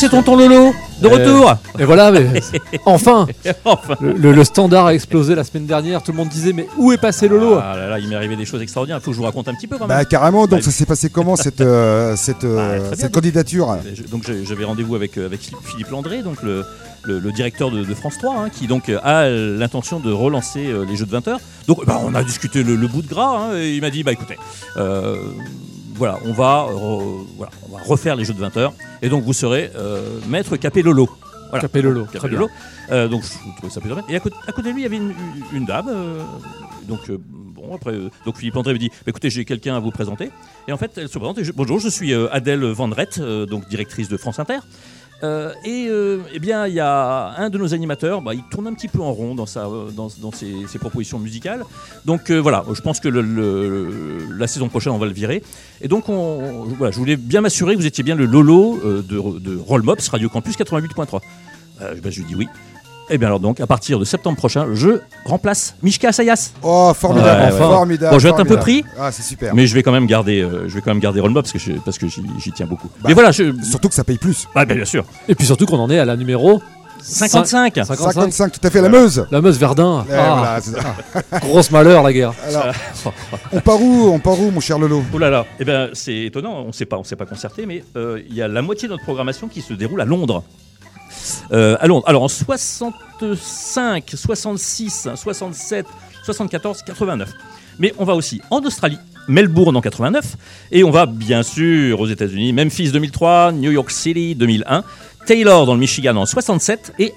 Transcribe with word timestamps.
C'est 0.00 0.08
tonton 0.08 0.34
Lolo 0.36 0.72
de 1.02 1.08
Eh, 1.08 1.12
retour. 1.12 1.54
Et 1.78 1.84
voilà, 1.84 2.10
mais 2.10 2.26
enfin, 2.86 3.26
enfin. 3.66 3.94
le, 4.00 4.12
le- 4.12 4.32
le 4.32 4.44
standard 4.44 4.86
a 4.86 4.94
explosé 4.94 5.34
la 5.34 5.44
semaine 5.44 5.66
dernière. 5.66 6.02
Tout 6.02 6.12
le 6.12 6.16
monde 6.18 6.28
disait 6.30 6.52
mais 6.54 6.66
où 6.78 6.90
est 6.92 6.96
passé 6.98 7.28
Lolo? 7.28 7.58
Ah 7.62 7.76
là 7.76 7.88
là, 7.88 7.98
il 7.98 8.08
m'est 8.08 8.16
arrivé 8.16 8.34
des 8.36 8.46
choses 8.46 8.62
extraordinaires. 8.62 8.98
Il 9.00 9.04
faut 9.04 9.10
que 9.10 9.14
je 9.14 9.18
vous 9.20 9.26
raconte 9.26 9.48
un 9.48 9.54
petit 9.54 9.66
peu 9.66 9.76
quand 9.76 9.86
même. 9.86 9.96
Bah 9.96 10.04
carrément, 10.06 10.46
donc 10.46 10.60
Bah, 10.60 10.64
ça 10.64 10.70
s'est 10.70 10.86
passé 10.86 11.10
comment 11.10 11.36
cette, 11.44 11.60
euh, 11.60 12.16
cette, 12.16 12.44
euh, 12.44 12.78
Bah, 12.80 12.88
bien. 12.88 12.96
cette 12.98 13.12
candidature? 13.14 13.76
Je- 13.94 14.02
donc 14.04 14.24
j'avais 14.44 14.64
rendez-vous 14.64 14.94
avec, 14.94 15.18
euh, 15.18 15.26
avec 15.26 15.40
Philippe 15.64 15.90
Landré, 15.90 16.22
donc 16.22 16.42
le, 16.42 16.64
le- 17.04 17.18
le 17.18 17.32
directeur 17.32 17.70
de, 17.70 17.84
de 17.84 17.94
France 17.94 18.16
3, 18.18 18.34
hein, 18.36 18.48
qui 18.50 18.66
donc 18.66 18.88
euh, 18.88 18.98
a 19.04 19.28
l'intention 19.28 20.00
de 20.00 20.10
relancer 20.12 20.66
euh, 20.66 20.84
les 20.88 20.96
jeux 20.96 21.06
de 21.06 21.10
20 21.12 21.28
heures. 21.28 21.40
Donc 21.66 21.84
bah, 21.86 22.00
on 22.02 22.14
a 22.14 22.22
discuté 22.22 22.62
le, 22.62 22.74
le 22.74 22.88
bout 22.88 23.02
de 23.02 23.08
gras, 23.08 23.36
hein, 23.50 23.56
et 23.58 23.74
il 23.74 23.80
m'a 23.82 23.90
dit 23.90 24.02
bah 24.02 24.12
écoutez, 24.12 24.36
euh, 24.76 25.16
voilà, 26.00 26.18
on 26.24 26.32
va, 26.32 26.66
re- 26.68 27.24
voilà, 27.36 27.52
on 27.68 27.76
va 27.76 27.82
refaire 27.82 28.16
les 28.16 28.24
jeux 28.24 28.32
de 28.34 28.40
20 28.40 28.56
heures, 28.56 28.72
et 29.02 29.08
donc 29.08 29.22
vous 29.22 29.32
serez 29.34 29.70
euh, 29.76 30.18
maître 30.28 30.56
Capé 30.56 30.82
Lolo. 30.82 31.08
Voilà. 31.50 31.60
Capé 31.62 31.82
Lolo, 31.82 32.04
Capé 32.06 32.18
très 32.18 32.28
bien. 32.28 32.38
Lolo. 32.40 32.50
Euh, 32.90 33.06
donc 33.08 33.22
je 33.22 33.56
trouvais 33.56 33.72
ça 33.72 33.80
plutôt 33.80 33.96
bien. 33.96 34.04
Et 34.08 34.16
à 34.16 34.20
côté, 34.20 34.36
à 34.48 34.52
côté 34.52 34.68
de 34.68 34.74
lui, 34.74 34.80
il 34.80 34.84
y 34.84 34.86
avait 34.86 34.96
une, 34.96 35.12
une 35.52 35.66
dame. 35.66 35.88
euh, 35.88 36.22
donc 36.88 37.00
euh, 37.10 37.18
bon 37.20 37.74
après, 37.74 37.92
euh, 37.92 38.08
donc 38.24 38.36
Philippe 38.38 38.56
André 38.56 38.72
me 38.72 38.78
dit, 38.78 38.88
Bah, 38.88 38.96
écoutez, 39.08 39.30
j'ai 39.30 39.44
quelqu'un 39.44 39.76
à 39.76 39.80
vous 39.80 39.90
présenter. 39.90 40.30
Et 40.68 40.72
en 40.72 40.76
fait, 40.76 40.92
elle 40.96 41.08
se 41.08 41.18
présente. 41.18 41.38
Et 41.38 41.44
je- 41.44 41.52
bonjour, 41.52 41.78
je 41.80 41.88
suis 41.88 42.12
euh, 42.14 42.28
Adèle 42.32 42.64
Vandrette, 42.64 43.18
euh, 43.18 43.46
donc 43.46 43.68
directrice 43.68 44.08
de 44.08 44.16
France 44.16 44.38
Inter. 44.38 44.58
Euh, 45.22 45.52
et 45.64 45.86
euh, 45.88 46.20
eh 46.32 46.38
bien, 46.38 46.66
il 46.66 46.74
y 46.74 46.80
a 46.80 47.34
un 47.36 47.50
de 47.50 47.58
nos 47.58 47.74
animateurs, 47.74 48.22
bah, 48.22 48.34
il 48.34 48.42
tourne 48.44 48.66
un 48.66 48.74
petit 48.74 48.88
peu 48.88 49.00
en 49.00 49.12
rond 49.12 49.34
dans, 49.34 49.44
euh, 49.56 49.90
ses, 50.32 50.78
propositions 50.78 51.18
musicales. 51.18 51.64
Donc 52.04 52.30
voilà, 52.30 52.64
je 52.72 52.80
pense 52.80 53.00
que 53.00 53.08
la 53.08 54.46
saison 54.46 54.68
prochaine, 54.68 54.92
on 54.92 54.98
va 54.98 55.06
le 55.06 55.12
virer. 55.12 55.42
Et 55.80 55.88
donc, 55.88 56.08
on, 56.08 56.64
voilà, 56.78 56.90
je 56.90 56.98
voulais 56.98 57.16
bien 57.16 57.40
m'assurer 57.40 57.74
que 57.74 57.80
vous 57.80 57.86
étiez 57.86 58.04
bien 58.04 58.14
le 58.14 58.24
Lolo 58.24 58.78
de, 58.82 59.02
de 59.02 59.56
Rollmops, 59.56 60.08
Radio 60.10 60.28
Campus 60.28 60.56
88.3. 60.56 61.20
Euh, 61.82 61.94
bah, 62.02 62.10
je 62.10 62.20
lui 62.20 62.26
dis 62.26 62.34
oui. 62.34 62.48
Et 63.10 63.18
bien 63.18 63.26
alors 63.28 63.40
donc, 63.40 63.60
à 63.60 63.66
partir 63.66 63.98
de 63.98 64.04
septembre 64.04 64.36
prochain, 64.36 64.68
je 64.72 65.00
remplace 65.24 65.74
Mishka 65.82 66.12
Sayas. 66.12 66.52
Oh, 66.62 66.92
formidable, 66.94 67.40
Ouais, 67.40 67.46
ouais, 67.46 67.52
ouais. 67.52 67.58
formidable. 67.58 68.12
Bon, 68.12 68.18
je 68.18 68.24
vais 68.24 68.30
être 68.30 68.40
un 68.40 68.44
peu 68.44 68.56
pris. 68.56 68.84
Ah, 68.98 69.10
c'est 69.12 69.22
super. 69.22 69.54
Mais 69.54 69.66
je 69.66 69.74
vais 69.74 69.82
quand 69.82 69.92
même 69.92 70.06
garder, 70.06 70.40
euh, 70.40 70.68
je 70.68 70.74
vais 70.74 70.80
quand 70.80 70.90
même 70.92 71.00
garder 71.00 71.20
parce 71.34 71.52
que 71.52 71.58
je- 71.58 71.72
parce 71.84 71.98
que 71.98 72.06
j'y 72.08 72.22
j'y 72.38 72.52
tiens 72.52 72.66
beaucoup. 72.66 72.88
Bah, 73.00 73.08
Mais 73.08 73.14
voilà, 73.14 73.30
je, 73.32 73.52
Surtout 73.62 73.88
que 73.88 73.94
ça 73.94 74.04
paye 74.04 74.16
plus. 74.18 74.46
ah, 74.54 74.64
ben, 74.64 74.76
bien 74.76 74.84
sûr. 74.84 75.04
Et 75.28 75.34
puis 75.34 75.44
surtout 75.46 75.66
qu'on 75.66 75.78
en 75.78 75.90
est 75.90 75.98
à 75.98 76.04
la 76.04 76.16
numéro 76.16 76.62
55. 77.02 77.74
55. 77.76 78.12
55, 78.12 78.52
tout 78.52 78.66
à 78.66 78.70
fait, 78.70 78.80
la 78.82 78.88
Meuse. 78.88 79.26
La 79.30 79.40
Meuse 79.40 79.58
Verdun. 79.58 80.04
Eh, 80.08 80.12
Ah, 80.14 80.58
voilà. 80.62 81.40
Grosse 81.40 81.70
malheur 81.70 82.02
la 82.02 82.12
guerre. 82.12 82.32
Alors, 82.46 82.66
on 83.52 83.60
part 83.60 83.80
où, 83.80 84.10
on 84.12 84.18
part 84.18 84.38
où, 84.38 84.50
mon 84.50 84.60
cher 84.60 84.78
Lolo? 84.78 85.02
Oh 85.12 85.18
là 85.18 85.30
là, 85.30 85.46
eh 85.58 85.64
ben 85.64 85.88
c'est 85.94 86.24
étonnant, 86.26 86.64
on 86.66 86.72
sait 86.72 86.84
pas, 86.84 86.96
on 86.98 87.04
s'est 87.04 87.16
pas 87.16 87.26
concerté, 87.26 87.64
mais 87.66 87.82
euh, 87.96 88.20
il 88.28 88.34
y 88.34 88.42
a 88.42 88.48
la 88.48 88.62
moitié 88.62 88.86
de 88.86 88.92
notre 88.92 89.04
programmation 89.04 89.48
qui 89.48 89.62
se 89.62 89.72
déroule 89.74 90.00
à 90.00 90.04
Londres. 90.04 90.42
Euh, 91.52 91.76
à 91.80 91.86
Londres. 91.86 92.04
Alors 92.06 92.22
en 92.22 92.28
65, 92.28 94.04
66, 94.14 95.08
67, 95.14 95.86
74, 96.24 96.82
89. 96.82 97.30
Mais 97.78 97.94
on 97.98 98.04
va 98.04 98.14
aussi 98.14 98.40
en 98.50 98.60
Australie, 98.60 98.98
Melbourne 99.28 99.76
en 99.76 99.80
89, 99.80 100.36
et 100.72 100.84
on 100.84 100.90
va 100.90 101.06
bien 101.06 101.42
sûr 101.42 102.00
aux 102.00 102.06
États-Unis, 102.06 102.52
Memphis 102.52 102.90
2003, 102.92 103.52
New 103.52 103.70
York 103.70 103.90
City 103.90 104.34
2001, 104.34 104.84
Taylor 105.26 105.66
dans 105.66 105.74
le 105.74 105.80
Michigan 105.80 106.16
en 106.16 106.26
67 106.26 106.94
et 106.98 107.12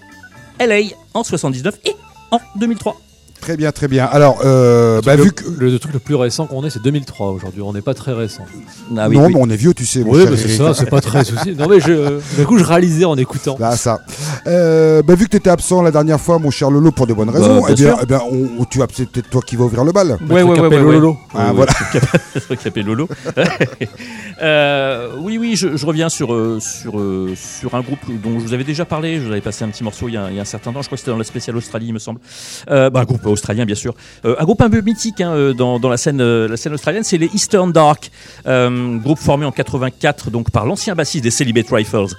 LA 0.60 0.96
en 1.14 1.24
79 1.24 1.80
et 1.86 1.96
en 2.32 2.40
2003. 2.56 3.00
Très 3.44 3.58
bien, 3.58 3.74
très 3.74 3.90
bien. 3.90 4.06
Alors, 4.06 4.40
euh, 4.46 5.02
bah, 5.04 5.18
le, 5.18 5.24
vu 5.24 5.34
que. 5.34 5.44
le, 5.60 5.70
le 5.70 5.78
truc 5.78 5.92
le 5.92 6.00
plus 6.00 6.16
récent 6.16 6.46
qu'on 6.48 6.64
ait, 6.64 6.70
c'est 6.70 6.82
2003 6.82 7.32
aujourd'hui. 7.32 7.62
On 7.62 7.74
n'est 7.74 7.82
pas 7.82 7.94
très 7.94 8.14
récent. 8.14 8.46
Ah 8.98 9.10
non, 9.10 9.28
mais 9.28 9.36
on 9.36 9.50
est 9.50 9.58
vieux, 9.58 9.74
tu 9.74 9.86
sais. 9.86 10.02
Oui, 10.02 10.24
c'est 10.38 10.48
ça, 10.48 10.74
c'est 10.74 10.90
pas 10.90 11.02
très 11.02 11.26
souci. 11.26 11.54
Non, 11.54 11.68
mais 11.68 11.82
je, 11.82 12.20
du 12.40 12.46
coup, 12.46 12.58
je 12.58 12.64
réalisais 12.64 13.04
en 13.04 13.18
écoutant. 13.18 13.58
Là, 13.60 13.76
ça. 13.76 14.00
Euh, 14.48 15.02
bah, 15.04 15.16
vu 15.16 15.26
que 15.26 15.32
tu 15.32 15.36
étais 15.38 15.50
absent 15.50 15.82
la 15.82 15.92
dernière 15.92 16.22
fois, 16.22 16.40
mon 16.40 16.52
cher 16.52 16.72
Lolo, 16.72 16.92
pour 16.92 17.06
de 17.06 17.14
bonnes 17.14 17.30
raisons, 17.32 17.66
bien 17.66 17.68
eh 17.70 17.74
bien, 17.74 17.98
eh 18.02 18.06
bien, 18.06 18.22
on- 18.60 18.64
tu 18.64 18.80
vas 18.80 18.88
c'est 18.94 19.10
peut-être 19.10 19.30
toi 19.30 19.42
qui 19.46 19.58
vas 19.58 19.66
ouvrir 19.66 19.84
le 19.84 19.92
bal. 19.92 20.18
Ouais, 20.30 20.42
ouais, 20.42 20.44
ouais, 20.44 20.60
ouais, 20.62 20.68
ouais. 20.70 20.94
Lolo. 20.94 21.18
Ah, 21.36 21.52
voilà. 21.54 21.74
Lolo. 22.86 23.10
Euh, 24.42 25.10
oui, 25.20 25.38
oui, 25.38 25.56
je, 25.56 25.78
je 25.78 25.86
reviens 25.86 26.10
sur, 26.10 26.34
euh, 26.34 26.60
sur, 26.60 26.94
sur 27.36 27.76
un 27.76 27.82
groupe 27.82 28.00
dont 28.22 28.40
je 28.40 28.46
vous 28.46 28.54
avais 28.54 28.64
déjà 28.64 28.84
parlé. 28.84 29.18
Je 29.20 29.26
vous 29.26 29.32
avais 29.32 29.42
passé 29.42 29.64
un 29.64 29.70
petit 29.70 29.84
morceau 29.84 30.08
il 30.10 30.16
y 30.16 30.18
a, 30.18 30.30
il 30.32 30.36
y 30.36 30.40
a 30.40 30.42
un 30.42 30.46
certain 30.46 30.74
temps. 30.74 30.82
Je 30.82 30.88
crois 30.88 30.96
que 30.98 31.00
c'était 31.02 31.12
dans 31.12 31.18
la 31.18 31.24
spéciale 31.24 31.56
Australie, 31.56 31.86
il 31.88 31.94
me 31.94 32.00
semble. 32.00 32.20
Euh, 32.70 32.90
bah, 32.90 33.02
un 33.02 33.04
groupe 33.06 33.26
australien, 33.34 33.66
bien 33.66 33.76
sûr. 33.76 33.94
Euh, 34.26 34.36
un 34.40 34.44
groupe 34.44 34.62
un 34.62 34.70
peu 34.70 34.82
mythique 34.82 35.22
hein, 35.22 35.34
euh, 35.34 35.54
dans, 35.54 35.80
dans 35.80 35.90
la, 35.90 35.98
scène, 35.98 36.22
euh, 36.22 36.48
la 36.48 36.58
scène 36.58 36.74
australienne, 36.74 37.04
c'est 37.04 37.18
les 37.18 37.30
Eastern 37.34 37.72
Dark. 37.72 38.12
Groupe 38.46 39.20
formé 39.20 39.46
en 39.46 39.52
84 39.52 40.32
donc, 40.32 40.52
par 40.52 40.66
l'ancien 40.66 40.96
bassiste 40.96 41.24
des 41.24 41.32
Celibate 41.32 41.68
Rifles, 41.70 42.16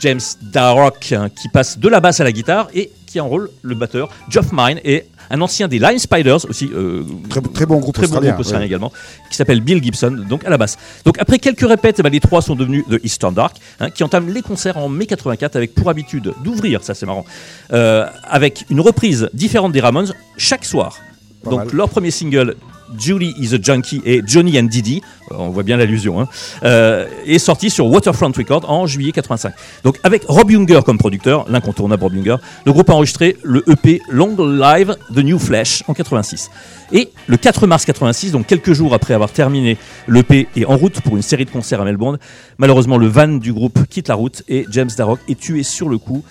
James 0.00 0.20
Darrock, 0.42 1.12
hein, 1.12 1.28
qui 1.28 1.48
passe 1.48 1.78
de 1.78 1.88
la 1.88 2.00
basse 2.00 2.20
à 2.20 2.24
la 2.24 2.32
guitare 2.32 2.68
et 2.74 2.90
qui 3.06 3.20
enrôle 3.20 3.50
le 3.62 3.74
batteur 3.74 4.08
Geoff 4.28 4.46
Mine 4.52 4.80
et 4.84 5.04
un 5.30 5.40
ancien 5.40 5.68
des 5.68 5.78
Line 5.78 5.98
Spiders 5.98 6.44
aussi. 6.48 6.70
euh, 6.74 7.02
Très, 7.28 7.40
très 7.40 7.66
bon 7.66 7.78
groupe 7.78 7.94
très 7.94 8.06
bon 8.06 8.20
groupe 8.20 8.38
australien 8.38 8.60
ouais. 8.60 8.66
également, 8.66 8.92
qui 9.30 9.36
s'appelle 9.36 9.60
Bill 9.60 9.82
Gibson, 9.82 10.24
donc 10.28 10.44
à 10.44 10.50
la 10.50 10.58
basse. 10.58 10.76
Donc 11.04 11.18
après 11.18 11.38
quelques 11.38 11.66
répètes, 11.66 11.96
eh 11.98 12.02
ben, 12.02 12.10
les 12.12 12.20
trois 12.20 12.42
sont 12.42 12.54
devenus 12.56 12.84
The 12.90 13.00
Eastern 13.04 13.34
Dark, 13.34 13.56
hein, 13.80 13.90
qui 13.90 14.04
entament 14.04 14.28
les 14.28 14.42
concerts 14.42 14.76
en 14.78 14.88
mai 14.88 15.06
84 15.06 15.56
avec 15.56 15.74
pour 15.74 15.88
habitude 15.90 16.32
d'ouvrir, 16.42 16.82
ça 16.82 16.94
c'est 16.94 17.06
marrant, 17.06 17.24
euh, 17.72 18.06
avec 18.24 18.64
une 18.70 18.80
reprise 18.80 19.28
différente 19.32 19.72
des 19.72 19.80
Ramones 19.80 20.12
chaque 20.36 20.64
soir. 20.64 20.98
Pas 21.42 21.50
donc 21.50 21.58
mal. 21.66 21.68
leur 21.74 21.88
premier 21.88 22.10
single. 22.10 22.56
Julie 22.98 23.34
is 23.38 23.54
a 23.54 23.58
Junkie 23.60 24.02
et 24.04 24.22
Johnny 24.26 24.58
and 24.58 24.64
Didi, 24.64 25.02
euh, 25.32 25.36
on 25.38 25.50
voit 25.50 25.62
bien 25.62 25.76
l'allusion, 25.76 26.20
hein, 26.20 26.28
euh, 26.64 27.06
est 27.26 27.38
sorti 27.38 27.70
sur 27.70 27.86
Waterfront 27.86 28.32
Records 28.36 28.68
en 28.70 28.86
juillet 28.86 29.12
85. 29.12 29.54
Donc 29.82 29.98
avec 30.02 30.24
Rob 30.28 30.50
Younger 30.50 30.80
comme 30.84 30.98
producteur, 30.98 31.46
l'incontournable 31.48 32.02
Rob 32.02 32.14
Younger, 32.14 32.36
le 32.64 32.72
groupe 32.72 32.90
a 32.90 32.94
enregistré 32.94 33.36
le 33.42 33.62
EP 33.68 34.00
Long 34.08 34.36
Live 34.38 34.96
The 35.14 35.18
New 35.18 35.38
Flesh 35.38 35.82
en 35.88 35.94
86. 35.94 36.50
Et 36.92 37.10
le 37.26 37.36
4 37.36 37.66
mars 37.66 37.84
86, 37.84 38.32
donc 38.32 38.46
quelques 38.46 38.72
jours 38.72 38.94
après 38.94 39.14
avoir 39.14 39.30
terminé 39.30 39.78
l'EP 40.06 40.48
et 40.54 40.66
en 40.66 40.76
route 40.76 41.00
pour 41.00 41.16
une 41.16 41.22
série 41.22 41.44
de 41.44 41.50
concerts 41.50 41.80
à 41.80 41.84
Melbourne, 41.84 42.18
malheureusement 42.58 42.98
le 42.98 43.06
van 43.06 43.28
du 43.28 43.52
groupe 43.52 43.86
quitte 43.88 44.08
la 44.08 44.14
route 44.14 44.42
et 44.48 44.66
James 44.70 44.90
Darrock 44.96 45.20
est 45.28 45.38
tué 45.38 45.62
sur 45.62 45.88
le 45.88 45.98
coup. 45.98 46.22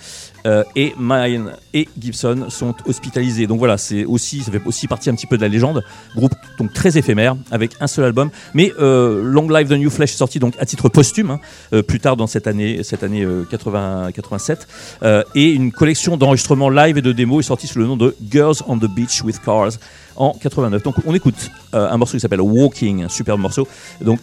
Euh, 0.46 0.62
et 0.76 0.94
Mine 0.98 1.52
et 1.72 1.88
Gibson 1.98 2.46
sont 2.48 2.74
hospitalisés. 2.86 3.46
Donc 3.46 3.58
voilà, 3.58 3.78
c'est 3.78 4.04
aussi, 4.04 4.42
ça 4.42 4.52
fait 4.52 4.60
aussi 4.66 4.86
partie 4.86 5.10
un 5.10 5.14
petit 5.14 5.26
peu 5.26 5.36
de 5.36 5.42
la 5.42 5.48
légende. 5.48 5.82
Groupe 6.14 6.34
donc 6.58 6.72
très 6.72 6.98
éphémère 6.98 7.36
avec 7.50 7.72
un 7.80 7.86
seul 7.86 8.04
album, 8.04 8.30
mais 8.52 8.72
euh, 8.78 9.22
Long 9.22 9.48
Live 9.48 9.68
the 9.68 9.72
New 9.72 9.90
Flesh 9.90 10.12
est 10.12 10.16
sorti 10.18 10.38
donc 10.38 10.54
à 10.58 10.66
titre 10.66 10.88
posthume 10.88 11.30
hein, 11.30 11.40
euh, 11.72 11.82
plus 11.82 12.00
tard 12.00 12.16
dans 12.16 12.26
cette 12.26 12.46
année, 12.46 12.82
cette 12.82 13.02
année 13.02 13.22
euh, 13.22 13.44
80, 13.50 14.12
87, 14.12 14.68
euh, 15.02 15.22
et 15.34 15.50
une 15.50 15.72
collection 15.72 16.16
d'enregistrements 16.16 16.70
live 16.70 16.98
et 16.98 17.02
de 17.02 17.12
démos 17.12 17.44
est 17.44 17.48
sortie 17.48 17.66
sous 17.66 17.78
le 17.78 17.86
nom 17.86 17.96
de 17.96 18.14
Girls 18.30 18.56
on 18.66 18.78
the 18.78 18.88
Beach 18.88 19.22
with 19.22 19.40
Cars 19.40 19.72
en 20.16 20.32
89. 20.32 20.82
Donc 20.82 20.96
on 21.06 21.14
écoute 21.14 21.50
un 21.72 21.96
morceau 21.96 22.16
qui 22.16 22.20
s'appelle 22.20 22.40
Walking, 22.40 23.02
un 23.02 23.08
superbe 23.08 23.40
morceau, 23.40 23.66
donc 24.00 24.20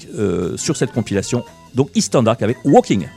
sur 0.56 0.78
cette 0.78 0.94
compilation, 0.94 1.44
donc 1.76 1.90
Eastern 1.96 2.24
Dark 2.24 2.42
avec 2.42 2.58
Walking. 2.64 3.08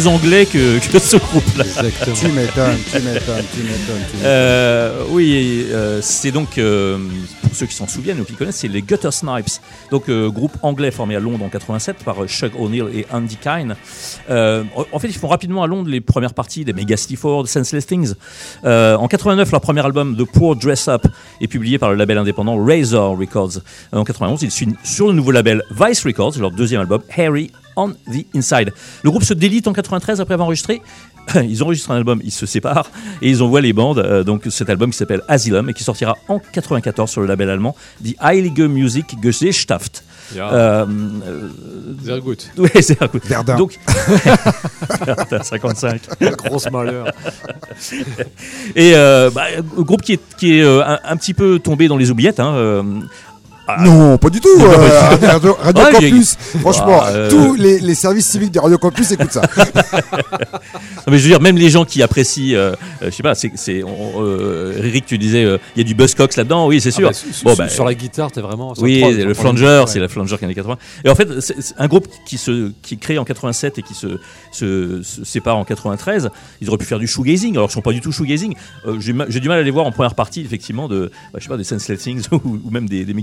Plus 0.00 0.08
anglais 0.08 0.46
que, 0.46 0.78
que 0.92 0.98
ce 0.98 1.16
groupe-là. 1.16 1.64
Tu 1.64 2.28
m'étonnes, 2.28 2.78
tu 2.90 3.00
m'étonnes, 3.00 3.44
tu 3.54 3.62
m'étonnes. 3.62 4.22
Euh, 4.22 5.04
oui, 5.10 5.66
euh, 5.70 6.00
c'est 6.02 6.30
donc, 6.30 6.58
euh, 6.58 6.98
pour 7.42 7.54
ceux 7.54 7.66
qui 7.66 7.74
s'en 7.74 7.86
souviennent 7.86 8.20
ou 8.20 8.24
qui 8.24 8.34
connaissent, 8.34 8.56
c'est 8.56 8.68
les 8.68 8.82
Gutter 8.82 9.10
Snipes, 9.10 9.60
donc 9.90 10.10
groupe 10.10 10.56
anglais 10.62 10.90
formé 10.90 11.16
à 11.16 11.20
Londres 11.20 11.44
en 11.44 11.48
87 11.48 12.04
par 12.04 12.26
Chuck 12.26 12.52
O'Neill 12.58 12.86
et 12.94 13.06
Andy 13.12 13.36
Kine. 13.36 13.76
En 14.28 14.98
fait, 14.98 15.08
ils 15.08 15.18
font 15.18 15.28
rapidement 15.28 15.62
à 15.62 15.66
Londres 15.66 15.90
les 15.90 16.00
premières 16.00 16.34
parties 16.34 16.64
des 16.64 16.72
Mega 16.72 16.96
Stifford, 16.96 17.48
Senseless 17.48 17.86
Things. 17.86 18.14
En 18.64 19.06
89, 19.08 19.50
leur 19.50 19.60
premier 19.60 19.84
album, 19.84 20.16
The 20.16 20.24
Poor 20.24 20.56
Dress 20.56 20.88
Up, 20.88 21.06
est 21.40 21.48
publié 21.48 21.78
par 21.78 21.90
le 21.90 21.96
label 21.96 22.18
indépendant 22.18 22.56
Razor 22.64 23.18
Records. 23.18 23.58
En 23.92 24.04
91, 24.04 24.42
ils 24.42 24.50
suivent 24.50 24.74
sur 24.84 25.08
le 25.08 25.12
nouveau 25.12 25.32
label 25.32 25.62
Vice 25.70 26.04
Records, 26.04 26.38
leur 26.38 26.50
deuxième 26.50 26.80
album, 26.80 27.02
Harry 27.16 27.50
on 27.76 27.90
the 28.12 28.24
Inside. 28.34 28.72
Le 29.02 29.10
groupe 29.10 29.24
se 29.24 29.34
délite 29.34 29.66
en 29.68 29.72
93 29.72 30.20
après 30.20 30.34
avoir 30.34 30.46
enregistré. 30.46 30.82
Ils 31.34 31.62
enregistrent 31.62 31.90
un 31.92 31.96
album, 31.96 32.20
ils 32.24 32.30
se 32.32 32.46
séparent 32.46 32.90
et 33.22 33.28
ils 33.30 33.42
envoient 33.42 33.60
les 33.60 33.72
bandes. 33.74 33.98
euh, 33.98 34.24
donc 34.24 34.44
cet 34.48 34.68
album 34.70 34.90
qui 34.90 34.96
s'appelle 34.96 35.20
Asylum 35.28 35.68
et 35.68 35.74
qui 35.74 35.84
sortira 35.84 36.16
en 36.28 36.40
94 36.40 37.08
sur 37.10 37.20
le 37.20 37.26
label 37.28 37.50
allemand 37.50 37.76
Die 38.00 38.16
Heilige 38.20 38.60
Musik 38.62 39.14
Gesellschaft. 39.22 40.02
Ja, 40.34 40.50
Euh, 40.52 40.86
sehr 42.02 42.20
gut. 42.20 42.36
euh, 42.58 42.68
c'est 42.80 43.00
un 43.02 43.08
coup. 43.08 43.18
Verdun. 43.24 43.56
Donc, 43.56 43.78
Verdun, 45.06 45.42
55. 45.42 46.00
Grosse 46.36 46.70
malheur. 46.70 47.06
Et 48.76 48.92
euh, 48.94 49.30
bah, 49.30 49.46
groupe 49.76 50.02
qui 50.02 50.14
est, 50.14 50.20
qui 50.38 50.58
est 50.58 50.62
euh, 50.62 50.82
un, 50.84 50.98
un 51.04 51.16
petit 51.16 51.34
peu 51.34 51.58
tombé 51.58 51.88
dans 51.88 51.96
les 51.96 52.10
oubliettes. 52.10 52.40
Hein, 52.40 52.54
euh, 52.54 52.82
ah, 53.78 53.82
Non, 53.82 54.18
pas 54.18 54.30
du 54.30 54.40
tout. 54.40 54.48
Euh, 54.58 55.10
pas 55.10 55.16
du 55.16 55.26
Radio, 55.26 55.56
Radio 55.60 55.84
Ouais, 55.84 55.92
Campus, 55.92 56.36
franchement, 56.60 57.00
Ah, 57.02 57.08
euh, 57.10 57.30
tous 57.30 57.54
les, 57.54 57.80
les 57.80 57.94
services 57.94 58.26
civiques 58.26 58.52
de 58.52 58.60
Radio 58.60 58.78
Campus 58.78 59.10
écoutent 59.12 59.32
ça. 59.32 59.42
Non, 61.06 61.12
mais 61.12 61.18
je 61.18 61.22
veux 61.24 61.30
dire, 61.30 61.40
même 61.40 61.56
les 61.56 61.70
gens 61.70 61.84
qui 61.84 62.02
apprécient, 62.02 62.54
euh, 62.56 62.72
euh, 63.02 63.06
je 63.06 63.10
sais 63.10 63.22
pas, 63.22 63.34
c'est, 63.34 63.50
c'est, 63.54 63.82
on- 63.82 64.22
euh, 64.22 64.74
Rick, 64.80 65.06
tu 65.06 65.16
disais, 65.18 65.44
euh, 65.44 65.58
il 65.74 65.78
y 65.78 65.80
a 65.80 65.84
du 65.84 65.94
Buzzcocks 65.94 66.36
là-dedans, 66.36 66.66
oui, 66.66 66.80
c'est 66.80 66.90
sûr. 66.90 67.10
Ah 67.10 67.12
bah, 67.44 67.50
Bon, 67.50 67.54
bah, 67.56 67.68
sur 67.68 67.84
la 67.84 67.94
guitare, 67.94 68.30
t'es 68.30 68.40
vraiment. 68.42 68.74
oui, 68.78 68.98
trois, 69.00 69.10
le 69.10 69.16
sur 69.18 69.32
trois 69.32 69.42
Flanger, 69.42 69.84
c'est 69.86 69.94
ouais. 69.94 70.00
la 70.00 70.08
Flanger 70.08 70.36
qui 70.36 70.44
est 70.44 70.46
années 70.46 70.54
80. 70.54 70.76
Et 71.04 71.08
en 71.08 71.14
fait, 71.14 71.40
c'est 71.40 71.60
c'est 71.60 71.74
un 71.78 71.88
groupe 71.88 72.06
qui 72.26 72.36
se 72.38 72.70
qui 72.82 72.94
est 72.94 72.96
créé 72.98 73.18
en 73.18 73.24
87 73.24 73.78
et 73.78 73.82
qui 73.82 73.94
se, 73.94 74.18
se, 74.52 75.02
se 75.02 75.24
sépare 75.24 75.56
en 75.56 75.64
93. 75.64 76.30
Ils 76.60 76.68
auraient 76.68 76.78
pu 76.78 76.84
faire 76.84 76.98
du 76.98 77.06
shoegazing, 77.06 77.54
alors 77.54 77.68
qu'ils 77.68 77.74
sont 77.74 77.80
pas 77.80 77.92
du 77.92 78.00
tout 78.00 78.12
shoegazing. 78.12 78.54
Euh, 78.86 78.98
j'ai, 79.00 79.40
du 79.40 79.48
mal 79.48 79.58
à 79.58 79.62
les 79.62 79.70
voir 79.70 79.86
en 79.86 79.92
première 79.92 80.14
partie, 80.14 80.42
effectivement, 80.42 80.86
de, 80.88 81.10
bah, 81.32 81.38
je 81.38 81.44
sais 81.44 81.48
pas, 81.48 81.56
des 81.56 81.64
Senseless 81.64 82.00
Things 82.02 82.24
ou, 82.32 82.40
ou 82.44 82.70
même 82.70 82.88
des, 82.88 83.04
des 83.04 83.14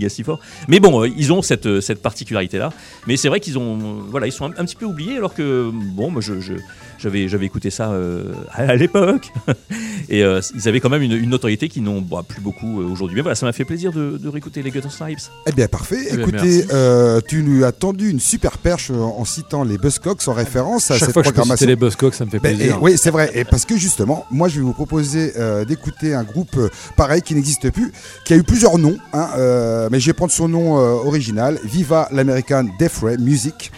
Mais 0.67 0.79
bon, 0.79 1.03
euh, 1.03 1.09
ils 1.15 1.31
ont 1.33 1.41
cette, 1.41 1.65
euh, 1.65 1.81
cette 1.81 2.01
particularité-là. 2.01 2.71
Mais 3.07 3.17
c'est 3.17 3.27
vrai 3.29 3.39
qu'ils 3.39 3.57
ont, 3.57 3.77
euh, 3.77 4.01
voilà, 4.09 4.27
ils 4.27 4.31
sont 4.31 4.45
un, 4.45 4.51
un 4.57 4.65
petit 4.65 4.75
peu 4.75 4.85
oubliés, 4.85 5.17
alors 5.17 5.33
que 5.33 5.69
bon, 5.73 6.09
moi, 6.11 6.21
je, 6.21 6.39
je- 6.39 6.53
j'avais, 6.99 7.27
j'avais 7.27 7.45
écouté 7.45 7.69
ça 7.69 7.91
euh, 7.91 8.33
à 8.53 8.75
l'époque. 8.75 9.31
et 10.09 10.23
euh, 10.23 10.41
ils 10.55 10.67
avaient 10.67 10.79
quand 10.79 10.89
même 10.89 11.01
une, 11.03 11.11
une 11.13 11.29
notoriété 11.29 11.69
qui 11.69 11.81
n'ont 11.81 12.01
bah, 12.01 12.23
plus 12.27 12.41
beaucoup 12.41 12.81
euh, 12.81 12.85
aujourd'hui. 12.85 13.15
Mais 13.15 13.21
voilà, 13.21 13.35
ça 13.35 13.45
m'a 13.45 13.53
fait 13.53 13.65
plaisir 13.65 13.91
de, 13.91 14.17
de 14.17 14.29
réécouter 14.29 14.61
les 14.63 14.71
Gutter 14.71 14.89
Snipes. 14.89 15.19
Eh 15.47 15.51
bien, 15.51 15.67
parfait. 15.67 15.97
Eh 16.11 16.17
bien, 16.17 16.27
Écoutez, 16.27 16.65
euh, 16.71 17.21
tu 17.27 17.43
nous 17.43 17.63
as 17.63 17.71
tendu 17.71 18.09
une 18.09 18.19
super 18.19 18.57
perche 18.57 18.89
en, 18.91 19.25
citant 19.25 19.63
les 19.63 19.77
Buzzcocks 19.77 20.27
en 20.27 20.33
référence 20.33 20.89
à 20.89 20.95
Chaque 20.95 21.07
cette 21.07 21.13
fois 21.13 21.21
que 21.21 21.27
je 21.29 21.33
programmation. 21.33 21.67
les 21.67 21.75
Buzzcocks, 21.75 22.13
ça 22.15 22.25
me 22.25 22.29
fait 22.29 22.39
Ben, 22.39 22.55
plaisir. 22.55 22.75
et- 22.75 22.79
oui, 22.81 22.93
c'est 22.97 23.11
vrai. 23.11 23.29
Et 23.35 23.43
parce 23.43 23.65
que 23.65 23.77
justement, 23.77 24.25
moi, 24.31 24.47
je 24.47 24.55
vais 24.55 24.61
vous 24.61 24.73
proposer 24.73 25.33
euh, 25.37 25.65
d'écouter 25.65 26.13
un 26.13 26.23
groupe 26.23 26.57
pareil 26.95 27.21
qui 27.21 27.35
n'existe 27.35 27.69
plus, 27.71 27.91
qui 28.25 28.33
a 28.33 28.37
eu 28.37 28.43
plusieurs 28.43 28.77
noms, 28.77 28.97
hein, 29.13 29.27
euh, 29.37 29.89
mais 29.91 29.99
je 29.99 30.07
vais 30.07 30.13
prendre 30.17 30.31
son 30.33 30.49
nom 30.49 30.77
euh, 30.77 30.93
original 31.07 31.57
Viva 31.63 32.09
l'American 32.11 32.65
Death 32.77 32.97
Ray 33.03 33.17
Music. 33.17 33.71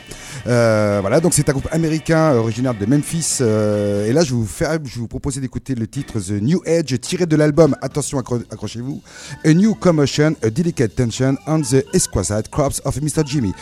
Euh, 0.47 0.99
voilà, 1.01 1.19
donc 1.19 1.33
c'est 1.33 1.47
un 1.49 1.51
groupe 1.51 1.67
américain 1.71 2.31
euh, 2.33 2.37
originaire 2.39 2.73
de 2.73 2.85
Memphis. 2.85 3.39
euh, 3.41 4.07
et 4.07 4.13
là, 4.13 4.23
je 4.23 4.29
vais 4.31 4.37
vous 4.39 4.45
faire, 4.45 4.79
je 4.85 4.97
vous 4.97 5.07
proposer 5.07 5.41
d'écouter 5.41 5.75
le 5.75 5.85
titre 5.85 6.19
The 6.19 6.41
New 6.41 6.61
Edge 6.65 6.97
tiré 7.01 7.25
de 7.25 7.35
l'album. 7.35 7.75
Attention, 7.81 8.17
accro- 8.19 8.41
accrochez-vous. 8.49 9.01
A 9.43 9.53
New 9.53 9.75
Commotion, 9.75 10.33
A 10.41 10.49
Delicate 10.49 10.95
Tension 10.95 11.35
on 11.45 11.61
the 11.61 11.83
Exquisite 11.93 12.49
Crops 12.49 12.81
of 12.85 13.01
Mr. 13.01 13.23
Jimmy. 13.25 13.53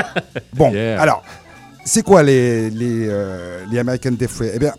bon, 0.54 0.72
Yeah. 0.72 1.00
alors, 1.02 1.22
c'est 1.84 2.02
quoi 2.02 2.22
les, 2.22 2.70
les, 2.70 3.08
les 3.70 3.78
American 3.78 4.12
Death 4.12 4.32
Ray? 4.38 4.52
Eh 4.54 4.58
bien, 4.58 4.72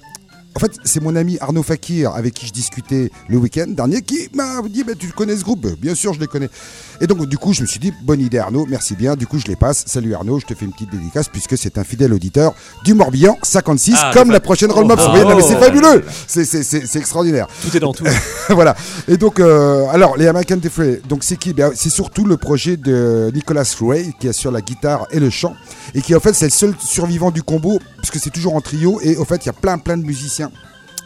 en 0.55 0.59
fait, 0.59 0.71
c'est 0.83 1.01
mon 1.01 1.15
ami 1.15 1.37
Arnaud 1.41 1.63
Fakir 1.63 2.13
avec 2.13 2.33
qui 2.35 2.45
je 2.47 2.51
discutais 2.53 3.11
le 3.27 3.37
week-end 3.37 3.65
dernier 3.67 4.01
qui 4.01 4.29
m'a 4.33 4.61
dit 4.69 4.83
bah, 4.83 4.93
Tu 4.97 5.07
connais 5.09 5.35
ce 5.35 5.43
groupe? 5.43 5.67
Bien 5.79 5.95
sûr, 5.95 6.13
je 6.13 6.19
les 6.19 6.27
connais. 6.27 6.49
Et 7.01 7.07
donc, 7.07 7.25
du 7.25 7.37
coup, 7.37 7.53
je 7.53 7.61
me 7.61 7.67
suis 7.67 7.79
dit 7.79 7.91
Bonne 8.03 8.21
idée, 8.21 8.37
Arnaud, 8.37 8.65
merci 8.69 8.95
bien. 8.95 9.15
Du 9.15 9.25
coup, 9.27 9.39
je 9.39 9.45
les 9.47 9.55
passe. 9.55 9.83
Salut 9.87 10.13
Arnaud, 10.13 10.39
je 10.39 10.45
te 10.45 10.53
fais 10.53 10.65
une 10.65 10.71
petite 10.73 10.91
dédicace 10.91 11.27
puisque 11.29 11.57
c'est 11.57 11.77
un 11.77 11.83
fidèle 11.83 12.13
auditeur 12.13 12.53
du 12.83 12.93
Morbihan 12.93 13.37
56, 13.41 13.95
Ah, 13.97 14.11
comme 14.13 14.31
la 14.31 14.39
prochaine 14.39 14.69
Oh, 14.71 14.75
Roll 14.75 14.87
non, 14.87 14.95
mais 15.35 15.41
c'est 15.41 15.55
oh. 15.55 15.59
fabuleux 15.59 16.03
C'est- 16.27 16.45
c'est- 16.45 16.63
c'est 16.63 16.99
extraordinaire. 16.99 17.47
Tout 17.61 17.75
est 17.75 17.79
dans 17.79 17.93
tout. 17.93 18.05
voilà. 18.49 18.75
Et 19.07 19.17
donc, 19.17 19.39
euh, 19.39 19.85
alors, 19.91 20.17
les 20.17 20.27
American 20.27 20.57
Defray, 20.57 21.01
donc 21.09 21.23
c'est 21.23 21.37
qui? 21.37 21.53
Ben, 21.53 21.71
C'est 21.75 21.89
surtout 21.89 22.25
le 22.25 22.37
projet 22.37 22.77
de 22.77 23.31
Nicolas 23.33 23.63
Ray 23.81 24.13
qui 24.19 24.27
assure 24.27 24.51
la 24.51 24.61
guitare 24.61 25.07
et 25.11 25.19
le 25.19 25.29
chant. 25.29 25.55
Et 25.95 26.01
qui, 26.01 26.15
en 26.15 26.19
fait, 26.19 26.33
c'est 26.33 26.45
le 26.45 26.51
seul 26.51 26.75
survivant 26.79 27.31
du 27.31 27.41
combo, 27.43 27.79
puisque 28.03 28.21
c'est 28.21 28.31
toujours 28.31 28.55
en 28.55 28.61
trio. 28.61 28.99
Et, 29.01 29.15
au 29.15 29.23
fait, 29.23 29.45
il 29.45 29.47
y 29.47 29.49
a 29.49 29.53
plein, 29.53 29.77
plein 29.77 29.97
de 29.97 30.03
musiciens. 30.03 30.51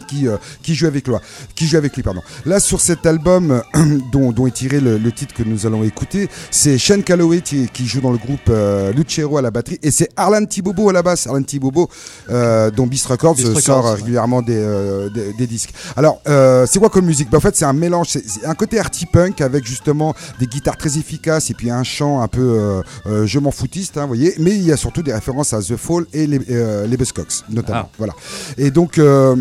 Qui, 0.07 0.27
euh, 0.27 0.37
qui 0.61 0.73
joue 0.75 0.87
avec 0.87 1.07
lui, 1.07 1.15
qui 1.55 1.67
joue 1.67 1.77
avec 1.77 1.95
lui 1.95 2.03
pardon. 2.03 2.21
Là 2.45 2.59
sur 2.59 2.79
cet 2.81 3.05
album 3.05 3.51
euh, 3.51 3.97
dont, 4.11 4.31
dont 4.31 4.47
est 4.47 4.51
tiré 4.51 4.79
le, 4.79 4.97
le 4.97 5.11
titre 5.11 5.33
que 5.33 5.43
nous 5.43 5.65
allons 5.65 5.83
écouter, 5.83 6.29
c'est 6.51 6.77
Shane 6.77 7.03
Calloway 7.03 7.41
qui, 7.41 7.67
qui 7.67 7.85
joue 7.85 8.01
dans 8.01 8.11
le 8.11 8.17
groupe 8.17 8.39
euh, 8.49 8.91
Lucero 8.93 9.37
à 9.37 9.41
la 9.41 9.51
batterie 9.51 9.79
et 9.83 9.91
c'est 9.91 10.09
Arlan 10.15 10.45
Tibobo 10.45 10.89
à 10.89 10.93
la 10.93 11.03
basse. 11.03 11.27
Arlan 11.27 11.43
Tibobo 11.43 11.89
dont 12.29 12.87
Beast 12.87 13.07
Records 13.07 13.35
Beast 13.35 13.47
Records, 13.47 13.61
sort 13.61 13.85
ouais. 13.85 13.93
régulièrement 13.95 14.41
des, 14.41 15.09
des, 15.13 15.33
des 15.33 15.47
disques. 15.47 15.73
Alors, 15.95 16.21
c'est 16.25 16.79
quoi 16.79 16.89
comme 16.89 17.05
musique? 17.05 17.29
Ben, 17.29 17.37
En 17.37 17.41
fait, 17.41 17.55
c'est 17.55 17.65
un 17.65 17.73
mélange, 17.73 18.07
c'est 18.09 18.45
un 18.45 18.55
côté 18.55 18.79
arty 18.79 19.05
punk 19.05 19.41
avec 19.41 19.65
justement 19.65 20.15
des 20.39 20.47
guitares 20.47 20.77
très 20.77 20.97
efficaces 20.97 21.49
et 21.49 21.53
puis 21.53 21.69
un 21.69 21.83
chant 21.83 22.21
un 22.21 22.27
peu 22.27 22.81
euh, 23.05 23.25
je 23.25 23.39
m'en 23.39 23.51
foutiste, 23.51 23.97
hein, 23.97 24.05
voyez. 24.05 24.33
Mais 24.39 24.51
il 24.51 24.63
y 24.63 24.71
a 24.71 24.77
surtout 24.77 25.01
des 25.03 25.13
références 25.13 25.53
à 25.53 25.61
The 25.61 25.75
Fall 25.75 26.05
et 26.13 26.27
les, 26.27 26.39
euh, 26.49 26.87
les 26.87 26.97
Buzzcocks, 26.97 27.43
notamment. 27.49 27.83
Ah. 27.85 27.89
Voilà. 27.97 28.13
Et 28.57 28.71
donc, 28.71 28.97
euh, 28.97 29.35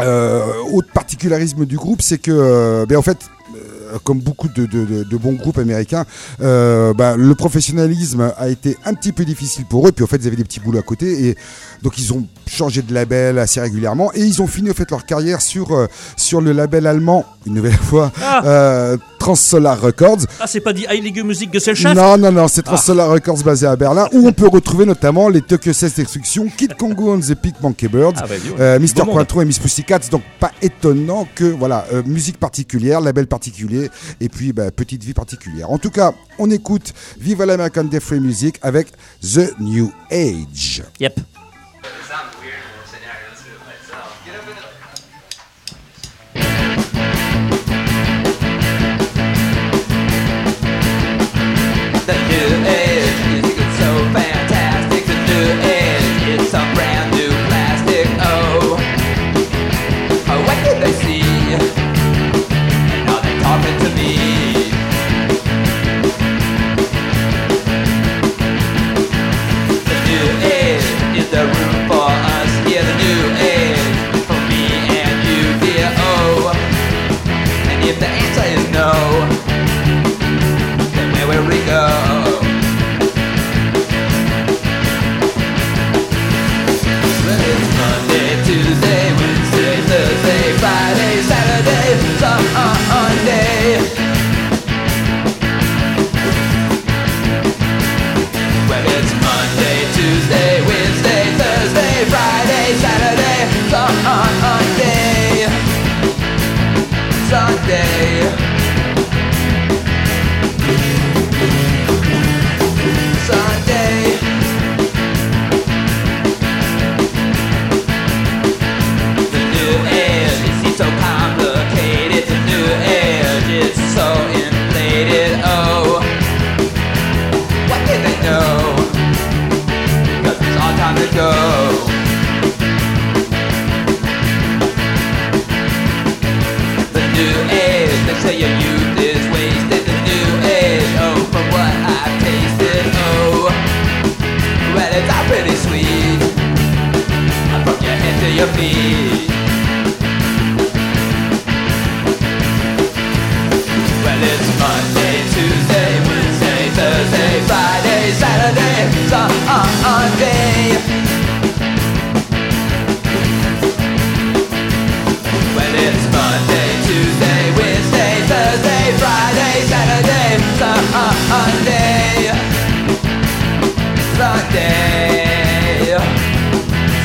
autre 0.00 0.88
particularisme 0.92 1.66
du 1.66 1.76
groupe, 1.76 2.02
c'est 2.02 2.18
que, 2.18 2.30
euh, 2.32 2.86
ben, 2.86 2.96
en 2.98 3.02
fait, 3.02 3.18
euh, 3.54 3.98
comme 4.02 4.18
beaucoup 4.20 4.48
de, 4.48 4.66
de- 4.66 5.04
de- 5.04 5.16
bons 5.16 5.34
groupes 5.34 5.58
américains, 5.58 6.04
euh, 6.40 6.92
ben, 6.94 7.16
le 7.16 7.34
professionnalisme 7.34 8.32
a 8.36 8.48
été 8.48 8.76
un 8.84 8.94
petit 8.94 9.12
peu 9.12 9.24
difficile 9.24 9.64
pour 9.66 9.86
eux. 9.86 9.92
Puis 9.92 10.04
en 10.04 10.08
fait, 10.08 10.16
ils 10.16 10.26
avaient 10.26 10.36
des 10.36 10.44
petits 10.44 10.60
boulots 10.60 10.80
à 10.80 10.82
côté 10.82 11.28
et 11.28 11.36
donc 11.84 11.96
ils 11.98 12.12
ont 12.12 12.26
changé 12.48 12.82
de 12.82 12.92
label 12.92 13.38
assez 13.38 13.60
régulièrement 13.60 14.10
et 14.14 14.20
ils 14.20 14.42
ont 14.42 14.46
fini 14.48 14.70
en 14.70 14.74
fait 14.74 14.90
leur 14.90 15.06
carrière 15.06 15.40
sur 15.40 15.70
euh, 15.72 15.86
sur 16.16 16.40
le 16.40 16.50
label 16.52 16.86
allemand 16.88 17.24
une 17.46 17.54
nouvelle 17.54 17.72
fois, 17.90 18.10
Ah. 18.22 18.42
euh, 18.44 18.96
Transsolar 19.18 19.80
Records. 19.80 20.20
Ah, 20.40 20.46
c'est 20.46 20.60
pas 20.60 20.72
dit 20.72 20.84
Heilige 20.88 21.22
Musik 21.22 21.50
Gesellschaft 21.52 21.94
Non, 21.96 22.18
non, 22.18 22.30
non, 22.32 22.48
c'est 22.48 22.62
Transsolar 22.62 23.08
Records 23.10 23.42
basé 23.42 23.66
à 23.66 23.76
Berlin 23.76 24.06
où 24.12 24.26
on 24.26 24.32
peut 24.32 24.48
retrouver 24.48 24.84
notamment 24.86 25.28
les 25.28 25.40
Tokyo 25.42 25.72
16 25.72 25.94
Destruction, 25.94 26.46
Kid 26.56 26.74
Congo 26.76 27.14
and 27.14 27.20
the 27.20 27.34
Pink 27.34 27.54
Monkey 27.62 27.88
Birds. 27.88 28.14
Ah, 28.16 28.24
bah. 28.26 28.34
Euh, 28.60 28.78
Mister 28.78 29.02
Bon. 29.04 29.12
Quattro 29.14 29.40
et 29.42 29.44
Miss 29.44 29.58
Pussycats, 29.58 30.08
donc 30.10 30.22
pas 30.40 30.52
étonnant 30.62 31.26
que 31.34 31.44
voilà 31.44 31.86
euh, 31.92 32.02
musique 32.04 32.38
particulière, 32.38 33.00
label 33.00 33.26
particulier 33.26 33.90
et 34.20 34.28
puis 34.28 34.52
bah, 34.52 34.70
petite 34.70 35.04
vie 35.04 35.14
particulière. 35.14 35.70
En 35.70 35.78
tout 35.78 35.90
cas, 35.90 36.12
on 36.38 36.50
écoute 36.50 36.92
Viva 37.18 37.44
l'American 37.46 37.84
Death 37.84 38.02
Free 38.02 38.20
Music 38.20 38.56
avec 38.62 38.88
The 39.22 39.52
New 39.60 39.90
Age. 40.10 40.82
Yep. 41.00 41.20
But 41.84 41.92
it's 42.00 42.08
weird 42.40 42.54
when 42.64 42.80
I'm 42.80 42.86
sitting 42.86 43.06
out 43.08 43.16
here 43.16 43.28
listening 43.28 43.56
to 43.56 43.60
it 43.60 43.66
myself. 43.66 44.08
You 44.24 44.32
know, 44.32 44.40
but 44.46 44.56
that 52.06 52.20
is 52.32 52.53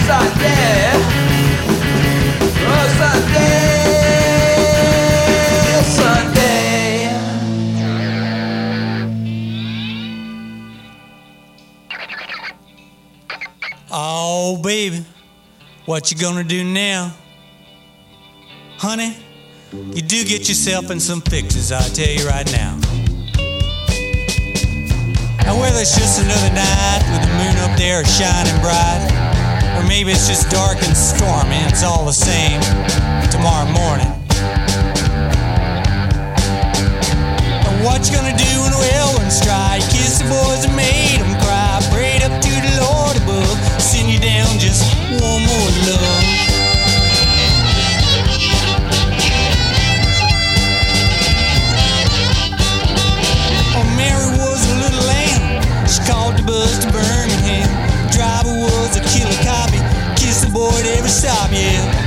Sunday. 0.10 0.92
Oh, 2.66 2.86
Sunday. 2.98 3.60
Sunday. 5.84 6.50
Oh, 13.92 14.58
baby, 14.64 15.06
what 15.86 16.12
you 16.12 16.18
gonna 16.18 16.44
do 16.44 16.64
now? 16.64 17.14
Honey, 18.78 19.16
you 19.72 20.02
do 20.02 20.24
get 20.24 20.48
yourself 20.48 20.90
in 20.90 21.00
some 21.00 21.22
fixes, 21.22 21.72
I 21.72 21.82
tell 21.90 22.08
you 22.08 22.26
right 22.28 22.52
now. 22.52 22.80
Now, 25.44 25.60
whether 25.60 25.80
it's 25.82 25.98
just 25.98 26.22
another 26.22 26.54
night 26.54 27.04
with 27.12 27.22
the 27.22 27.34
moon 27.38 27.49
there 27.80 28.04
shining 28.04 28.60
bright, 28.60 29.08
or 29.80 29.88
maybe 29.88 30.12
it's 30.12 30.28
just 30.28 30.52
dark 30.52 30.76
and 30.84 30.98
stormy, 30.98 31.56
it's 31.72 31.82
all 31.82 32.04
the 32.04 32.12
same 32.12 32.60
tomorrow 33.32 33.72
morning. 33.72 34.12
And 37.64 37.80
what 37.80 38.04
you 38.04 38.20
gonna 38.20 38.36
do 38.36 38.52
when 38.60 38.72
the 38.76 38.80
well 38.84 39.16
runs 39.16 39.40
dry? 39.40 39.80
Kiss 39.96 40.20
the 40.20 40.28
boys 40.28 40.66
and 40.68 40.76
made 40.76 41.24
them 41.24 41.40
cry. 41.40 41.80
Prayed 41.96 42.22
up 42.22 42.36
to 42.42 42.52
the 42.52 42.84
Lord 42.84 43.16
above. 43.16 43.56
Send 43.80 44.12
you 44.12 44.20
down 44.20 44.60
just 44.60 44.84
one 45.16 45.48
more 45.48 45.72
love. 45.88 46.26
Oh, 53.72 53.88
Mary 53.96 54.36
was 54.36 54.68
a 54.68 54.76
little 54.84 55.06
lamb. 55.08 55.64
She 55.88 56.04
called 56.04 56.36
the 56.36 56.44
bus 56.44 56.89
Stop 61.10 61.52
you. 61.52 61.99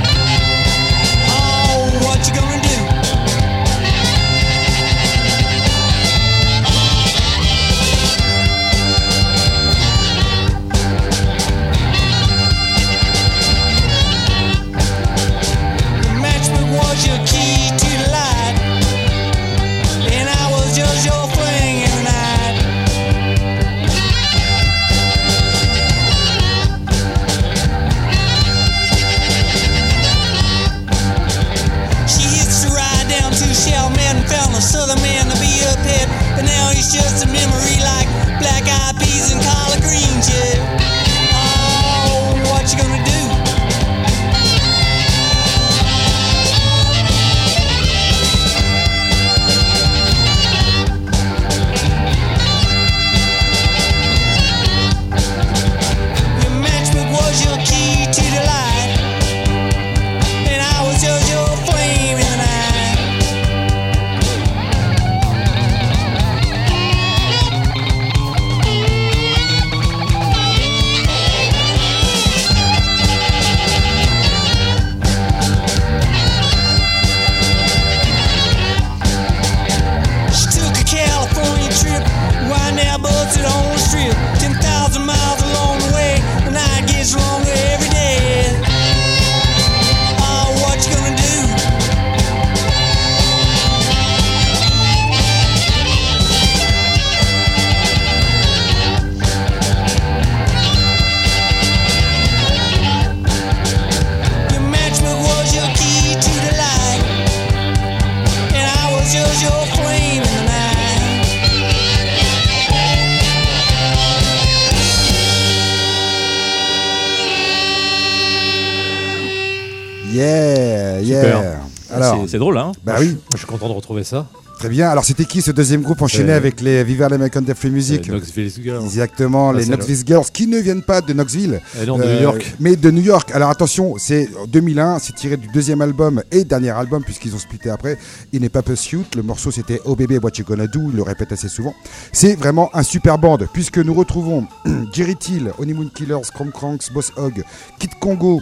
C'est- 122.33 122.39
drôle, 122.39 122.57
hein 122.57 122.71
bah 122.83 122.95
oui, 122.99 123.15
je 123.33 123.37
suis 123.37 123.45
content 123.47 123.67
de 123.69 123.73
retrouver 123.73 124.03
ça. 124.03 124.27
très 124.59 124.69
bien. 124.69 124.87
Alors, 124.89 125.03
c'était 125.03 125.25
qui 125.25 125.41
ce 125.41 125.51
deuxième 125.51 125.81
groupe 125.81 126.01
enchaîné 126.01 126.31
Euh, 126.31 126.37
avec 126.37 126.61
les 126.61 126.83
Viva 126.83 127.09
l'American 127.09 127.41
Death 127.41 127.57
Free 127.57 127.69
Music 127.69 128.07
Euh, 128.09 128.13
Knoxville 128.13 128.51
Girls. 128.63 128.83
Exactement, 128.85 129.49
Ah, 129.49 129.53
les 129.53 129.63
c'est 129.63 129.69
Knoxville 129.71 130.03
Girls 130.05 130.25
qui 130.31 130.47
ne 130.47 130.57
viennent 130.59 130.83
pas 130.83 131.01
de 131.01 131.11
Knoxville. 131.13 131.59
Non, 131.85 131.97
de 131.97 132.03
Euh, 132.03 132.15
New 132.15 132.21
York. 132.23 132.55
Mais 132.59 132.75
de 132.75 132.89
New 132.91 133.01
York. 133.01 133.29
Alors 133.33 133.49
attention, 133.49 133.95
c'est 133.97 134.29
en 134.41 134.47
2001, 134.47 134.99
c'est 134.99 135.13
tiré 135.13 135.35
du 135.37 135.47
deuxième 135.47 135.81
album 135.81 136.23
et 136.31 136.43
dernier 136.45 136.69
album 136.69 137.03
puisqu'ils 137.03 137.35
ont 137.35 137.39
splitté 137.39 137.69
après. 137.69 137.97
Il 138.31 138.41
n'est 138.41 138.49
pas 138.49 138.61
Pursuit, 138.61 139.05
le 139.15 139.21
morceau 139.23 139.51
c'était 139.51 139.81
Oh 139.85 139.95
Baby 139.95 140.17
What 140.17 140.31
You 140.37 140.45
Gonna 140.45 140.67
Do, 140.67 140.79
il 140.91 140.95
le 140.95 141.03
répète 141.03 141.31
assez 141.33 141.49
souvent. 141.49 141.73
C'est 142.13 142.35
vraiment 142.35 142.69
un 142.73 142.83
super 142.83 143.17
band 143.17 143.39
puisque 143.53 143.79
nous 143.79 143.93
retrouvons 143.93 144.47
Jerry 144.93 145.15
Till, 145.17 145.51
Honeymoon 145.59 145.89
Killers, 145.93 146.21
Chrome 146.33 146.51
Cranks, 146.51 146.91
Boss 146.93 147.11
Hog, 147.17 147.43
Kid 147.79 147.91
Congo. 147.99 148.41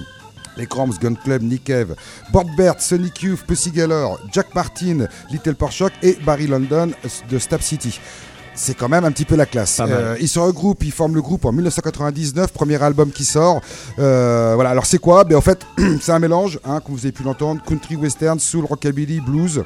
Les 0.57 0.67
Cramps, 0.67 0.97
Gun 1.01 1.15
Club, 1.15 1.43
Nick 1.43 1.65
Cave, 1.65 1.95
Bert, 2.57 2.79
Sonic 2.79 3.21
Youth, 3.23 3.41
Pussy 3.47 3.71
Galore, 3.71 4.19
Jack 4.31 4.53
Martin, 4.53 5.07
Little 5.31 5.55
Porshock 5.55 5.93
et 6.01 6.17
Barry 6.25 6.47
London 6.47 6.91
de 7.29 7.39
Stab 7.39 7.61
City. 7.61 7.99
C'est 8.53 8.75
quand 8.75 8.89
même 8.89 9.05
un 9.05 9.11
petit 9.11 9.25
peu 9.25 9.35
la 9.35 9.45
classe. 9.45 9.79
Euh, 9.79 10.17
ils 10.19 10.27
se 10.27 10.37
regroupent, 10.37 10.83
ils 10.83 10.91
forment 10.91 11.15
le 11.15 11.21
groupe 11.21 11.45
en 11.45 11.51
1999, 11.53 12.51
premier 12.51 12.81
album 12.83 13.11
qui 13.11 13.23
sort. 13.23 13.61
Euh, 13.97 14.51
voilà, 14.55 14.71
alors 14.71 14.85
c'est 14.85 14.97
quoi? 14.99 15.23
Ben, 15.23 15.37
En 15.37 15.41
fait, 15.41 15.65
c'est 16.01 16.11
un 16.11 16.19
mélange, 16.19 16.59
hein, 16.65 16.81
comme 16.81 16.95
vous 16.95 17.05
avez 17.05 17.13
pu 17.13 17.23
l'entendre, 17.23 17.61
country, 17.65 17.95
western, 17.95 18.39
soul, 18.39 18.65
rockabilly, 18.65 19.21
blues, 19.21 19.63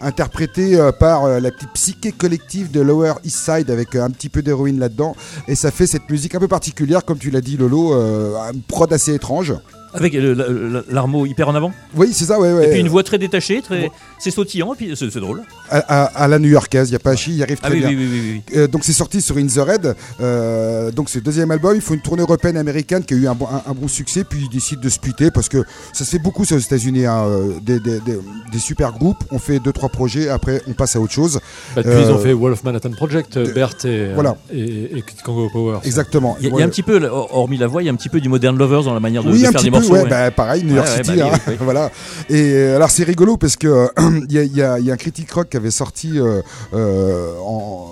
interprété 0.00 0.76
euh, 0.76 0.92
par 0.92 1.28
la 1.40 1.50
petite 1.50 1.72
psyché 1.74 2.12
collective 2.12 2.70
de 2.70 2.80
Lower 2.80 3.14
East 3.24 3.38
Side 3.38 3.70
avec 3.70 3.96
un 3.96 4.10
petit 4.10 4.28
peu 4.28 4.42
d'héroïne 4.42 4.78
là-dedans. 4.78 5.16
Et 5.48 5.54
ça 5.54 5.70
fait 5.70 5.86
cette 5.86 6.08
musique 6.08 6.34
un 6.34 6.40
peu 6.40 6.48
particulière, 6.48 7.04
comme 7.04 7.18
tu 7.18 7.30
l'as 7.30 7.40
dit 7.40 7.56
Lolo, 7.56 7.92
euh, 7.92 8.36
une 8.52 8.62
prod 8.62 8.92
assez 8.92 9.14
étrange. 9.14 9.54
Avec 9.98 10.12
le- 10.14 10.84
l'armeau 10.90 11.26
hyper 11.26 11.48
en 11.48 11.54
avant. 11.54 11.72
Oui, 11.96 12.08
c'est 12.12 12.24
ça, 12.24 12.38
ouais, 12.40 12.52
ouais. 12.52 12.66
Et 12.68 12.70
puis 12.72 12.80
une 12.80 12.88
voix 12.88 13.02
très 13.02 13.18
détachée, 13.18 13.60
très... 13.62 13.90
c'est 14.18 14.30
sautillant, 14.30 14.74
et 14.74 14.76
puis 14.76 14.92
c'est 14.96 15.10
c'est 15.10 15.20
drôle. 15.20 15.42
à, 15.70 15.78
à- 15.78 16.04
à 16.24 16.28
la 16.28 16.38
new-yorkaise, 16.38 16.88
il 16.88 16.92
n'y 16.92 16.96
a 16.96 17.00
pas 17.00 17.10
à 17.10 17.16
chier, 17.16 17.34
il 17.34 17.42
arrive 17.42 17.58
Ah 17.62 17.66
très 17.68 17.74
oui, 17.76 17.80
bien. 17.80 17.88
oui, 17.90 17.96
oui, 17.96 18.08
oui, 18.10 18.42
oui. 18.52 18.56
Euh, 18.58 18.66
donc 18.68 18.84
c'est 18.84 18.92
sorti 18.92 19.20
sur 19.20 19.36
In 19.36 19.46
The 19.46 19.58
Red. 19.58 19.94
Euh, 20.20 20.90
donc 20.90 21.08
c'est 21.08 21.18
le 21.18 21.24
deuxième 21.24 21.50
album. 21.50 21.72
Il 21.74 21.80
faut 21.80 21.94
une 21.94 22.00
tournée 22.00 22.22
européenne 22.22 22.56
américaine 22.56 23.04
qui 23.04 23.14
a 23.14 23.16
eu 23.16 23.26
un 23.28 23.34
bon, 23.34 23.46
un, 23.46 23.70
un 23.70 23.74
bon 23.74 23.88
succès. 23.88 24.24
Puis 24.24 24.40
ils 24.44 24.48
décident 24.54 24.80
de 24.80 24.88
splitter 24.88 25.30
parce 25.30 25.48
que 25.48 25.64
ça 25.92 26.04
se 26.04 26.10
fait 26.10 26.18
beaucoup 26.18 26.44
les 26.50 26.56
États-Unis. 26.62 27.06
hein, 27.06 27.24
euh, 27.26 27.52
des, 27.62 27.80
des- 27.80 28.00
des- 28.00 28.18
des 28.52 28.58
super 28.58 28.92
groupes. 28.92 29.22
On 29.30 29.38
fait 29.38 29.58
deux 29.60 29.72
trois 29.72 29.88
projets. 29.88 30.28
Après 30.28 30.62
on 30.66 30.72
passe 30.72 30.96
à 30.96 31.00
autre 31.00 31.12
chose. 31.12 31.40
Bah, 31.76 31.82
Euh, 31.86 32.02
ils 32.04 32.10
ont 32.12 32.18
fait 32.18 32.32
Wolf 32.32 32.62
Manhattan 32.64 32.90
Project, 32.90 33.36
euh, 33.36 33.52
Bert 33.52 33.74
et, 33.84 34.12
voilà. 34.14 34.36
et, 34.52 34.96
et 34.98 35.02
Kid 35.02 35.22
Congo 35.24 35.48
Powers. 35.52 35.80
Exactement. 35.84 36.36
Il 36.40 36.44
y, 36.44 36.46
a- 36.46 36.48
il 36.50 36.52
y 36.52 36.56
Ouais. 36.56 36.62
a 36.62 36.66
un 36.66 36.68
petit 36.68 36.82
peu, 36.82 37.00
hormis 37.06 37.56
la 37.56 37.66
voix, 37.66 37.82
il 37.82 37.86
y 37.86 37.88
a 37.88 37.92
un 37.92 37.96
petit 37.96 38.08
peu 38.08 38.20
du 38.20 38.28
Modern 38.28 38.56
Lovers 38.58 38.82
dans 38.84 38.94
la 38.94 39.00
manière 39.00 39.22
de, 39.22 39.30
oui, 39.30 39.42
de 39.42 39.46
faire 39.46 39.62
des 39.62 39.70
peu, 39.70 39.76
ouais, 39.92 40.02
ouais. 40.02 40.08
bah, 40.08 40.30
pareil, 40.30 40.64
New 40.64 40.74
York 40.74 40.86
Ouais, 40.88 40.96
ouais, 40.98 41.04
City, 41.04 41.16
bah 41.18 41.26
hein, 41.32 41.38
oui, 41.46 41.52
oui. 41.52 41.56
voilà. 41.60 41.90
Et 42.30 42.52
euh, 42.54 42.76
alors 42.76 42.90
c'est 42.90 43.04
rigolo 43.04 43.36
parce 43.36 43.56
que 43.56 43.66
euh, 43.68 43.86
il 44.28 44.32
y, 44.32 44.38
a- 44.62 44.78
y 44.78 44.84
y 44.84 44.90
un 44.90 44.96
critique 44.96 45.30
rock 45.32 45.48
qui 45.50 45.56
avait 45.56 45.70
sorti 45.70 46.18
euh, 46.18 46.40
euh, 46.74 47.34
en 47.44 47.86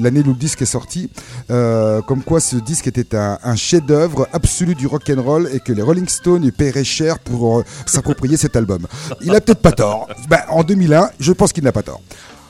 l'année 0.00 0.20
où 0.20 0.28
le 0.28 0.34
disque 0.34 0.62
est 0.62 0.66
sorti, 0.66 1.10
euh, 1.50 2.00
comme 2.02 2.22
quoi 2.22 2.40
ce 2.40 2.56
disque 2.56 2.86
était 2.86 3.16
un, 3.16 3.38
un 3.42 3.56
chef-d'œuvre 3.56 4.28
absolu 4.32 4.74
du 4.74 4.86
rock 4.86 5.10
and 5.10 5.20
roll 5.22 5.48
et 5.52 5.60
que 5.60 5.72
les 5.72 5.82
Rolling 5.82 6.08
Stones 6.08 6.50
paieraient 6.52 6.84
cher 6.84 7.18
pour 7.18 7.58
euh, 7.58 7.64
s'approprier 7.86 8.36
cet 8.36 8.54
album. 8.56 8.86
Il 9.20 9.34
a 9.34 9.40
peut-être 9.40 9.60
pas 9.62 9.72
tort. 9.72 10.08
Bah, 10.28 10.44
en 10.50 10.62
2001, 10.62 11.10
je 11.18 11.32
pense 11.32 11.52
qu'il 11.52 11.64
n'a 11.64 11.72
pas 11.72 11.82
tort. 11.82 12.00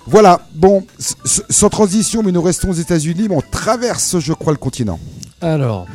Voilà, 0.06 0.40
bon, 0.54 0.84
s- 0.98 1.14
s- 1.24 1.42
sans 1.50 1.68
transition, 1.68 2.22
mais 2.22 2.32
nous 2.32 2.40
restons 2.42 2.70
aux 2.70 2.74
États-Unis, 2.74 3.26
mais 3.28 3.36
on 3.36 3.42
traverse, 3.42 4.18
je 4.18 4.32
crois, 4.32 4.52
le 4.52 4.58
continent. 4.58 4.98
Alors, 5.40 5.86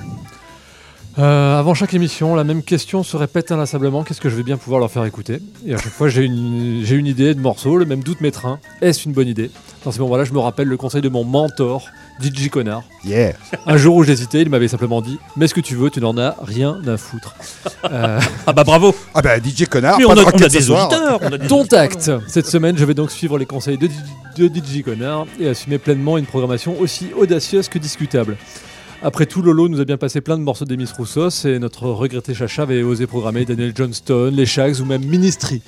euh, 1.19 1.59
avant 1.59 1.73
chaque 1.73 1.93
émission, 1.93 2.33
la 2.35 2.43
même 2.43 2.63
question 2.63 3.03
se 3.03 3.15
répète 3.17 3.51
inlassablement 3.51 4.03
qu'est-ce 4.03 4.21
que 4.21 4.29
je 4.29 4.35
vais 4.35 4.43
bien 4.43 4.57
pouvoir 4.57 4.79
leur 4.79 4.89
faire 4.91 5.05
écouter? 5.05 5.39
Et 5.65 5.73
à 5.73 5.77
chaque 5.77 5.91
fois, 5.93 6.09
j'ai 6.09 6.23
une, 6.23 6.81
j'ai 6.83 6.95
une 6.95 7.05
idée 7.07 7.35
de 7.35 7.39
morceau, 7.39 7.77
le 7.77 7.85
même 7.85 8.01
doute 8.03 8.21
m'étreint. 8.21 8.59
Est-ce 8.81 9.05
une 9.05 9.13
bonne 9.13 9.27
idée? 9.27 9.51
Dans 9.85 9.91
ces 9.91 9.99
moments-là, 9.99 10.23
je 10.23 10.33
me 10.33 10.39
rappelle 10.39 10.67
le 10.67 10.77
conseil 10.77 11.01
de 11.01 11.09
mon 11.09 11.23
mentor, 11.23 11.85
DJ 12.21 12.49
Connard. 12.49 12.83
Yeah. 13.03 13.33
Un 13.67 13.77
jour 13.77 13.95
où 13.97 14.03
j'hésitais, 14.03 14.41
il 14.41 14.49
m'avait 14.49 14.67
simplement 14.69 15.01
dit 15.01 15.19
Mais 15.35 15.47
ce 15.47 15.53
que 15.53 15.61
tu 15.61 15.75
veux, 15.75 15.89
tu 15.89 15.99
n'en 15.99 16.17
as 16.17 16.35
rien 16.41 16.79
à 16.87 16.97
foutre. 16.97 17.35
Euh, 17.91 18.19
Ah 18.47 18.53
bah 18.53 18.63
bravo 18.63 18.95
Ah 19.13 19.21
bah 19.21 19.37
DJ 19.37 19.65
Connard, 19.65 19.97
Mais 19.99 20.05
pas 20.05 20.11
on 20.11 20.15
de 20.15 20.21
a, 20.21 20.23
on 20.33 20.41
a 20.41 20.47
des 20.49 20.71
auditeurs 20.71 21.19
on 21.21 21.31
a 21.33 21.37
des 21.37 21.47
Ton 21.47 21.59
auditeurs. 21.61 21.79
tact 21.89 22.11
Cette 22.27 22.47
semaine, 22.47 22.77
je 22.77 22.85
vais 22.85 22.93
donc 22.93 23.11
suivre 23.11 23.37
les 23.37 23.45
conseils 23.45 23.77
de, 23.77 23.89
de 24.37 24.47
DJ 24.47 24.83
Connard 24.83 25.25
et 25.39 25.49
assumer 25.49 25.77
pleinement 25.77 26.17
une 26.17 26.25
programmation 26.25 26.79
aussi 26.79 27.09
audacieuse 27.17 27.67
que 27.67 27.77
discutable. 27.77 28.37
Après 29.05 29.25
tout, 29.25 29.41
Lolo 29.41 29.67
nous 29.67 29.81
a 29.81 29.85
bien 29.85 29.97
passé 29.97 30.21
plein 30.21 30.37
de 30.37 30.43
morceaux 30.43 30.63
d'Emis 30.63 30.87
Roussos 30.97 31.43
et 31.45 31.59
notre 31.59 31.87
regretté 31.89 32.33
Chacha 32.33 32.61
avait 32.63 32.83
osé 32.83 33.05
programmer 33.05 33.43
Daniel 33.43 33.73
Johnston, 33.75 34.31
les 34.33 34.45
Shags 34.45 34.79
ou 34.79 34.85
même 34.85 35.03
Ministry. 35.03 35.61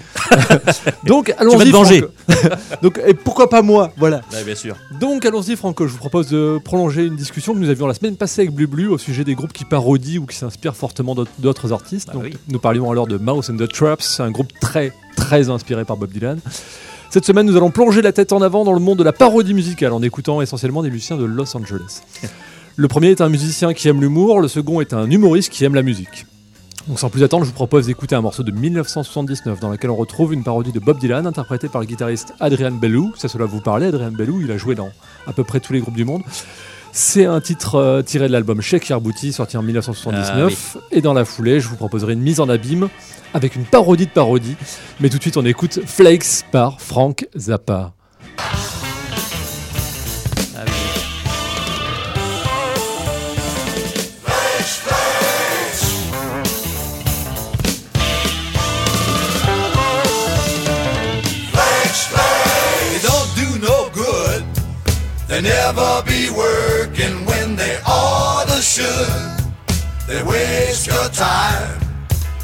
donc 1.04 1.34
allons-y. 1.38 1.70
Franco. 1.70 2.08
donc 2.82 3.02
et 3.06 3.14
pourquoi 3.14 3.50
pas 3.50 3.62
moi? 3.62 3.92
Voilà. 3.98 4.22
Ouais, 4.32 4.46
bien 4.46 4.56
sûr. 4.56 4.78
Donc 5.02 5.26
allons-y 5.26 5.58
Franco, 5.58 5.86
je 5.86 5.92
vous 5.92 5.98
propose 5.98 6.30
de 6.30 6.60
prolonger 6.64 7.04
une 7.06 7.18
discussion 7.18 7.54
que 7.54 7.60
nous 7.60 7.70
avions 7.70 7.88
la 7.88 7.94
semaine 7.94 8.16
passée 8.16 8.44
avec 8.44 8.54
Blu 8.54 8.68
Blu 8.68 8.88
au 8.88 8.98
sujet 8.98 9.26
des 9.26 9.36
groupes 9.36 9.52
qui 9.52 9.66
parodient 9.66 10.22
ou 10.22 10.26
qui 10.26 10.38
s'inspirent 10.38 10.76
fortement 10.76 11.14
d'autres- 11.14 11.74
artistes. 11.74 12.08
Bah 12.08 12.14
Donc, 12.14 12.24
oui. 12.24 12.34
Nous 12.48 12.60
parlions 12.60 12.90
alors 12.90 13.06
de 13.08 13.18
Mouse 13.18 13.50
and 13.50 13.58
the 13.58 13.68
Traps, 13.68 14.22
un 14.22 14.32
groupe 14.32 14.54
très 14.62 14.94
très 15.18 15.50
inspiré 15.50 15.84
par 15.84 15.98
Bob 15.98 16.12
Dylan. 16.12 16.40
Cette 17.10 17.26
semaine, 17.26 17.46
nous 17.48 17.58
allons 17.58 17.72
plonger 17.72 18.02
la 18.02 18.14
tête 18.14 18.32
en 18.32 18.42
avant 18.42 18.64
dans 18.64 18.74
le 18.74 18.80
monde 18.80 19.00
de 19.00 19.04
la 19.04 19.14
parodie 19.14 19.54
musicale 19.54 19.92
en 19.94 20.02
écoutant 20.02 20.42
essentiellement 20.42 20.84
des 20.84 20.90
musiciens 20.92 21.18
de 21.18 21.26
Los 21.26 21.56
Angeles. 21.58 22.02
Le 22.78 22.90
premier 22.90 23.08
est 23.08 23.22
un 23.22 23.30
musicien 23.30 23.74
qui 23.74 23.88
aime 23.88 24.02
l'humour, 24.02 24.42
le 24.42 24.50
second 24.50 24.82
est 24.82 24.94
un 24.94 25.10
humoriste 25.10 25.50
qui 25.50 25.64
aime 25.64 25.76
la 25.76 25.82
musique. 25.82 26.26
Donc 26.90 27.00
sans 27.00 27.10
plus 27.10 27.24
attendre, 27.24 27.46
je 27.46 27.50
vous 27.50 27.56
propose 27.56 27.86
d'écouter 27.86 28.16
un 28.16 28.22
morceau 28.22 28.44
de 28.44 28.52
1979 28.52 29.62
dans 29.62 29.70
lequel 29.70 29.90
on 29.90 29.96
retrouve 29.96 30.34
une 30.34 30.44
parodie 30.44 30.74
de 30.74 30.80
Bob 30.80 31.00
Dylan 31.00 31.26
interprétée 31.26 31.70
par 31.70 31.80
le 31.80 31.88
guitariste 31.88 32.34
Adrian 32.42 32.72
Bellou. 32.74 33.14
Ça, 33.16 33.30
cela 33.30 33.46
vous 33.46 33.62
parlait, 33.62 33.88
Adrian 33.88 34.12
Bellou, 34.12 34.42
il 34.42 34.52
a 34.52 34.58
joué 34.58 34.76
dans 34.76 34.90
à 35.26 35.32
peu 35.32 35.46
près 35.46 35.62
tous 35.62 35.72
les 35.72 35.80
groupes 35.80 35.96
du 35.96 36.04
monde. 36.04 36.22
C'est 36.92 37.26
un 37.26 37.40
titre 37.40 37.76
euh, 37.76 38.02
tiré 38.02 38.28
de 38.28 38.34
l'album 38.34 38.62
Shake 38.62 38.90
Your 38.90 39.00
Booty 39.00 39.32
sorti 39.32 39.56
en 39.56 39.64
1979 39.64 40.78
et 40.92 41.00
dans 41.00 41.14
la 41.14 41.24
foulée, 41.24 41.62
je 41.62 41.70
vous 41.70 41.78
proposerai 41.78 42.14
une 42.14 42.22
mise 42.22 42.42
en 42.42 42.50
abîme 42.50 42.90
avec 43.34 43.56
une 43.56 43.64
parodie 43.64 44.06
de 44.06 44.12
parodie. 44.12 44.58
Mais 45.00 45.10
tout 45.10 45.18
de 45.18 45.22
suite, 45.22 45.38
on 45.38 45.46
écoute 45.46 45.80
Flakes 45.86 46.44
par 46.52 46.82
Frank 46.82 47.26
Zappa. 47.38 47.94
They 65.36 65.42
never 65.42 66.02
be 66.08 66.30
working 66.32 67.26
when 67.26 67.58
they 67.58 67.78
ought 67.86 68.48
to 68.48 68.62
should. 68.62 69.12
They 70.08 70.24
waste 70.24 70.88
your 70.88 71.10
time, 71.10 71.78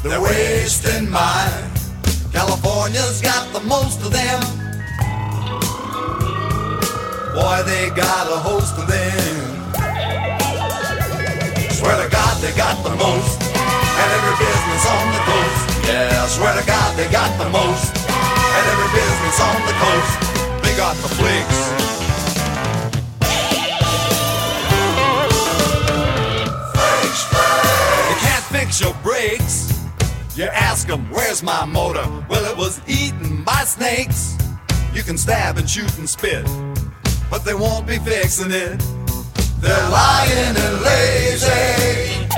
they're 0.04 0.20
wasting 0.20 1.08
mine. 1.08 1.72
California's 2.32 3.22
got 3.22 3.50
the 3.54 3.60
most 3.60 4.04
of 4.04 4.12
them. 4.12 4.40
Boy, 7.32 7.62
they 7.64 7.88
got 7.96 8.28
a 8.28 8.36
host 8.36 8.76
of 8.76 8.86
them. 8.86 9.40
Swear 11.72 11.96
to 11.96 12.10
God, 12.12 12.42
they 12.42 12.52
got 12.52 12.76
the 12.84 12.94
most. 13.00 13.40
And 13.40 14.08
every 14.20 14.36
business 14.36 14.84
on 14.84 15.04
the 15.16 15.22
coast. 15.32 15.88
Yeah, 15.88 16.26
swear 16.26 16.60
to 16.60 16.66
God, 16.66 16.94
they 16.98 17.10
got 17.10 17.32
the 17.38 17.48
most. 17.48 17.96
And 17.96 18.64
every 18.68 18.90
business 18.92 19.40
on 19.40 19.56
the 19.64 19.76
coast. 19.80 20.62
They 20.62 20.76
got 20.76 20.94
the 20.96 21.08
flicks. 21.08 21.81
Fix 28.52 28.82
your 28.82 28.94
brakes. 29.02 29.72
You 30.36 30.44
ask 30.44 30.86
them, 30.86 31.10
where's 31.10 31.42
my 31.42 31.64
motor? 31.64 32.04
Well, 32.28 32.44
it 32.44 32.56
was 32.56 32.80
eaten 32.86 33.42
by 33.42 33.64
snakes. 33.64 34.36
You 34.92 35.02
can 35.02 35.16
stab 35.16 35.56
and 35.56 35.68
shoot 35.68 35.96
and 35.98 36.08
spit, 36.08 36.44
but 37.30 37.44
they 37.46 37.54
won't 37.54 37.86
be 37.86 37.96
fixing 37.98 38.52
it. 38.52 38.78
They're 39.60 39.88
lying 39.88 40.54
and 40.64 40.76
lazy. 40.84 42.28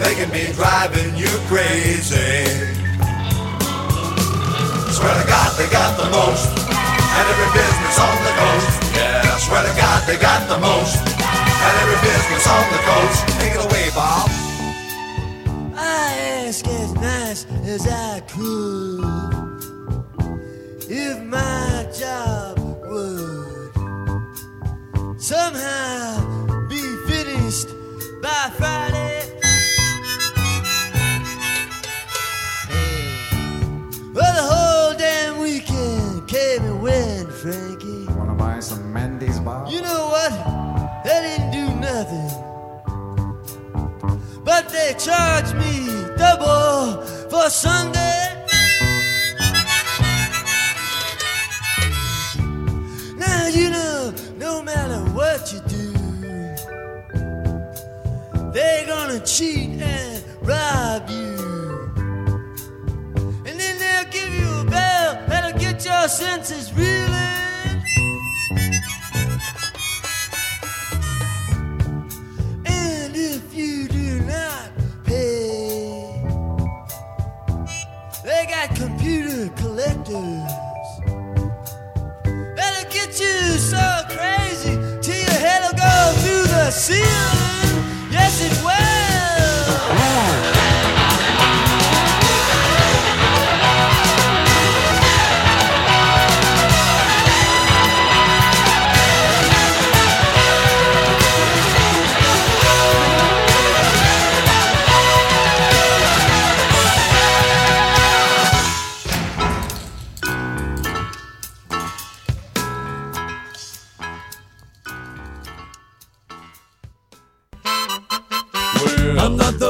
They 0.00 0.14
can 0.16 0.30
be 0.32 0.50
driving 0.56 1.14
you 1.16 1.28
crazy. 1.52 2.48
Swear 4.96 5.14
to 5.20 5.26
God, 5.28 5.50
they 5.58 5.68
got 5.68 6.00
the 6.00 6.08
most. 6.16 6.48
And 7.12 7.24
every 7.28 7.50
business 7.52 7.96
on 8.00 8.16
the 8.24 8.32
coast. 8.40 8.96
Yeah, 8.96 9.36
swear 9.36 9.62
to 9.68 9.74
God, 9.76 10.06
they 10.08 10.16
got 10.16 10.48
the 10.48 10.58
most. 10.58 11.19
And 11.66 11.74
every 11.82 12.00
business 12.08 12.46
on 12.48 12.64
the 12.72 12.80
coast. 12.88 13.20
Take 13.40 13.54
it 13.54 13.64
away, 13.64 13.86
Bob. 13.94 14.28
I 15.76 16.12
ask 16.46 16.66
as 16.66 16.92
nice 16.94 17.46
as 17.64 17.86
I 17.86 18.20
could 18.32 19.04
if 20.88 21.22
my 21.22 21.86
job 21.96 22.58
would 22.90 23.72
somehow 25.20 26.66
be 26.68 26.82
finished 27.06 27.68
by 28.22 28.50
Friday. 28.56 29.09
But 44.50 44.68
they 44.70 44.94
charge 44.98 45.54
me 45.54 45.86
double 46.16 47.02
for 47.30 47.48
Sunday. 47.48 48.34
Now 53.16 53.46
you 53.46 53.70
know, 53.70 54.12
no 54.38 54.60
matter 54.60 54.98
what 55.14 55.52
you 55.52 55.60
do, 55.68 55.92
they're 58.50 58.86
gonna 58.88 59.20
cheat 59.20 59.80
and 59.80 60.24
rob 60.42 61.08
you. 61.08 61.92
And 63.46 63.54
then 63.60 63.78
they'll 63.78 64.10
give 64.10 64.34
you 64.34 64.50
a 64.62 64.64
bell 64.64 65.26
that'll 65.28 65.60
get 65.60 65.84
your 65.84 66.08
senses 66.08 66.72
reeling. 66.74 67.49
Computer 78.68 79.48
collectors. 79.56 80.42
That'll 82.56 82.90
get 82.90 83.18
you 83.18 83.58
so 83.58 84.02
crazy 84.08 84.76
till 85.00 85.16
your 85.16 85.40
head'll 85.44 85.76
go 85.76 86.12
through 86.20 86.46
the 86.48 86.70
ceiling. 86.70 88.10
Yes, 88.10 88.40
it 88.44 88.64
will. 88.64 88.79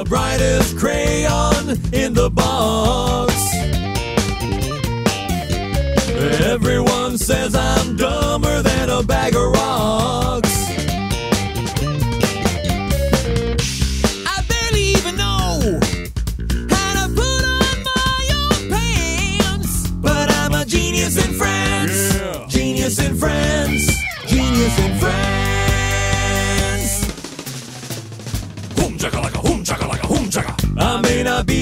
The 0.00 0.08
brightest 0.08 0.78
crayon 0.78 1.49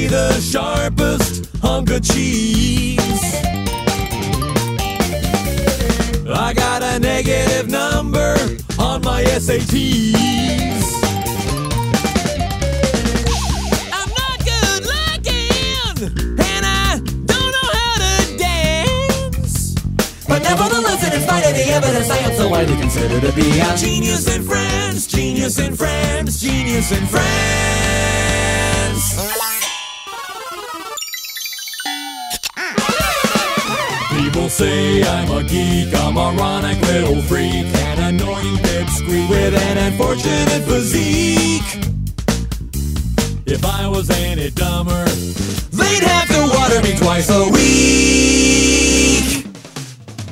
the 0.09 0.40
sharpest 0.40 1.55
hunk 1.61 1.90
of 1.90 2.03
cheese. 2.03 2.99
I 6.27 6.53
got 6.55 6.83
a 6.83 6.99
negative 6.99 7.68
number 7.68 8.35
on 8.79 9.03
my 9.03 9.23
SATs. 9.25 10.83
I'm 13.92 14.11
not 14.23 14.38
good 14.44 14.83
looking, 14.94 16.09
and 16.40 16.64
I 16.64 17.01
don't 17.27 17.51
know 17.57 17.68
how 17.79 17.94
to 17.99 18.38
dance. 18.38 19.75
But 20.27 20.42
nevertheless, 20.42 21.05
in 21.05 21.21
spite 21.21 21.44
of 21.47 21.55
the 21.55 21.66
evidence, 21.71 22.09
I 22.09 22.18
am 22.18 22.33
so 22.35 22.49
widely 22.49 22.77
considered 22.77 23.21
to 23.23 23.33
be 23.33 23.61
a 23.61 23.77
genius 23.77 24.35
in 24.35 24.42
France, 24.42 25.07
genius 25.07 25.59
in 25.59 25.77
France, 25.77 26.40
genius 26.40 26.92
in 26.92 27.07
France. 27.07 27.68
People 34.49 34.67
say 34.67 35.03
I'm 35.03 35.31
a 35.31 35.43
geek, 35.43 35.93
a 35.93 36.11
moronic 36.11 36.81
little 36.81 37.21
freak, 37.21 37.67
an 37.67 38.15
annoying 38.15 38.57
pipsqueak 38.57 39.29
with 39.29 39.55
an 39.55 39.77
unfortunate 39.77 40.63
physique. 40.65 41.85
If 43.45 43.63
I 43.67 43.87
was 43.87 44.09
any 44.09 44.49
dumber, 44.49 45.05
they'd 45.05 46.03
have 46.03 46.29
to 46.29 46.49
water 46.57 46.81
me 46.81 46.97
twice 46.97 47.29
a 47.29 47.51
week. 47.53 49.45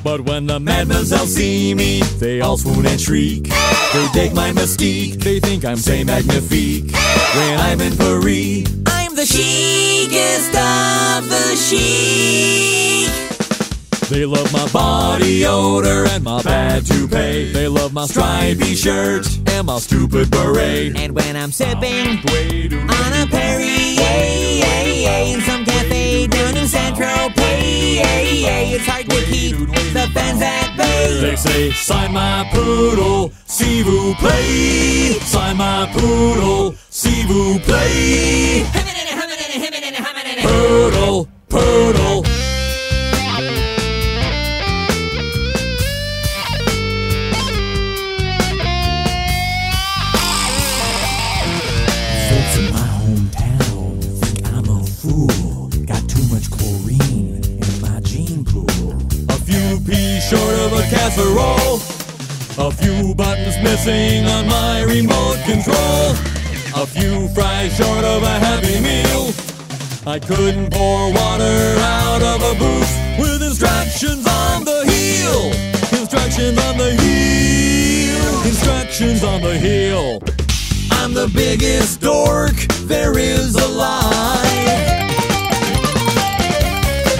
But 0.03 0.21
when 0.21 0.47
the 0.47 0.59
mademoiselles 0.59 1.35
see 1.35 1.75
me, 1.75 2.01
they 2.17 2.41
all 2.41 2.57
swoon 2.57 2.87
and 2.87 2.99
shriek. 2.99 3.43
They 3.43 4.07
take 4.13 4.33
my 4.33 4.51
mystique, 4.51 5.21
they 5.21 5.39
think 5.39 5.63
I'm 5.63 5.77
say 5.77 6.03
magnifique. 6.03 6.91
When 7.35 7.59
I'm 7.59 7.81
in 7.81 7.95
Paris, 7.95 8.65
I'm 8.87 9.13
the 9.13 9.27
chicest 9.27 10.55
of 10.55 11.29
the 11.29 11.55
chic. 11.55 12.66
They 14.09 14.25
love 14.25 14.51
my 14.53 14.65
body 14.71 15.45
odor 15.45 16.05
and 16.07 16.23
my 16.23 16.41
bad 16.41 16.85
toupee. 16.85 17.51
They 17.51 17.67
love 17.67 17.91
my 17.91 18.05
stripy 18.05 18.73
shirt 18.73 19.27
and 19.49 19.67
my 19.67 19.79
stupid 19.79 20.31
beret. 20.31 20.95
And 20.95 21.13
when 21.13 21.35
I'm 21.35 21.51
sipping 21.51 22.17
on 22.17 23.13
a 23.13 23.27
Perrier 23.29 24.47
in 25.33 25.41
some 25.41 25.65
cafe 25.65 26.27
down 26.27 26.55
in 26.55 26.67
Central 26.67 27.29
Pay, 27.35 27.99
it's 28.73 28.85
hard 28.85 29.09
to 29.09 29.25
keep 29.25 29.57
the 29.93 30.09
fans 30.13 30.41
at 30.41 30.77
bay. 30.77 31.19
They 31.19 31.35
say, 31.35 31.71
sign 31.71 32.13
my 32.13 32.49
poodle, 32.53 33.33
s'il 33.45 33.83
vous 33.83 34.15
plaît. 34.15 35.19
Sign 35.25 35.57
my 35.57 35.85
poodle, 35.91 36.75
s'il 36.89 37.27
vous 37.27 37.59
plaît. 37.59 38.63
Casserole. 60.89 61.79
A 62.59 62.71
few 62.71 63.13
buttons 63.13 63.57
missing 63.61 64.25
on 64.25 64.47
my 64.47 64.81
remote 64.81 65.37
control. 65.45 66.15
A 66.75 66.85
few 66.85 67.27
fries 67.29 67.75
short 67.75 68.03
of 68.03 68.23
a 68.23 68.39
happy 68.39 68.79
meal. 68.81 69.33
I 70.07 70.19
couldn't 70.19 70.71
pour 70.71 71.11
water 71.11 71.75
out 71.79 72.21
of 72.21 72.41
a 72.41 72.53
booth 72.57 73.19
with 73.19 73.41
instructions 73.41 74.25
on 74.25 74.63
the 74.63 74.83
heel. 74.87 75.51
Instructions 75.99 76.57
on 76.59 76.77
the 76.77 76.91
heel. 77.01 78.43
Instructions 78.45 79.23
on 79.23 79.41
the 79.41 79.57
heel. 79.57 80.21
I'm 80.91 81.13
the 81.13 81.29
biggest 81.33 82.01
dork 82.01 82.55
there 82.87 83.17
is 83.17 83.55
alive. 83.55 84.45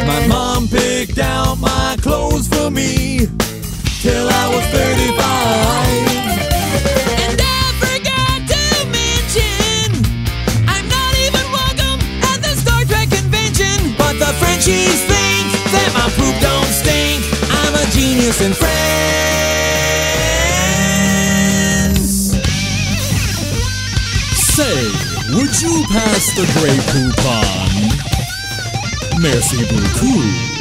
My 0.08 0.26
mom 0.28 0.68
picked 0.68 1.20
out 1.20 1.60
my 1.60 1.98
clothes 2.02 2.48
for 2.48 2.72
me 2.72 3.28
till 4.08 4.28
I 4.30 4.46
was 4.48 4.64
35. 4.72 5.20
And 7.28 7.40
I 7.60 7.64
forgot 7.84 8.40
to 8.56 8.64
mention, 9.00 9.86
I'm 10.74 10.88
not 10.88 11.14
even 11.26 11.46
welcome 11.52 12.00
at 12.32 12.40
the 12.40 12.54
Star 12.56 12.82
Trek 12.88 13.10
convention. 13.12 13.76
But 14.00 14.16
the 14.24 14.32
Frenchies 14.40 15.02
think 15.12 15.46
that 15.76 15.90
my 16.00 16.08
poop 16.16 16.36
don't 16.40 16.72
stink. 16.82 17.20
I'm 17.60 17.74
a 17.84 17.86
genius 17.92 18.40
in 18.48 18.54
France. 18.56 18.88
Say, 24.56 24.80
would 25.36 25.54
you 25.64 25.74
pass 25.92 26.24
the 26.38 26.46
Grey 26.56 26.80
Poupon? 26.92 27.72
Merci 29.20 29.60
beaucoup. 29.68 30.57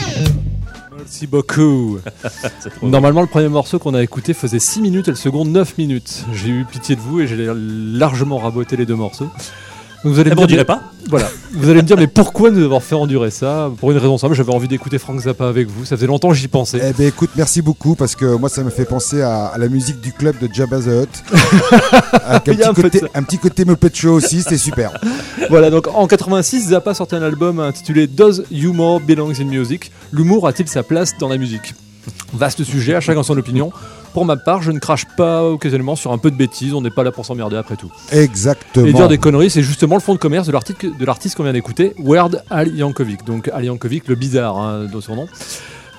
Merci 1.17 1.29
beaucoup. 1.29 1.99
Normalement, 2.83 3.23
le 3.23 3.27
premier 3.27 3.49
morceau 3.49 3.79
qu'on 3.79 3.95
a 3.95 4.03
écouté 4.03 4.35
faisait 4.35 4.59
6 4.59 4.83
minutes 4.83 5.09
et 5.09 5.13
le 5.13 5.17
second 5.17 5.47
9 5.47 5.79
minutes. 5.79 6.27
J'ai 6.35 6.51
eu 6.51 6.67
pitié 6.67 6.95
de 6.95 7.01
vous 7.01 7.21
et 7.21 7.27
j'ai 7.27 7.51
largement 7.57 8.37
raboté 8.37 8.77
les 8.77 8.85
deux 8.85 8.97
morceaux. 8.97 9.31
Donc 10.05 10.13
vous 10.13 10.21
allez 10.21 10.31
me 10.31 10.47
dire, 10.47 10.65
pas. 10.65 10.83
Voilà. 11.09 11.29
Vous 11.53 11.69
allez 11.69 11.83
me 11.83 11.87
dire, 11.87 11.97
mais 11.97 12.07
pourquoi 12.07 12.51
nous 12.51 12.65
avoir 12.65 12.83
fait 12.83 12.95
endurer 12.95 13.31
ça 13.31 13.71
Pour 13.79 13.91
une 13.91 13.99
raison 13.99 14.19
simple, 14.19 14.35
j'avais 14.35 14.53
envie 14.53 14.69
d'écouter 14.69 14.99
Frank 14.99 15.21
Zappa 15.21 15.49
avec 15.49 15.69
vous. 15.69 15.85
Ça 15.85 15.97
faisait 15.97 16.07
longtemps 16.07 16.29
que 16.29 16.35
j'y 16.35 16.49
pensais. 16.49 16.81
Eh 16.83 16.93
ben 16.93 17.07
écoute, 17.07 17.31
merci 17.37 17.63
beaucoup 17.63 17.95
parce 17.95 18.15
que 18.15 18.37
moi 18.37 18.49
ça 18.49 18.63
me 18.63 18.71
fait 18.71 18.85
penser 18.85 19.23
à, 19.23 19.47
à 19.47 19.59
la 19.59 19.69
musique 19.69 20.01
du 20.01 20.13
club 20.13 20.37
de 20.39 20.53
Jabba 20.53 20.81
the 20.81 20.87
Hutt. 20.87 21.25
Avec 22.25 22.49
un, 22.65 22.73
petit 22.73 22.83
côté, 22.83 23.03
un 23.15 23.23
petit 23.23 23.39
côté 23.39 23.65
Muppet 23.65 23.91
Show 23.93 24.13
aussi, 24.13 24.43
c'était 24.43 24.59
super. 24.59 24.93
Voilà, 25.49 25.71
donc 25.71 25.87
en 25.95 26.07
86, 26.07 26.71
Zappa 26.71 26.93
sortait 26.93 27.17
un 27.17 27.23
album 27.23 27.61
intitulé 27.61 28.07
Does 28.07 28.43
Humor 28.51 29.01
Belongs 29.01 29.41
in 29.41 29.45
Music? 29.45 29.93
L'humour 30.13 30.49
a-t-il 30.49 30.69
sa 30.69 30.83
place 30.83 31.17
dans 31.19 31.29
la 31.29 31.37
musique? 31.37 31.75
Vaste 32.33 32.65
sujet, 32.65 32.95
à 32.95 33.01
chacun 33.01 33.23
son 33.23 33.37
opinion. 33.37 33.73
Pour 34.13 34.25
ma 34.25 34.37
part, 34.37 34.63
je 34.63 34.71
ne 34.73 34.79
crache 34.79 35.05
pas 35.17 35.45
occasionnellement 35.45 35.95
sur 35.95 36.13
un 36.13 36.19
peu 36.19 36.31
de 36.31 36.37
bêtises, 36.37 36.73
on 36.73 36.81
n'est 36.81 36.91
pas 36.91 37.05
là 37.05 37.13
pour 37.13 37.27
s'emmerder 37.27 37.57
après 37.57 37.77
tout. 37.77 37.91
Exactement. 38.13 38.87
Et 38.87 38.93
dire 38.93 39.09
des 39.09 39.19
conneries, 39.19 39.51
c'est 39.51 39.63
justement 39.63 39.95
le 39.97 40.01
fond 40.01 40.15
de 40.15 40.19
commerce 40.19 40.47
de 40.47 40.53
l'article 40.53 40.97
de 40.97 41.05
l'artiste 41.05 41.37
qu'on 41.37 41.43
vient 41.43 41.53
d'écouter, 41.53 41.95
Weird 41.99 42.43
Al 42.49 42.75
Yankovic. 42.75 43.25
Donc 43.25 43.51
Al 43.53 43.65
Yankovic, 43.65 44.09
le 44.09 44.15
bizarre 44.15 44.57
hein, 44.57 44.87
de 44.93 45.01
son 45.01 45.17
nom. 45.17 45.29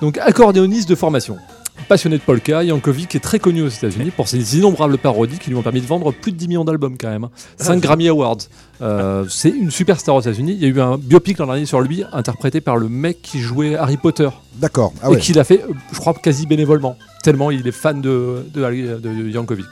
Donc 0.00 0.18
accordéoniste 0.18 0.88
de 0.88 0.94
formation. 0.94 1.38
Passionné 1.86 2.18
de 2.18 2.22
polka, 2.22 2.62
Yankovic 2.64 3.14
est 3.14 3.20
très 3.20 3.38
connu 3.38 3.62
aux 3.62 3.68
États-Unis 3.68 4.10
pour 4.10 4.28
ses 4.28 4.58
innombrables 4.58 4.98
parodies 4.98 5.38
qui 5.38 5.48
lui 5.48 5.56
ont 5.56 5.62
permis 5.62 5.80
de 5.80 5.86
vendre 5.86 6.12
plus 6.12 6.32
de 6.32 6.36
10 6.36 6.48
millions 6.48 6.64
d'albums 6.64 6.98
quand 6.98 7.08
même. 7.08 7.28
5 7.56 7.80
Grammy 7.80 8.08
Awards. 8.08 8.36
Euh, 8.82 9.24
c'est 9.30 9.48
une 9.48 9.70
superstar 9.70 10.14
aux 10.16 10.20
États-Unis. 10.20 10.52
Il 10.52 10.58
y 10.62 10.66
a 10.66 10.68
eu 10.68 10.80
un 10.82 10.98
biopic 10.98 11.38
l'an 11.38 11.46
dernier 11.46 11.64
sur 11.64 11.80
lui, 11.80 12.04
interprété 12.12 12.60
par 12.60 12.76
le 12.76 12.90
mec 12.90 13.22
qui 13.22 13.38
jouait 13.38 13.74
Harry 13.74 13.96
Potter. 13.96 14.28
D'accord. 14.56 14.92
Ah 15.02 15.10
et 15.12 15.16
qui 15.16 15.32
l'a 15.32 15.44
fait, 15.44 15.62
euh, 15.62 15.72
je 15.92 15.98
crois, 15.98 16.12
quasi 16.12 16.46
bénévolement. 16.46 16.96
Tellement 17.22 17.50
il 17.50 17.66
est 17.66 17.72
fan 17.72 18.02
de, 18.02 18.44
de, 18.52 18.60
de- 18.60 18.98
de 19.22 19.28
Yankovic. 19.30 19.66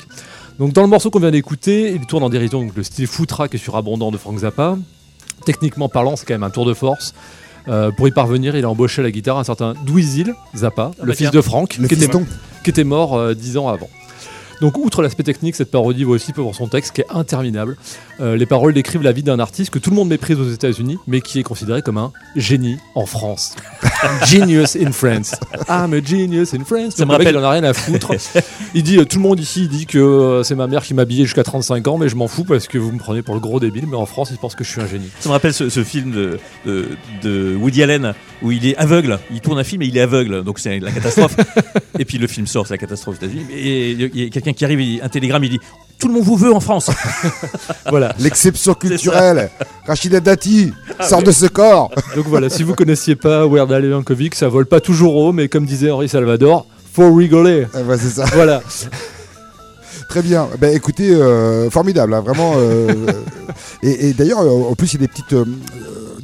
Donc 0.59 0.73
dans 0.73 0.83
le 0.83 0.89
morceau 0.89 1.11
qu'on 1.11 1.21
vient 1.21 1.31
d'écouter, 1.31 1.93
il 1.93 2.07
tourne 2.07 2.23
en 2.23 2.31
dérision 2.31 2.63
donc, 2.63 2.75
le 2.77 2.83
style 2.83 3.07
foutraque 3.07 3.55
et 3.55 3.59
surabondant 3.59 4.11
de 4.11 4.17
Frank 4.17 4.39
Zappa. 4.39 4.79
Techniquement 5.45 5.91
parlant, 5.91 6.17
c'est 6.17 6.25
quand 6.25 6.35
même 6.35 6.43
un 6.45 6.51
tour 6.51 6.65
de 6.65 6.73
force. 6.73 7.13
Euh, 7.69 7.91
pour 7.91 8.07
y 8.09 8.11
parvenir, 8.13 8.57
il 8.57 8.65
a 8.65 8.71
embauché 8.71 9.01
à 9.01 9.05
la 9.05 9.11
guitare 9.11 9.39
un 9.39 9.45
certain 9.45 9.75
Dweezil 9.85 10.35
Zappa, 10.55 10.91
Ah 10.93 11.01
le 11.03 11.07
bah 11.09 11.13
fils 11.15 11.31
tiens. 11.31 11.31
de 11.31 11.41
Frank, 11.41 11.77
Le 11.79 11.89
qui 11.89 11.95
était, 11.95 12.05
fiston. 12.05 12.25
qui 12.63 12.71
était 12.71 12.85
mort 12.85 13.17
euh, 13.17 13.35
dix 13.35 13.57
ans 13.57 13.69
avant. 13.69 13.89
Donc, 14.61 14.79
outre 14.79 15.03
l'aspect 15.03 15.23
technique, 15.23 15.55
cette 15.57 15.71
parodie 15.71 16.05
vaut 16.05 16.15
aussi 16.15 16.33
pour 16.33 16.55
son 16.55 16.67
texte 16.69 16.95
qui 16.95 17.01
est 17.03 17.07
interminable. 17.11 17.77
Euh, 18.21 18.37
les 18.37 18.47
paroles 18.47 18.73
décrivent 18.73 19.03
la 19.03 19.13
vie 19.13 19.23
d'un 19.23 19.39
artiste 19.39 19.71
que 19.71 19.79
tout 19.79 19.91
le 19.91 19.97
monde 19.97 20.09
méprise 20.09 20.39
aux 20.41 20.51
États-Unis, 20.51 20.99
mais 21.07 21.21
qui 21.21 21.39
est 21.39 21.43
considéré 21.43 21.83
comme 21.83 21.99
un 21.99 22.13
génie 22.37 22.79
en 22.95 23.05
France. 23.07 23.55
genius 24.27 24.77
in 24.77 24.93
France. 24.93 25.35
I'm 25.69 25.93
a 25.93 26.01
genius 26.03 26.55
in 26.55 26.65
France. 26.65 26.95
Ça 26.97 27.05
me 27.05 27.13
rappelle- 27.13 27.35
Il 27.35 27.37
en 27.39 27.43
a 27.43 27.51
rien 27.51 27.65
à 27.65 27.75
foutre. 27.75 28.13
il 28.75 28.83
dit, 28.83 28.99
euh, 28.99 29.05
tout 29.05 29.19
le 29.19 29.23
monde 29.23 29.41
ici 29.41 29.63
il 29.65 29.69
dit 29.69 29.87
que 29.87 29.99
euh, 29.99 30.43
c'est 30.43 30.55
ma 30.55 30.67
mère 30.67 30.83
qui 30.83 30.95
m'a 30.95 31.03
habillé 31.03 31.25
jusqu'à 31.25 31.43
35 31.45 31.87
ans, 31.89 31.99
mais 31.99 32.09
je 32.09 32.17
m'en 32.17 32.29
fous 32.29 32.45
parce 32.45 32.67
que 32.69 32.79
vous 32.79 32.93
me 32.93 32.99
prenez 32.99 33.23
pour 33.23 33.35
le 33.35 33.41
gros 33.41 33.61
débile. 33.61 33.87
Mais 33.87 33.97
en 33.97 34.07
France, 34.07 34.31
ils 34.31 34.39
pensent 34.39 34.55
que 34.55 34.65
je 34.65 34.71
suis 34.71 34.81
un 34.81 34.87
génie. 34.87 35.11
Ça 35.21 35.29
me 35.29 35.33
rappelle 35.35 35.53
ce, 35.53 35.69
ce 35.69 35.85
film 35.85 36.11
de, 36.13 36.39
de, 36.65 36.87
de 37.23 37.55
Woody 37.57 37.83
Allen 37.83 38.15
où 38.43 38.53
il 38.53 38.67
est 38.67 38.77
aveugle. 38.77 39.19
Il 39.31 39.41
tourne 39.41 39.59
un 39.59 39.65
film 39.65 39.83
et 39.83 39.87
il 39.87 39.97
est 39.97 40.01
aveugle. 40.01 40.43
Donc 40.45 40.59
c'est 40.59 40.79
la 40.81 40.91
catastrophe. 40.93 41.37
et 41.99 42.05
puis 42.05 42.19
le 42.19 42.27
film 42.27 42.47
sort, 42.47 42.67
c'est 42.67 42.75
la 42.75 42.79
catastrophe 42.79 43.17
aux 43.21 43.25
États-Unis. 43.25 43.45
Et 43.55 43.91
il 43.93 44.35
y 44.35 44.39
a 44.39 44.41
quelqu'un 44.47 44.57
qui 44.59 44.65
arrive, 44.65 44.81
il- 44.81 45.03
un 45.03 45.09
télégramme, 45.09 45.45
il 45.45 45.51
dit 45.51 45.61
Tout 45.99 46.09
le 46.09 46.15
monde 46.15 46.25
vous 46.25 46.37
veut 46.37 46.53
en 46.53 46.61
France. 46.61 46.91
Voilà. 47.91 48.15
L'exception 48.19 48.75
culturelle. 48.75 49.51
Rachida 49.87 50.21
Dati 50.21 50.73
sort 51.01 51.23
de 51.23 51.31
ce 51.31 51.47
corps. 51.47 51.91
Donc 52.15 52.27
voilà, 52.27 52.49
si 52.51 52.63
vous 52.63 52.75
connaissiez 52.75 53.17
pas 53.17 53.47
Weird 53.47 53.73
Al 53.73 53.85
Yankovic, 53.85 54.35
ça 54.35 54.49
vole 54.49 54.67
pas 54.67 54.81
toujours 54.81 55.17
haut, 55.17 55.33
mais 55.33 55.49
comme 55.49 55.65
disait 55.65 55.91
Henri 55.91 56.09
Salvador, 56.09 56.67
faut 56.93 57.15
rigoler. 57.15 57.67
Ah 57.75 57.83
bah, 57.83 57.95
c'est 57.99 58.11
ça. 58.11 58.25
Voilà. 58.35 58.61
Très 60.09 60.23
bien. 60.23 60.49
Ben, 60.61 60.75
écoutez, 60.75 61.11
euh, 61.15 61.69
formidable, 61.71 62.15
hein, 62.15 62.21
vraiment. 62.21 62.55
euh, 62.57 62.89
et 63.83 64.09
et 64.09 64.13
d'ailleurs, 64.13 64.41
euh, 64.41 64.71
en 64.71 64.75
plus, 64.75 64.95
il 64.95 65.01
y 65.01 65.05
a 65.05 65.07
des 65.07 65.13
petites. 65.13 65.33
euh, 65.33 65.45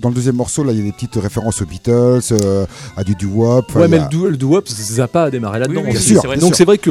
dans 0.01 0.09
le 0.09 0.15
deuxième 0.15 0.37
morceau, 0.37 0.65
là, 0.65 0.73
il 0.73 0.79
y 0.79 0.83
a 0.83 0.85
des 0.85 0.93
petites 0.93 1.17
références 1.17 1.63
aux 1.63 1.67
Beatles, 1.67 2.21
euh, 2.33 2.67
à 2.97 3.05
du 3.05 3.15
doo-wop. 3.15 3.75
Ouais, 3.77 3.87
mais 3.89 3.99
a- 3.99 4.03
le 4.05 4.09
doo- 4.09 4.27
le 4.29 4.37
doo-wop, 4.37 4.69
Zappa 4.69 5.25
a 5.25 5.31
démarré 5.31 5.61
là-dedans. 5.61 5.81
Oui, 5.85 5.91
oui, 5.93 5.97
aussi. 5.97 6.13
bien 6.13 6.15
sûr, 6.15 6.21
c'est 6.23 6.27
vrai. 6.29 6.37
bien 6.37 6.47
Donc 6.47 6.57
c'est 6.57 6.65
vrai 6.65 6.79
que 6.79 6.91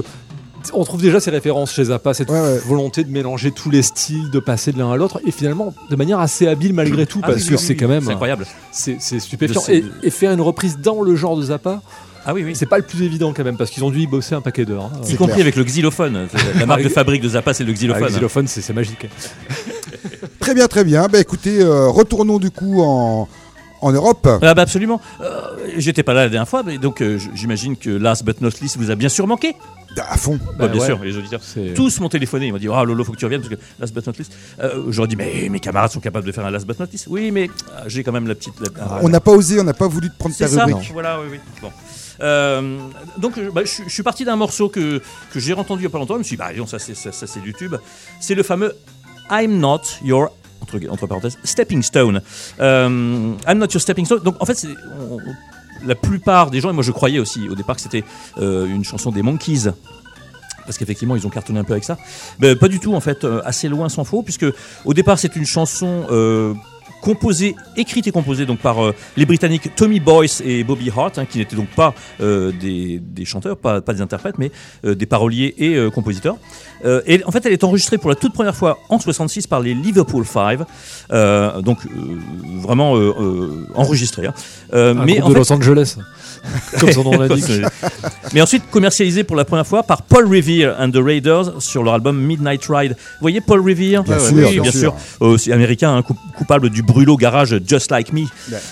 on 0.74 0.84
trouve 0.84 1.02
déjà 1.02 1.19
ces 1.19 1.32
références 1.32 1.74
chez 1.74 1.86
Zappa, 1.86 2.13
cette 2.13 2.30
Ouais, 2.30 2.39
ouais. 2.39 2.58
volonté 2.65 3.04
de 3.04 3.12
mélanger 3.12 3.52
tous 3.52 3.69
les 3.69 3.82
styles, 3.82 4.30
de 4.32 4.39
passer 4.39 4.71
de 4.71 4.78
l'un 4.80 4.91
à 4.91 4.97
l'autre, 4.97 5.19
et 5.26 5.32
finalement 5.32 5.74
de 5.89 5.95
manière 5.95 6.19
assez 6.19 6.47
habile 6.47 6.74
malgré 6.74 7.06
tout, 7.06 7.19
Ah 7.24 7.28
parce 7.28 7.43
oui, 7.43 7.47
que 7.50 7.54
oui, 7.56 7.60
c'est 7.60 7.74
oui, 7.74 7.78
quand 7.80 7.88
même, 7.88 8.04
C'est 8.04 8.12
incroyable. 8.12 8.45
c'est 8.71 9.00
stupéfiant. 9.19 9.62
Et, 9.69 9.84
et 10.04 10.10
faire 10.10 10.32
une 10.32 10.41
reprise 10.41 10.78
dans 10.80 11.02
le 11.02 11.15
genre 11.15 11.36
de 11.38 11.43
Zappa, 11.43 11.82
Ah 12.26 12.34
oui, 12.34 12.43
oui. 12.45 12.56
c'est 12.56 12.65
pas 12.67 12.78
le 12.78 12.84
plus 12.84 13.02
évident 13.04 13.34
quand 13.36 13.43
même, 13.43 13.58
parce 13.58 13.71
qu'ils 13.71 13.84
ont 13.84 13.91
dû 13.91 14.00
y 14.02 14.08
bosser 14.08 14.36
un 14.36 14.41
paquet 14.41 14.65
d'heures. 14.65 14.86
hein. 14.93 15.02
Y 15.08 15.15
compris 15.15 15.34
clair. 15.36 15.45
avec 15.45 15.56
le 15.56 15.63
xylophone. 15.63 16.28
C'est 16.32 16.60
La 16.60 16.65
marque 16.65 16.84
de 16.84 16.89
fabrique 16.89 17.21
de 17.21 17.30
Zappa, 17.30 17.54
c'est 17.54 17.63
le 17.63 17.71
Ah, 17.71 17.76
xylophone. 17.76 18.04
le 18.04 18.10
xylophone, 18.10 18.47
c'est 18.47 18.62
c'est 18.62 18.74
magique. 18.74 19.08
Très 20.39 20.54
bien, 20.54 20.67
très 20.67 20.84
bien. 20.84 21.08
Ben, 21.08 21.19
écoutez, 21.21 21.62
euh, 21.62 21.88
retournons 21.88 22.39
du 22.39 22.50
coup 22.52 22.82
en, 22.82 23.28
en 23.82 23.91
Europe. 23.91 24.28
Ah 24.41 24.54
bah 24.54 24.62
absolument. 24.63 25.00
Euh, 25.21 25.39
J'étais 25.78 26.04
pas 26.04 26.13
là 26.13 26.24
la 26.24 26.30
dernière 26.30 26.50
fois, 26.50 26.63
mais 26.65 26.78
donc 26.78 27.02
euh, 27.02 27.19
j'imagine 27.36 27.78
que 27.78 27.89
Last 27.89 28.24
But 28.26 28.41
Not 28.41 28.50
Least 28.62 28.78
vous 28.78 28.89
a 28.91 28.95
bien 28.95 29.10
sûr 29.10 29.28
manqué. 29.28 29.56
À 29.97 30.15
fond. 30.17 30.38
Bah, 30.38 30.51
Bah 30.60 30.67
bien 30.69 30.80
ouais. 30.80 30.86
sûr, 30.88 30.99
les 31.04 31.17
auditeurs. 31.17 31.41
Tous 31.75 31.99
m'ont 31.99 32.08
téléphoné, 32.10 32.47
ils 32.47 32.51
m'ont 32.54 32.58
dit 32.60 32.69
Ah 32.73 32.84
Lolo, 32.86 33.04
faut 33.04 33.12
que 33.12 33.17
tu 33.17 33.25
reviennes 33.25 33.41
parce 33.41 33.54
que 33.54 33.60
Last 33.80 33.93
But 33.93 34.08
Not 34.08 34.13
Least. 34.17 34.32
Euh, 34.62 34.86
J'aurais 34.89 35.08
dit 35.10 35.15
Mais 35.17 35.49
mes 35.49 35.60
camarades 35.60 35.91
sont 35.91 35.99
capables 35.99 36.25
de 36.25 36.32
faire 36.32 36.45
un 36.45 36.51
Last 36.51 36.65
But 36.65 36.80
Not 36.80 36.86
Least. 36.91 37.08
Oui, 37.10 37.32
mais 37.32 37.49
ah, 37.75 37.84
j'ai 37.88 38.04
quand 38.04 38.12
même 38.13 38.27
la 38.27 38.36
petite. 38.36 38.54
la- 38.62 38.67
ah, 38.82 38.99
On 39.01 39.10
n'a 39.10 39.19
pas 39.19 39.32
osé, 39.32 39.60
on 39.60 39.63
n'a 39.65 39.73
pas 39.73 39.88
voulu 39.88 40.10
te 40.10 40.17
prendre 40.17 40.36
ta 40.36 40.47
C'est 40.47 40.56
ça, 40.56 40.65
rubrique. 40.65 40.91
voilà, 40.93 41.19
oui, 41.19 41.27
oui. 41.32 41.39
Bon. 41.62 41.69
Euh, 42.21 42.77
donc, 43.17 43.38
euh, 43.38 43.49
bah, 43.54 43.62
je 43.65 43.89
suis 43.89 44.04
parti 44.04 44.23
d'un 44.25 44.36
morceau 44.36 44.69
que, 44.69 45.01
que 45.34 45.39
j'ai 45.39 45.54
entendu 45.54 45.82
il 45.82 45.84
n'y 45.84 45.88
a 45.88 45.89
pas 45.89 45.97
longtemps. 45.97 46.13
Je 46.15 46.19
me 46.19 46.23
suis 46.23 46.36
dit, 46.36 46.39
bah, 46.41 46.51
disons, 46.54 46.67
ça, 46.67 46.77
c'est, 46.80 46.93
ça, 46.95 47.12
ça, 47.12 47.25
c'est 47.27 47.41
du 47.41 47.54
tube. 47.54 47.75
C'est 48.19 48.36
le 48.36 48.43
fameux 48.43 48.73
I'm 49.30 49.60
not 49.60 49.82
your. 50.04 50.32
Entre, 50.62 50.77
entre 50.91 51.08
parenthèses, 51.08 51.38
stepping 51.43 51.82
stone. 51.82 52.21
Euh, 52.60 53.34
I'm 53.47 53.58
not 53.58 53.65
your 53.73 53.82
stepping 53.82 54.06
stone. 54.06 54.19
Donc, 54.21 54.36
en 54.39 54.45
fait, 54.45 54.67
on- 54.99 55.17
la 55.86 55.96
plupart 55.96 56.52
des 56.52 56.62
gens, 56.62 56.70
et 56.70 56.74
moi 56.74 56.84
je 56.84 56.91
croyais 56.91 57.20
aussi 57.20 57.50
au 57.50 57.56
départ 57.56 57.76
que 57.76 57.82
c'était 57.82 58.04
euh, 58.38 58.65
une 58.65 58.84
chanson 58.84 59.12
des 59.12 59.22
Monkeys. 59.22 59.72
Parce 60.65 60.78
qu'effectivement, 60.78 61.15
ils 61.15 61.26
ont 61.26 61.30
cartonné 61.30 61.60
un 61.60 61.63
peu 61.63 61.74
avec 61.74 61.84
ça. 61.84 61.98
Mais 62.39 62.56
pas 62.56 62.67
du 62.67 62.80
tout, 62.80 62.94
en 62.94 63.00
fait, 63.00 63.24
euh, 63.24 63.41
assez 63.46 63.67
loin 63.67 63.89
s'en 63.89 64.04
faut, 64.04 64.22
puisque 64.22 64.46
au 64.86 64.94
départ, 64.94 65.17
c'est 65.17 65.36
une 65.36 65.46
chanson 65.46 66.06
euh, 66.12 66.54
composée, 67.02 67.56
écrite 67.78 68.08
et 68.08 68.12
composée 68.12 68.46
donc 68.46 68.60
par 68.60 68.84
euh, 68.84 68.94
les 69.18 69.26
Britanniques 69.26 69.76
Tommy 69.76 70.00
Boyce 70.00 70.42
et 70.46 70.64
Bobby 70.64 70.92
Hart, 70.96 71.18
hein, 71.18 71.26
qui 71.26 71.40
n'étaient 71.40 71.56
donc 71.56 71.68
pas 71.76 71.94
euh, 72.22 72.52
des, 72.60 73.00
des 73.00 73.26
chanteurs, 73.26 73.58
pas, 73.58 73.82
pas 73.82 73.94
des 73.94 74.02
interprètes, 74.02 74.38
mais 74.38 74.52
euh, 74.86 74.96
des 74.96 75.06
paroliers 75.06 75.54
et 75.58 75.76
euh, 75.76 75.90
compositeurs. 75.90 76.38
Euh, 76.86 77.02
et 77.06 77.24
en 77.26 77.32
fait, 77.32 77.46
elle 77.46 77.54
est 77.54 77.64
enregistrée 77.64 77.98
pour 77.98 78.10
la 78.10 78.16
toute 78.16 78.34
première 78.34 78.56
fois 78.56 78.80
en 78.90 79.00
66 79.00 79.46
par 79.48 79.60
les 79.60 79.74
Liverpool 79.74 80.26
Five, 80.26 80.66
euh, 81.12 81.62
donc 81.62 81.80
euh, 81.86 81.90
vraiment 82.60 82.96
euh, 82.96 83.14
euh, 83.20 83.68
enregistrée. 83.76 84.28
hein. 84.28 84.34
Euh, 84.74 84.92
Un 84.96 85.06
mais 85.06 85.14
groupe 85.20 85.26
en 85.26 85.30
de 85.30 85.34
fait, 85.34 85.40
Los 85.40 85.54
Angeles, 85.54 85.98
comme 86.80 86.92
son 86.92 87.04
nom 87.04 87.12
l'indique. 87.20 87.46
mais 88.34 88.42
ensuite 88.42 88.64
commercialisé 88.72 89.24
pour 89.24 89.36
la 89.36 89.46
première 89.46 89.68
fois 89.68 89.84
par 89.84 90.02
Paul 90.04 90.26
Revere 90.26 90.76
and 90.80 90.90
the 90.92 90.98
Raiders 91.04 91.62
sur 91.62 91.84
leur 91.84 91.94
album 91.94 92.20
Midnight 92.20 92.66
Ride. 92.68 92.94
Vous 92.98 93.22
voyez 93.22 93.42
Paul 93.42 93.60
Revere? 93.60 94.04
Bien 94.04 94.18
Ouais, 94.18 94.20
sûr, 94.20 94.36
oui, 94.36 94.52
bien 94.54 94.62
bien 94.64 94.72
sûr. 94.72 94.80
sûr. 94.80 94.96
Euh, 95.22 95.38
c'est 95.38 95.52
américain, 95.52 95.96
hein, 95.96 96.02
coup- 96.02 96.18
coupable 96.36 96.70
du 96.72 96.82
brûlot 96.91 97.15
garage 97.15 97.56
Just 97.65 97.89
Like 97.89 98.12
Me. 98.12 98.23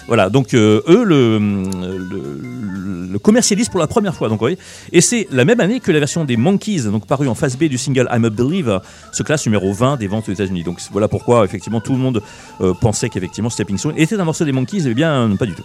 Voilà, 0.08 0.30
donc 0.30 0.54
euh, 0.54 0.82
eux 0.88 1.04
le, 1.04 1.40
le, 1.40 3.10
le 3.12 3.20
commercialisent 3.20 3.70
pour 3.70 3.80
la 3.80 3.88
première 3.88 4.16
fois. 4.16 4.30
Donc, 4.30 4.40
voyez. 4.40 4.58
Et 4.92 5.02
c'est 5.02 5.28
la 5.32 5.46
même 5.46 5.60
année 5.60 5.80
que 5.80 5.92
la 5.92 6.00
version 6.00 6.26
des 6.26 6.38
Monkeys, 6.38 6.84
donc 6.84 7.08
paru 7.08 7.28
en 7.28 7.36
face 7.36 7.58
B 7.58 7.64
du 7.66 7.78
single 7.78 8.08
I'm 8.12 8.26
a 8.26 8.30
Believer, 8.30 8.80
se 9.12 9.24
classe 9.24 9.46
numéro 9.46 9.72
20 9.74 9.98
des 9.98 10.08
ventes 10.08 10.30
aux 10.30 10.32
États-Unis. 10.32 10.64
Donc 10.64 10.80
voilà 10.92 11.08
pourquoi 11.08 11.46
effectivement 11.46 11.82
tout 11.82 11.94
le 11.94 12.00
monde 12.00 12.22
euh, 12.62 12.74
pensait 12.74 13.10
qu'effectivement 13.10 13.50
Stepping 13.50 13.78
Stone 13.78 13.94
était 13.98 14.20
un 14.20 14.26
morceau 14.26 14.46
des 14.46 14.52
Monkeys, 14.52 14.88
et 14.88 14.94
bien 14.94 15.36
pas 15.38 15.46
du 15.46 15.54
tout. 15.54 15.64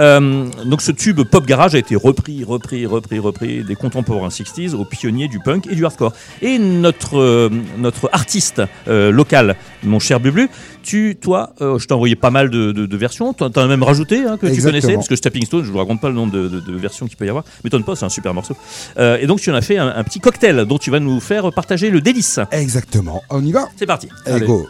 Euh, 0.00 0.48
donc 0.64 0.82
ce 0.82 0.92
tube 0.92 1.20
pop 1.22 1.44
garage 1.46 1.74
a 1.74 1.78
été 1.78 1.94
repris, 1.94 2.44
repris, 2.44 2.86
repris, 2.86 3.18
repris 3.18 3.64
des 3.64 3.74
contemporains 3.74 4.28
60s 4.28 4.74
aux 4.74 4.84
pionniers 4.84 5.28
du 5.28 5.38
punk 5.40 5.66
et 5.70 5.74
du 5.74 5.84
hardcore. 5.84 6.12
Et 6.40 6.58
notre, 6.58 7.50
notre 7.78 8.08
artiste 8.12 8.62
local, 8.86 9.56
mon 9.82 9.98
cher 9.98 10.20
Bublu, 10.20 10.48
tu, 10.82 11.16
toi, 11.20 11.54
je 11.82 11.86
t'ai 11.88 11.94
envoyé 11.94 12.16
pas 12.16 12.30
mal 12.30 12.48
de, 12.48 12.72
de- 12.72 12.86
de 12.86 12.96
versions, 12.96 13.32
t'en 13.34 13.50
t'en 13.50 13.60
as 13.62 13.66
même 13.66 13.82
rajouté 13.82 14.24
hein, 14.24 14.36
que 14.38 14.46
tu 14.46 14.62
connaissais, 14.62 14.94
parce 14.94 15.08
que 15.08 15.16
Stepping 15.16 15.44
Stone, 15.44 15.64
je 15.64 15.70
vous 15.70 15.78
raconte 15.78 16.00
pas 16.00 16.08
le 16.08 16.14
nombre 16.14 16.32
de, 16.32 16.48
de- 16.48 16.60
de 16.60 16.72
versions 16.76 17.06
qu'il 17.06 17.16
peut 17.16 17.26
y 17.26 17.28
avoir, 17.28 17.44
m'étonne 17.64 17.84
pas, 17.84 17.94
c'est 17.96 18.04
un 18.06 18.08
super 18.08 18.32
morceau. 18.32 18.56
Euh, 18.98 19.18
et 19.20 19.26
donc 19.26 19.40
tu 19.40 19.50
en 19.50 19.54
as 19.54 19.60
fait 19.62 19.76
un, 19.76 19.88
un 19.88 20.04
petit 20.04 20.20
cocktail 20.20 20.64
dont 20.66 20.78
tu 20.78 20.90
vas 20.90 21.00
nous 21.00 21.20
faire 21.20 21.52
partager 21.52 21.90
le 21.90 22.00
délice. 22.00 22.40
Exactement. 22.50 23.22
On 23.30 23.44
y 23.44 23.52
va? 23.52 23.68
C'est 23.76 23.86
parti. 23.86 24.08
Allez, 24.24 24.36
Allez. 24.36 24.46
go. 24.46 24.66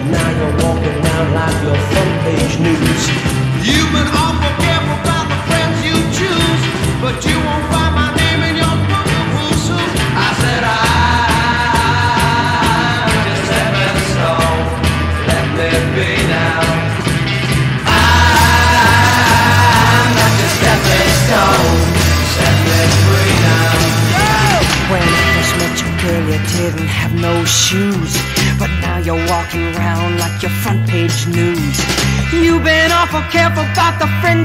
Shoes, 0.00 0.62
but 0.62 0.69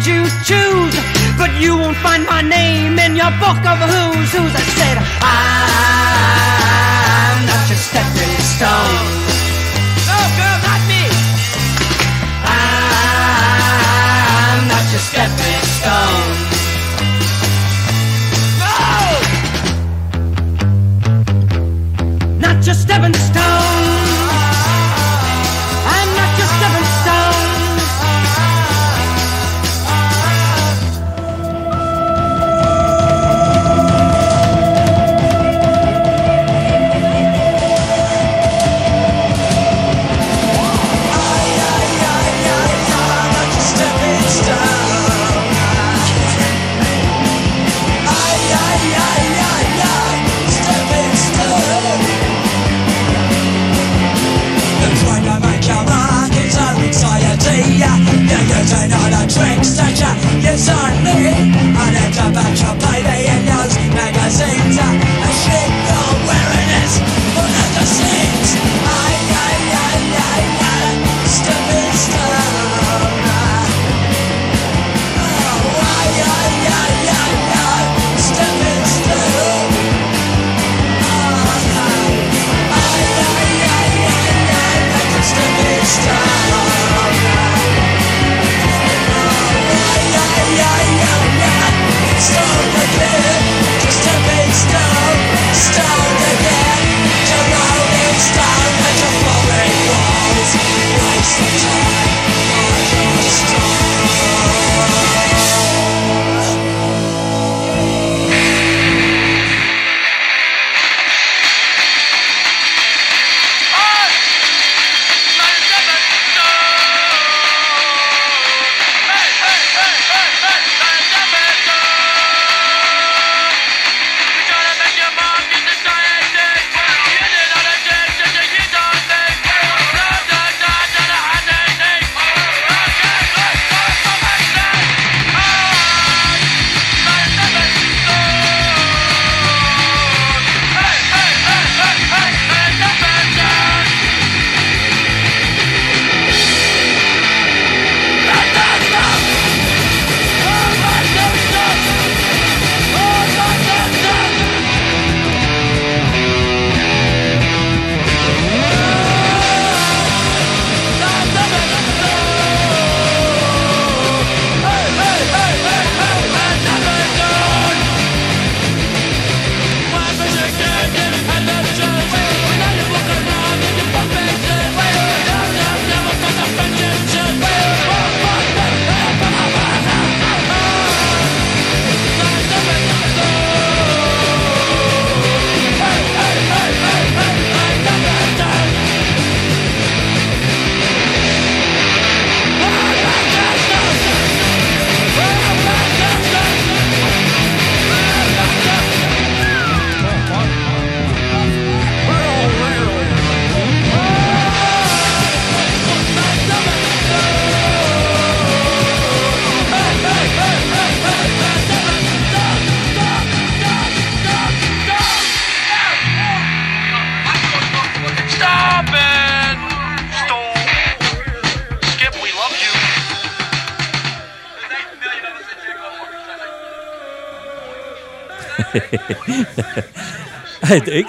you 0.08 0.24
choose. 0.44 0.96
But 1.38 1.52
you 1.60 1.78
won't 1.78 1.98
find 1.98 2.26
my 2.26 2.42
name 2.42 3.00
in 3.00 3.16
your 3.16 3.32
book 3.42 3.58
of 3.66 3.78
who's 3.80 4.32
who's. 4.32 4.54
I 4.56 4.62
said, 4.78 4.98
I'm 5.22 6.18
not 7.46 7.70
your 7.70 7.78
stepping 7.78 8.40
stone. 8.54 9.35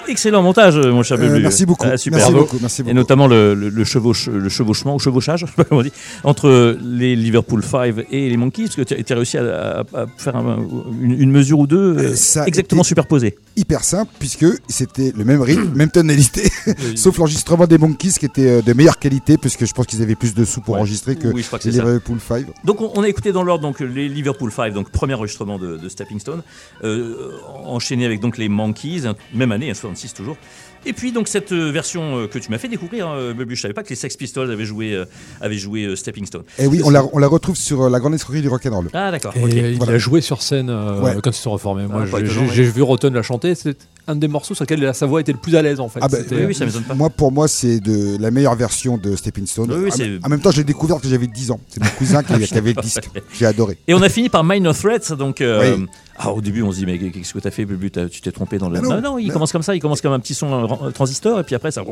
Excellent 0.08 0.42
montage, 0.42 0.76
mon 0.76 1.02
cher 1.02 1.18
Euh, 1.20 1.38
merci 1.40 1.66
beaucoup. 1.66 1.86
Ah, 1.90 1.96
super. 1.96 2.18
Merci 2.18 2.32
beaucoup, 2.34 2.58
merci 2.60 2.82
Et 2.86 2.94
notamment 2.94 3.26
le, 3.26 3.54
le, 3.54 3.68
le 3.68 3.84
chevauche- 3.84 4.28
le 4.28 4.48
chevauchement 4.48 4.94
ou 4.94 4.98
chevauchage, 4.98 5.40
je 5.40 5.46
sais 5.46 5.52
pas 5.56 5.64
comment 5.64 5.80
on 5.80 5.84
dit, 5.84 5.92
entre 6.24 6.76
les 6.82 7.16
Liverpool 7.16 7.62
5 7.62 8.06
et 8.10 8.28
les 8.28 8.36
Monkeys, 8.36 8.64
parce 8.64 8.76
que 8.76 8.82
tu 8.82 9.12
as 9.12 9.16
réussi 9.16 9.38
à, 9.38 9.80
à- 9.80 10.00
à 10.02 10.06
faire 10.16 10.36
un- 10.36 10.58
une, 11.00 11.20
une 11.20 11.30
mesure 11.30 11.58
ou 11.60 11.66
deux 11.66 11.96
euh, 11.98 12.14
Ça 12.14 12.42
a 12.42 12.46
exactement 12.46 12.82
été 12.82 12.88
superposées. 12.88 13.36
Hyper 13.56 13.82
simple, 13.84 14.10
puisque 14.18 14.46
c'était 14.68 15.12
le 15.16 15.24
même 15.24 15.40
rythme, 15.42 15.70
même 15.74 15.90
tonalité, 15.90 16.42
sauf 16.96 17.16
l'enregistrement 17.18 17.66
des 17.66 17.78
Monkeys 17.78 18.12
qui 18.18 18.26
était 18.26 18.48
euh, 18.48 18.62
de 18.62 18.72
meilleure 18.72 18.98
qualité, 18.98 19.36
puisque 19.38 19.64
je 19.66 19.72
pense 19.72 19.86
qu'ils 19.86 20.02
avaient 20.02 20.14
plus 20.14 20.34
de 20.34 20.44
sous 20.44 20.60
pour 20.60 20.74
Ouais. 20.74 20.80
enregistrer 20.80 21.16
que 21.16 21.28
Oui, 21.28 21.44
les. 21.64 21.70
Liverpool 21.70 22.18
5. 22.20 22.46
Donc 22.64 22.80
on, 22.80 22.90
on 22.94 23.02
a 23.02 23.08
écouté 23.08 23.32
dans 23.32 23.42
l'ordre 23.42 23.62
donc 23.62 23.80
les 23.80 24.08
Liverpool 24.08 24.52
5, 24.52 24.72
donc 24.74 24.90
premier 24.90 25.14
enregistrement 25.14 25.58
de, 25.58 25.76
de 25.78 25.88
Stepping 25.88 26.20
Stone, 26.20 26.42
euh, 26.84 27.30
enchaîné 27.64 28.04
avec 28.04 28.20
donc 28.20 28.36
les 28.38 28.48
Monkeys, 28.48 29.06
hein, 29.06 29.14
même 29.34 29.52
année, 29.56 29.70
hein, 29.70 29.74
66 29.74 30.14
toujours. 30.14 30.36
Et 30.84 30.92
puis 30.92 31.10
donc 31.10 31.26
cette 31.26 31.50
euh, 31.52 31.70
version 31.72 32.16
euh, 32.18 32.26
que 32.28 32.38
tu 32.38 32.50
m'as 32.50 32.58
fait 32.58 32.68
découvrir, 32.68 33.08
hein, 33.08 33.32
Bubu, 33.32 33.56
je 33.56 33.62
savais 33.62 33.74
pas 33.74 33.82
que 33.82 33.88
les 33.88 33.96
Sex 33.96 34.16
Pistols 34.16 34.50
avaient 34.50 34.64
joué, 34.64 34.94
euh, 34.94 35.04
avaient 35.40 35.58
joué 35.58 35.84
euh, 35.84 35.96
Stepping 35.96 36.24
Stone. 36.26 36.44
Et 36.58 36.66
oui, 36.68 36.80
on 36.84 36.90
la, 36.90 37.04
on 37.12 37.18
la 37.18 37.26
retrouve 37.26 37.56
sur 37.56 37.82
euh, 37.82 37.90
la 37.90 37.98
grande 37.98 38.14
escroquerie 38.14 38.42
du 38.42 38.48
rock'n'roll. 38.48 38.88
Ah 38.92 39.10
d'accord. 39.10 39.32
Il 39.36 39.76
Voilà. 39.78 39.94
a 39.94 39.98
joué 39.98 40.20
sur 40.20 40.42
scène 40.42 40.70
euh, 40.70 41.00
Ouais. 41.00 41.16
quand 41.22 41.30
ils 41.30 41.34
se 41.34 41.42
sont 41.42 41.50
reformés. 41.50 41.86
Moi, 41.86 42.04
Ah, 42.12 42.18
j'ai- 42.52 42.62
vu 42.62 42.82
Rotten 42.82 43.12
la 43.14 43.22
chanter. 43.22 43.54
C'est 43.56 43.76
un 44.08 44.16
des 44.16 44.28
morceaux 44.28 44.54
sur 44.54 44.64
lequel 44.64 44.94
sa 44.94 45.06
voix 45.06 45.20
était 45.20 45.32
le 45.32 45.38
plus 45.38 45.56
à 45.56 45.62
l'aise 45.62 45.80
en 45.80 45.88
fait. 45.88 46.00
Ah 46.02 46.08
bah, 46.08 46.18
C'était- 46.18 46.36
Oui, 46.36 46.44
oui, 46.46 46.54
ça 46.54 46.64
m'étonne 46.64 46.84
pas. 46.84 46.94
Moi, 46.94 47.10
pour 47.10 47.32
moi, 47.32 47.48
c'est 47.48 47.80
de 47.80 48.16
la 48.20 48.30
meilleure 48.30 48.54
version 48.54 48.96
de 48.98 49.16
Stepping 49.16 49.46
Stone. 49.46 49.72
Oui, 49.72 49.90
oui, 49.98 50.20
en, 50.22 50.28
même 50.28 50.40
temps, 50.40 50.50
j'ai 50.50 50.64
découvert 50.64 51.00
que 51.00 51.08
j'avais 51.08 51.26
10 51.26 51.50
ans. 51.50 51.60
C'est 51.68 51.82
mon 51.82 51.90
cousin 51.90 52.22
qui, 52.22 52.38
qui 52.38 52.54
avait 52.56 52.72
le 52.72 52.82
disque. 52.82 53.08
J'ai 53.32 53.46
adoré. 53.46 53.78
Et 53.86 53.94
on 53.94 54.02
a 54.02 54.08
fini 54.08 54.28
par 54.28 54.44
Minor 54.44 54.76
Threats, 54.76 55.14
donc 55.16 55.40
euh, 55.40 55.76
Oui. 55.76 55.86
ah, 56.18 56.30
au 56.30 56.40
début 56.40 56.62
on 56.62 56.72
se 56.72 56.78
dit 56.78 56.86
mais 56.86 56.98
qu'est-ce 56.98 57.32
que 57.32 57.38
t'as 57.38 57.50
fait 57.50 57.64
Bubu? 57.64 57.90
Tu 58.10 58.20
t'es 58.20 58.32
trompé 58.32 58.58
dans 58.58 58.68
le... 58.68 58.78
Ah 58.78 58.82
non, 58.82 59.00
non, 59.00 59.18
il 59.18 59.28
non. 59.28 59.32
commence 59.34 59.52
comme 59.52 59.62
ça, 59.62 59.74
il 59.74 59.80
commence 59.80 60.00
comme 60.00 60.12
un 60.12 60.20
petit 60.20 60.34
son 60.34 60.52
euh, 60.52 60.90
transistor 60.90 61.40
et 61.40 61.44
puis 61.44 61.54
après 61.54 61.70
ça... 61.70 61.82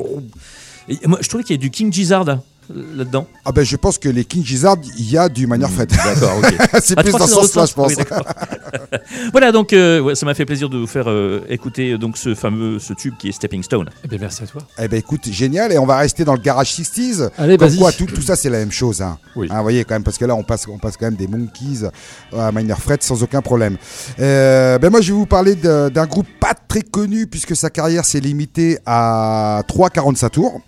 Et 0.88 0.98
moi 1.06 1.18
je 1.20 1.28
trouvais 1.28 1.44
qu'il 1.44 1.56
y 1.56 1.58
a 1.58 1.60
du 1.60 1.70
King 1.70 1.92
Gizzard 1.92 2.28
hein, 2.28 2.42
là-dedans. 2.70 3.26
Ah 3.44 3.52
ben, 3.52 3.64
je 3.64 3.76
pense 3.76 3.98
que 3.98 4.08
les 4.08 4.24
King 4.24 4.44
Gizzard, 4.44 4.76
il 4.98 5.10
y 5.10 5.18
a 5.18 5.28
du 5.28 5.46
Minor 5.46 5.70
Threat. 5.72 5.90
D'accord, 5.90 6.38
ok. 6.38 6.54
c'est 6.82 6.94
Ah, 6.98 7.02
plus 7.02 7.12
dans 7.12 7.26
ce 7.26 7.34
que 7.34 7.46
sens-là, 7.46 7.66
je 7.66 7.74
pense. 7.74 7.92
Oui, 7.94 8.04
voilà, 9.32 9.52
donc 9.52 9.72
euh, 9.72 10.00
ouais, 10.00 10.14
ça 10.14 10.26
m'a 10.26 10.34
fait 10.34 10.44
plaisir 10.44 10.68
de 10.68 10.78
vous 10.78 10.86
faire 10.86 11.08
euh, 11.08 11.44
écouter 11.48 11.92
euh, 11.92 11.98
donc 11.98 12.16
ce 12.16 12.34
fameux 12.34 12.78
ce 12.78 12.92
tube 12.92 13.14
qui 13.18 13.28
est 13.28 13.32
Stepping 13.32 13.62
Stone. 13.62 13.88
Eh 14.04 14.08
bien, 14.08 14.18
merci 14.20 14.42
à 14.42 14.46
toi. 14.46 14.62
Eh 14.78 14.88
ben 14.88 14.98
écoute, 14.98 15.28
génial, 15.30 15.72
et 15.72 15.78
on 15.78 15.86
va 15.86 15.96
rester 15.98 16.24
dans 16.24 16.34
le 16.34 16.40
garage 16.40 16.72
60s. 16.74 17.30
Allez, 17.38 17.56
Comme 17.56 17.68
vas-y. 17.68 17.78
quoi, 17.78 17.92
tout, 17.92 18.06
tout 18.06 18.22
ça 18.22 18.36
c'est 18.36 18.50
la 18.50 18.58
même 18.58 18.72
chose. 18.72 19.02
Hein. 19.02 19.18
Oui. 19.36 19.48
Hein, 19.50 19.56
vous 19.58 19.62
voyez 19.62 19.84
quand 19.84 19.94
même, 19.94 20.02
parce 20.04 20.18
que 20.18 20.24
là 20.24 20.34
on 20.34 20.42
passe, 20.42 20.66
on 20.68 20.78
passe 20.78 20.96
quand 20.96 21.06
même 21.06 21.16
des 21.16 21.26
Monkeys 21.28 21.88
à 22.36 22.50
Minor 22.52 22.80
Threat 22.80 23.02
sans 23.02 23.22
aucun 23.22 23.42
problème. 23.42 23.76
Euh, 24.20 24.78
ben 24.78 24.90
moi 24.90 25.00
je 25.00 25.12
vais 25.12 25.18
vous 25.18 25.26
parler 25.26 25.54
d'un 25.54 26.06
groupe 26.06 26.26
pas 26.40 26.54
très 26.54 26.82
connu 26.82 27.26
puisque 27.26 27.54
sa 27.56 27.70
carrière 27.70 28.04
s'est 28.04 28.20
limitée 28.20 28.78
à 28.86 29.62
3,45 29.68 30.30
tours. 30.30 30.60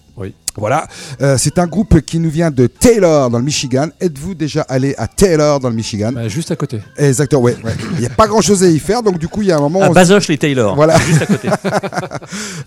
Voilà, 0.57 0.87
Euh, 1.21 1.37
c'est 1.39 1.59
un 1.59 1.67
groupe 1.67 2.01
qui 2.01 2.19
nous 2.19 2.31
vient 2.31 2.51
de 2.51 2.67
Taylor 2.67 3.31
dans 3.31 3.39
le 3.39 3.45
Michigan. 3.45 3.89
Êtes-vous 4.01 4.35
déjà 4.35 4.63
allé 4.63 4.95
à 4.99 5.07
Taylor 5.07 5.61
dans 5.61 5.69
le 5.69 5.75
Michigan? 5.75 6.13
Bah, 6.15 6.29
juste 6.29 6.51
à 6.51 6.57
côté. 6.57 6.81
Exactement, 6.97 7.43
ouais. 7.43 7.57
ouais. 7.65 7.73
Il 7.95 8.01
n'y 8.01 8.07
a 8.07 8.11
pas 8.11 8.27
grand-chose 8.27 8.63
à 8.63 8.69
y 8.69 8.79
faire, 8.79 9.03
donc 9.03 9.19
du 9.19 9.29
coup 9.29 9.43
il 9.43 9.49
y 9.49 9.53
a 9.53 9.57
un 9.57 9.61
moment. 9.61 9.81
À 9.83 9.87
on 9.87 9.91
se- 9.91 9.95
Bazoche 9.95 10.29
les 10.29 10.39
Taylor, 10.39 10.75
Voilà. 10.75 10.99
juste 11.07 11.23
à 11.23 11.27
côté. 11.27 11.49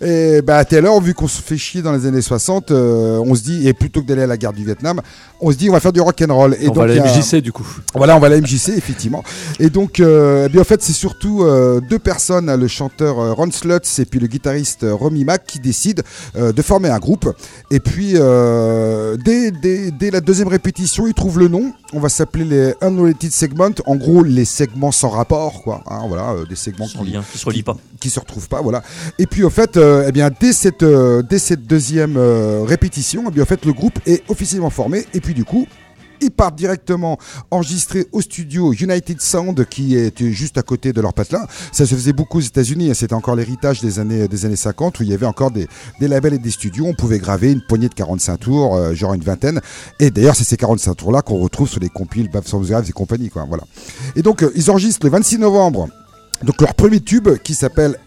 Et 0.00 0.42
bah, 0.42 0.58
à 0.58 0.64
Taylor, 0.64 1.00
vu 1.00 1.14
qu'on 1.14 1.28
se 1.28 1.40
fait 1.42 1.56
chier 1.58 1.82
dans 1.82 1.92
les 1.92 2.06
années 2.06 2.20
60, 2.22 2.70
euh, 2.70 3.18
on 3.24 3.34
se 3.34 3.42
dit, 3.42 3.66
et 3.68 3.72
plutôt 3.72 4.02
que 4.02 4.06
d'aller 4.06 4.22
à 4.22 4.26
la 4.26 4.36
guerre 4.36 4.52
du 4.52 4.64
Vietnam, 4.64 5.00
on 5.40 5.50
se 5.50 5.56
dit 5.56 5.68
on 5.68 5.72
va 5.72 5.80
faire 5.80 5.92
du 5.92 6.00
rock'n'roll. 6.00 6.56
Et 6.60 6.68
on 6.68 6.72
va 6.72 6.84
à 6.84 6.86
la 6.86 7.02
a- 7.02 7.06
MJC 7.06 7.36
du 7.40 7.52
coup. 7.52 7.66
Voilà, 7.94 8.16
on 8.16 8.20
va 8.20 8.26
à 8.28 8.30
la 8.30 8.36
MJC, 8.40 8.70
effectivement. 8.76 9.22
Et 9.58 9.70
donc, 9.70 10.00
euh, 10.00 10.46
eh 10.46 10.48
bien, 10.52 10.60
en 10.60 10.64
fait, 10.64 10.82
c'est 10.82 10.92
surtout 10.92 11.42
euh, 11.42 11.80
deux 11.80 11.98
personnes, 11.98 12.54
le 12.54 12.68
chanteur 12.68 13.16
Ron 13.36 13.50
Slutz 13.50 13.98
et 13.98 14.04
puis 14.04 14.20
le 14.20 14.26
guitariste 14.26 14.86
Romy 14.88 15.24
Mack, 15.24 15.44
qui 15.46 15.58
décident 15.60 16.02
euh, 16.36 16.52
de 16.52 16.62
former 16.62 16.88
un 16.90 16.98
groupe. 16.98 17.28
Et 17.70 17.79
puis, 17.80 18.12
euh, 18.16 19.16
dès, 19.16 19.50
dès- 19.50 19.90
dès 19.90 20.10
la 20.10 20.20
deuxième 20.20 20.48
répétition, 20.48 21.06
ils 21.06 21.14
trouvent 21.14 21.38
le 21.38 21.48
nom. 21.48 21.72
On 21.92 22.00
va 22.00 22.08
s'appeler 22.08 22.44
les 22.44 22.74
Unrelated 22.80 23.30
Segments. 23.32 23.70
En 23.86 23.96
gros, 23.96 24.22
les 24.22 24.44
segments 24.44 24.92
sans 24.92 25.08
rapport, 25.10 25.62
quoi. 25.62 25.82
Hein, 25.86 26.02
voilà, 26.08 26.30
euh, 26.32 26.44
des 26.46 26.56
segments 26.56 26.86
qui, 26.86 26.98
lien, 27.12 27.22
qui 27.32 27.38
se 27.38 27.46
relie 27.46 27.62
pas. 27.62 27.76
qui 28.00 28.10
se 28.10 28.20
retrouvent 28.20 28.48
pas, 28.48 28.60
voilà. 28.62 28.82
Et 29.18 29.26
puis 29.26 29.42
au 29.42 29.50
fait, 29.50 29.76
euh, 29.76 30.04
eh 30.08 30.12
bien 30.12 30.30
dès 30.40 30.52
cette 30.52 30.84
dès 30.84 31.38
cette 31.38 31.66
deuxième 31.66 32.16
répétition, 32.66 33.24
eh 33.28 33.30
bien 33.30 33.42
en 33.42 33.46
fait 33.46 33.64
le 33.64 33.72
groupe 33.72 33.98
est 34.06 34.22
officiellement 34.28 34.70
formé 34.70 35.06
et 35.14 35.20
puis 35.20 35.34
du 35.34 35.44
coup. 35.44 35.66
Ils 36.20 36.30
partent 36.30 36.56
directement 36.56 37.18
enregistrer 37.50 38.06
au 38.12 38.20
studio 38.20 38.72
United 38.72 39.20
Sound 39.20 39.64
qui 39.66 39.96
est 39.96 40.22
juste 40.30 40.58
à 40.58 40.62
côté 40.62 40.92
de 40.92 41.00
leur 41.00 41.14
patelin. 41.14 41.46
Ça 41.72 41.86
se 41.86 41.94
faisait 41.94 42.12
beaucoup 42.12 42.38
aux 42.38 42.42
États-Unis. 42.42 42.90
hein. 42.90 42.94
C'était 42.94 43.14
encore 43.14 43.36
l'héritage 43.36 43.80
des 43.80 43.98
années, 43.98 44.28
des 44.28 44.44
années 44.44 44.56
50 44.56 45.00
où 45.00 45.02
il 45.02 45.10
y 45.10 45.14
avait 45.14 45.26
encore 45.26 45.50
des, 45.50 45.68
labels 46.00 46.34
et 46.34 46.38
des 46.38 46.50
studios. 46.50 46.86
On 46.86 46.94
pouvait 46.94 47.18
graver 47.18 47.52
une 47.52 47.62
poignée 47.62 47.88
de 47.88 47.94
45 47.94 48.36
tours, 48.38 48.76
euh, 48.76 48.94
genre 48.94 49.14
une 49.14 49.22
vingtaine. 49.22 49.60
Et 49.98 50.10
d'ailleurs, 50.10 50.36
c'est 50.36 50.44
ces 50.44 50.56
45 50.56 50.94
tours-là 50.94 51.22
qu'on 51.22 51.38
retrouve 51.38 51.68
sur 51.68 51.80
les 51.80 51.88
compiles 51.88 52.28
Babs 52.30 52.44
Graves 52.62 52.88
et 52.88 52.92
compagnie. 52.92 53.30
Et 54.16 54.22
donc, 54.22 54.42
euh, 54.42 54.52
ils 54.54 54.70
enregistrent 54.70 55.06
le 55.06 55.10
26 55.10 55.38
novembre 55.38 55.88
donc 56.42 56.60
leur 56.62 56.74
premier 56.74 57.00
tube 57.00 57.28
qui 57.44 57.54
s'appelle 57.54 57.98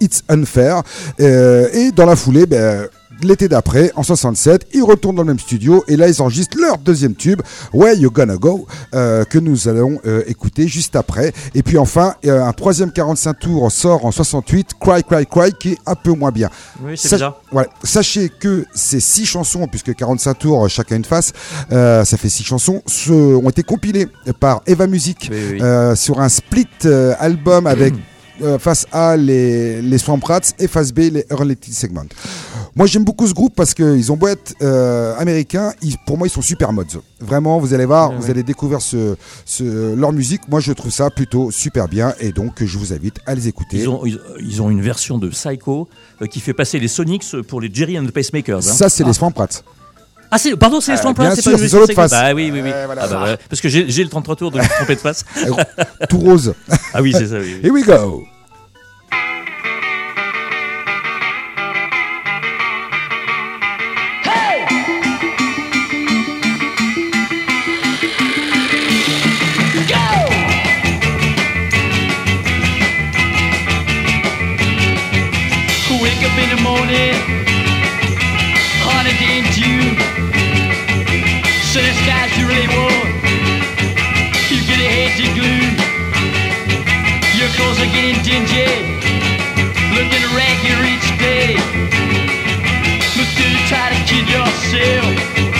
It's 0.00 0.24
Unfair. 0.28 0.82
Euh, 1.20 1.68
et 1.72 1.92
dans 1.92 2.06
la 2.06 2.16
foulée, 2.16 2.46
ben, 2.46 2.88
l'été 3.26 3.48
d'après, 3.48 3.92
en 3.96 4.02
67, 4.02 4.66
ils 4.74 4.82
retournent 4.82 5.16
dans 5.16 5.22
le 5.22 5.28
même 5.28 5.38
studio 5.38 5.84
et 5.88 5.96
là 5.96 6.08
ils 6.08 6.20
enregistrent 6.22 6.56
leur 6.60 6.78
deuxième 6.78 7.14
tube, 7.14 7.40
Where 7.72 7.94
You 7.94 8.10
Gonna 8.10 8.36
Go, 8.36 8.66
euh, 8.94 9.24
que 9.24 9.38
nous 9.38 9.68
allons 9.68 10.00
euh, 10.06 10.22
écouter 10.26 10.68
juste 10.68 10.96
après. 10.96 11.32
Et 11.54 11.62
puis 11.62 11.78
enfin, 11.78 12.14
euh, 12.26 12.42
un 12.42 12.52
troisième 12.52 12.92
45 12.92 13.38
tours 13.38 13.70
sort 13.72 14.04
en 14.04 14.10
68, 14.12 14.70
Cry 14.80 15.02
Cry 15.04 15.26
Cry, 15.26 15.52
qui 15.58 15.70
est 15.72 15.78
un 15.86 15.94
peu 15.94 16.12
moins 16.12 16.30
bien. 16.30 16.50
Oui, 16.82 16.94
c'est. 16.96 17.08
Ouais. 17.52 17.66
Sachez 17.84 18.28
que 18.28 18.64
ces 18.74 19.00
six 19.00 19.26
chansons, 19.26 19.66
puisque 19.66 19.94
45 19.94 20.38
tours, 20.38 20.68
chacun 20.68 20.96
une 20.96 21.04
face, 21.04 21.32
ça 21.70 22.04
fait 22.04 22.28
six 22.28 22.44
chansons, 22.44 22.82
se- 22.86 23.12
ont 23.12 23.48
été 23.50 23.62
compilées 23.62 24.08
par 24.40 24.62
Eva 24.66 24.86
Music 24.86 25.28
Oui, 25.30 25.60
oui. 25.60 25.96
sur 25.96 26.20
un 26.20 26.28
split 26.28 26.66
album 27.18 27.66
avec 27.66 27.94
euh, 28.42 28.58
face 28.58 28.86
A 28.92 29.16
les, 29.16 29.80
les 29.82 29.98
Swamp 29.98 30.18
Rats 30.24 30.40
et 30.58 30.66
face 30.66 30.92
B 30.92 31.00
les 31.12 31.24
Unrelated 31.30 31.72
Segments. 31.72 32.06
Moi 32.74 32.86
j'aime 32.86 33.04
beaucoup 33.04 33.26
ce 33.26 33.34
groupe 33.34 33.54
parce 33.54 33.74
qu'ils 33.74 34.10
ont 34.12 34.16
beau 34.16 34.28
être 34.28 34.54
euh, 34.62 35.14
américains, 35.18 35.74
ils- 35.82 35.98
pour 36.06 36.16
moi 36.16 36.26
ils 36.26 36.30
sont 36.30 36.40
super 36.40 36.72
mods. 36.72 36.84
Vraiment, 37.20 37.58
vous 37.58 37.74
allez 37.74 37.84
voir, 37.84 38.10
Ouais, 38.10 38.16
vous 38.16 38.22
ouais. 38.24 38.30
allez 38.30 38.42
découvrir 38.42 38.80
ce, 38.80 39.14
ce- 39.44 39.94
leur 39.94 40.12
musique. 40.12 40.48
Moi 40.48 40.60
je 40.60 40.72
trouve 40.72 40.90
ça 40.90 41.10
plutôt 41.10 41.50
super 41.50 41.86
bien 41.86 42.14
et 42.18 42.32
donc 42.32 42.64
je 42.64 42.78
vous 42.78 42.94
invite 42.94 43.16
à 43.26 43.34
les 43.34 43.46
écouter. 43.46 43.76
Ils 43.78 43.88
ont, 43.90 44.06
ils, 44.06 44.18
ils 44.40 44.62
ont 44.62 44.70
une 44.70 44.80
version 44.80 45.18
de 45.18 45.28
Psycho 45.28 45.86
euh, 46.22 46.26
qui 46.26 46.40
fait 46.40 46.54
passer 46.54 46.78
les 46.78 46.88
Sonics 46.88 47.42
pour 47.46 47.60
les 47.60 47.68
Jerry 47.72 47.98
and 47.98 48.06
the 48.06 48.10
Pacemakers. 48.10 48.56
hein. 48.58 48.60
Ça 48.62 48.88
c'est 48.88 49.04
les 49.04 49.12
Swamp 49.12 49.34
Rats. 49.36 49.48
Ah, 50.34 50.38
c'est, 50.38 50.56
pardon, 50.56 50.80
c'est 50.80 50.92
les 50.92 50.98
Euh, 50.98 51.02
Swamp 51.02 51.12
Rats, 51.18 51.34
c'est 51.34 51.42
sûr, 51.42 51.52
pas 51.52 51.58
l'autre 51.58 51.84
Psycho. 51.88 51.94
face. 52.00 52.10
Bah 52.10 52.32
oui, 52.34 52.48
oui, 52.50 52.62
oui. 52.64 52.70
Voilà. 52.86 53.02
Ah, 53.04 53.08
bah, 53.08 53.18
voilà. 53.18 53.36
Parce 53.50 53.60
que 53.60 53.68
j'ai, 53.68 53.90
j'ai 53.90 54.02
le 54.02 54.08
33 54.08 54.34
tours 54.36 54.50
de 54.50 54.56
me 54.56 54.64
tromper 54.64 54.94
de 54.94 55.00
face. 55.00 55.26
Tout 56.08 56.18
rose. 56.18 56.54
Ah 56.94 57.02
oui, 57.02 57.12
c'est 57.12 57.26
ça, 57.26 57.34
oui. 57.38 57.56
oui. 57.56 57.60
Here 57.62 57.70
we 57.70 57.84
go. 57.84 58.24
stingy, 88.32 88.64
looking 89.94 90.22
to 90.22 90.30
rag 90.34 90.56
you 90.64 90.76
each 90.88 91.18
day. 91.18 91.54
Look, 93.16 93.28
do 93.36 93.44
you 93.44 93.58
try 93.68 93.90
to 93.90 93.98
kid 94.08 94.26
yourself? 94.26 95.51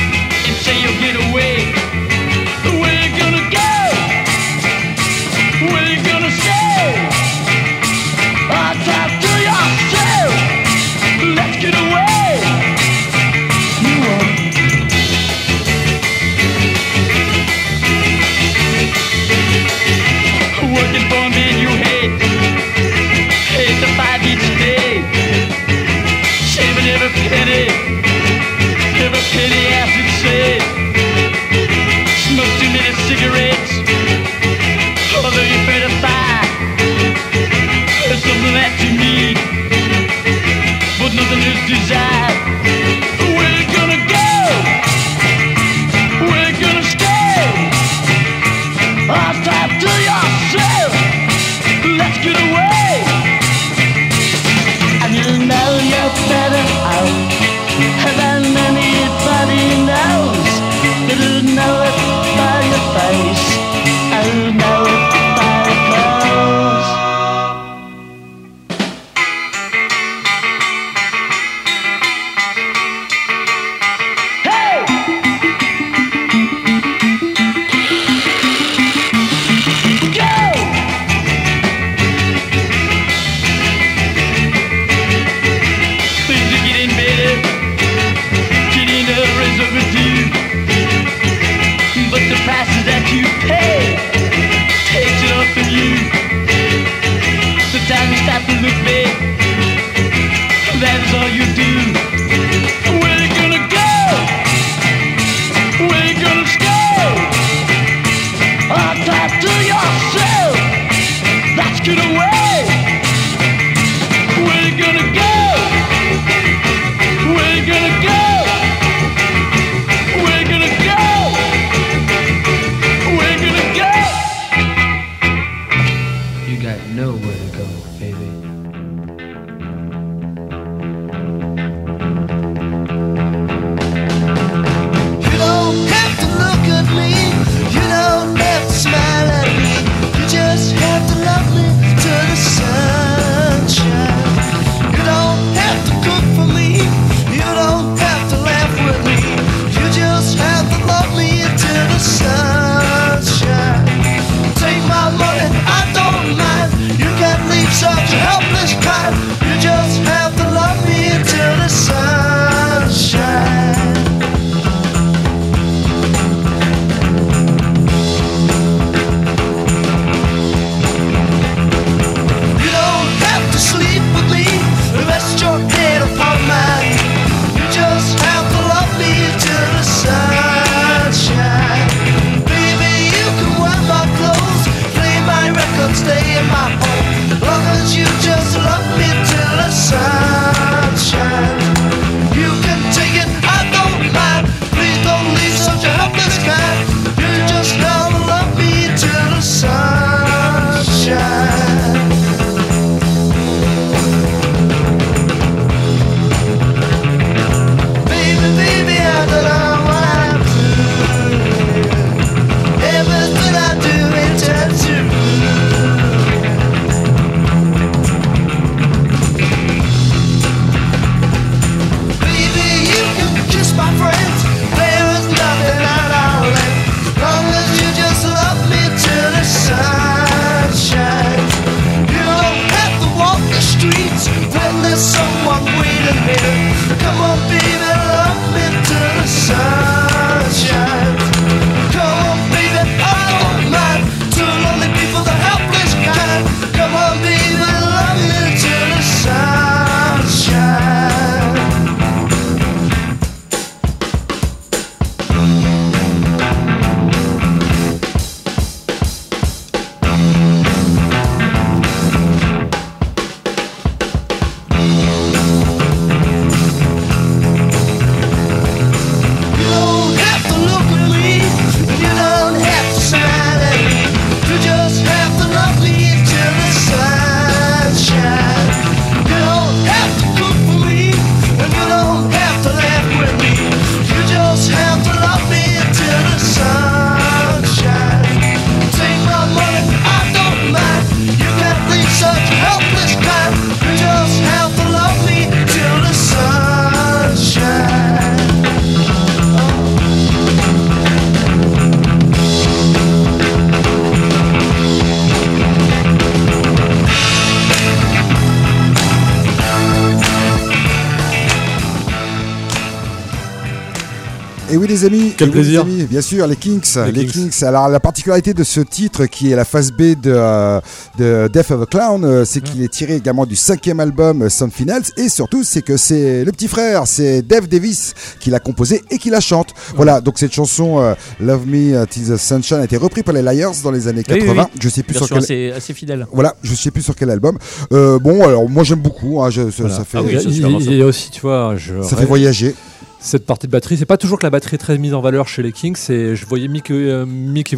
les 314.92 315.04
amis. 315.04 315.32
Quel 315.36 315.50
plaisir. 315.50 315.84
Bien 315.84 316.20
sûr, 316.20 316.46
les 316.46 316.56
Kings. 316.56 316.82
Les, 317.12 317.24
les 317.24 317.64
Alors 317.64 317.88
la 317.88 318.00
particularité 318.00 318.54
de 318.54 318.62
ce 318.64 318.80
titre 318.80 319.26
qui 319.26 319.50
est 319.50 319.56
la 319.56 319.64
phase 319.64 319.90
B 319.90 320.14
de, 320.20 320.32
euh, 320.34 320.80
de 321.18 321.48
Death 321.52 321.70
of 321.70 321.82
a 321.82 321.86
Clown, 321.86 322.24
euh, 322.24 322.44
c'est 322.44 322.60
qu'il 322.60 322.82
est 322.82 322.92
tiré 322.92 323.16
également 323.16 323.46
du 323.46 323.56
cinquième 323.56 324.00
album 324.00 324.42
euh, 324.42 324.48
Something 324.48 324.90
Else 324.90 325.12
et 325.16 325.28
surtout 325.28 325.64
c'est 325.64 325.82
que 325.82 325.96
c'est 325.96 326.44
le 326.44 326.52
petit 326.52 326.68
frère, 326.68 327.06
c'est 327.06 327.42
Dave 327.42 327.68
Davis 327.68 328.14
qui 328.38 328.50
l'a 328.50 328.60
composé 328.60 329.02
et 329.10 329.18
qui 329.18 329.30
la 329.30 329.40
chante. 329.40 329.70
Voilà, 329.96 330.20
donc 330.20 330.38
cette 330.38 330.52
chanson 330.52 331.14
Love 331.40 331.66
Me 331.66 332.04
Till 332.06 332.28
the 332.28 332.36
Sunshine 332.36 332.78
a 332.78 332.84
été 332.84 332.96
reprise 332.96 333.24
par 333.24 333.34
les 333.34 333.42
Liars 333.42 333.74
dans 333.82 333.90
les 333.90 334.08
années 334.08 334.24
80. 334.24 334.52
Oui, 334.52 334.58
oui, 334.58 334.64
je 334.80 334.88
sais 334.88 335.02
plus 335.02 335.16
sur 335.16 335.28
quel. 335.28 335.38
Assez, 335.38 335.72
assez 335.72 335.94
fidèle. 335.94 336.26
Voilà, 336.32 336.54
je 336.62 336.74
sais 336.74 336.90
plus 336.90 337.02
sur 337.02 337.16
quel 337.16 337.30
album. 337.30 337.58
Bon, 337.90 338.46
alors 338.46 338.68
moi 338.68 338.84
j'aime 338.84 339.00
beaucoup. 339.00 339.42
Hein, 339.42 339.50
ça, 339.50 340.04
fait. 340.04 340.18
Ah 340.18 340.22
il, 340.26 340.96
y 340.98 341.02
a 341.02 341.06
aussi, 341.06 341.30
tu 341.30 341.40
vois, 341.40 341.74
ça 342.02 342.16
fait 342.16 342.26
voyager 342.26 342.74
cette 343.22 343.46
partie 343.46 343.66
de 343.66 343.72
batterie. 343.72 343.96
C'est 343.96 344.06
pas 344.06 344.18
toujours 344.18 344.38
que 344.38 344.44
la 344.44 344.50
batterie 344.50 344.74
est 344.74 344.78
très 344.78 344.98
mise 344.98 345.14
en 345.14 345.20
valeur 345.20 345.48
chez 345.48 345.62
les 345.62 345.72
Kings. 345.72 346.10
Et 346.10 346.36
je 346.36 346.46
voyais 346.46 346.68
Mick, 346.68 346.90
euh, 346.90 347.24
Mick 347.24 347.72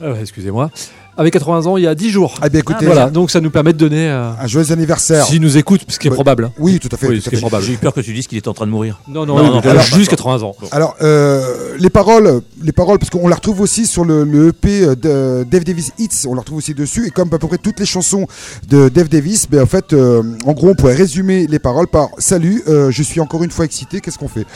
euh, 0.00 0.20
excusez-moi 0.20 0.70
avait 1.18 1.30
80 1.30 1.66
ans 1.66 1.76
il 1.76 1.82
y 1.82 1.86
a 1.86 1.94
10 1.94 2.10
jours. 2.10 2.34
Ah 2.40 2.48
bien 2.48 2.60
écoutez, 2.60 2.86
voilà, 2.86 3.10
donc 3.10 3.30
ça 3.30 3.40
nous 3.40 3.50
permet 3.50 3.72
de 3.72 3.78
donner. 3.78 4.08
euh, 4.08 4.30
un 4.40 4.46
joyeux 4.46 4.72
anniversaire. 4.72 5.26
S'il 5.26 5.42
nous 5.42 5.56
écoute, 5.58 5.82
ce 5.88 5.98
qui 5.98 6.06
est 6.06 6.10
Bah, 6.10 6.14
probable. 6.14 6.44
hein. 6.44 6.52
Oui, 6.58 6.78
tout 6.78 6.88
à 6.92 6.96
fait. 6.96 7.08
Oui, 7.08 7.16
tout 7.16 7.22
ce 7.22 7.28
à 7.28 7.30
qui 7.30 7.36
est 7.36 7.38
fait. 7.38 7.42
probable. 7.42 7.64
J'ai 7.64 7.72
eu 7.74 7.76
peur 7.76 7.92
que 7.92 8.00
tu 8.00 8.12
dises 8.14 8.26
qu'il 8.26 8.38
était 8.38 8.48
en 8.48 8.54
train 8.54 8.66
de 8.66 8.70
mourir. 8.70 9.00
Non, 9.08 9.26
non, 9.26 9.36
Non, 9.36 9.44
il 9.44 9.50
non, 9.50 9.60
a 9.60 9.70
alors, 9.70 9.82
juste 9.82 10.10
80 10.10 10.42
ans. 10.42 10.54
Alors, 10.70 10.96
euh, 11.02 11.76
les 11.78 11.90
paroles, 11.90 12.40
les 12.62 12.72
paroles, 12.72 12.98
parce 12.98 13.10
qu'on 13.10 13.26
la 13.28 13.34
retrouve 13.36 13.60
aussi 13.60 13.86
sur 13.86 14.04
le, 14.04 14.24
le 14.24 14.48
EP 14.48 14.86
de 14.96 15.44
Dave 15.50 15.64
Davis 15.64 15.92
Hits, 15.98 16.26
on 16.28 16.34
la 16.34 16.40
retrouve 16.40 16.58
aussi 16.58 16.74
dessus, 16.74 17.06
et 17.06 17.10
comme 17.10 17.28
à 17.34 17.38
peu 17.38 17.48
près 17.48 17.58
toutes 17.58 17.80
les 17.80 17.86
chansons 17.86 18.26
de 18.68 18.88
Dave 18.88 19.08
Davis, 19.08 19.46
ben 19.50 19.62
en 19.62 19.66
fait, 19.66 19.92
euh, 19.92 20.22
en 20.46 20.52
gros, 20.52 20.68
on 20.70 20.74
pourrait 20.74 20.94
résumer 20.94 21.46
les 21.48 21.58
paroles 21.58 21.88
par 21.88 22.08
Salut, 22.18 22.62
euh, 22.68 22.90
je 22.90 23.02
suis 23.02 23.20
encore 23.20 23.42
une 23.42 23.50
fois 23.50 23.64
excité, 23.64 24.00
qu'est-ce 24.00 24.18
qu'on 24.18 24.28
fait? 24.28 24.46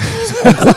En 0.44 0.52
gros, 0.52 0.70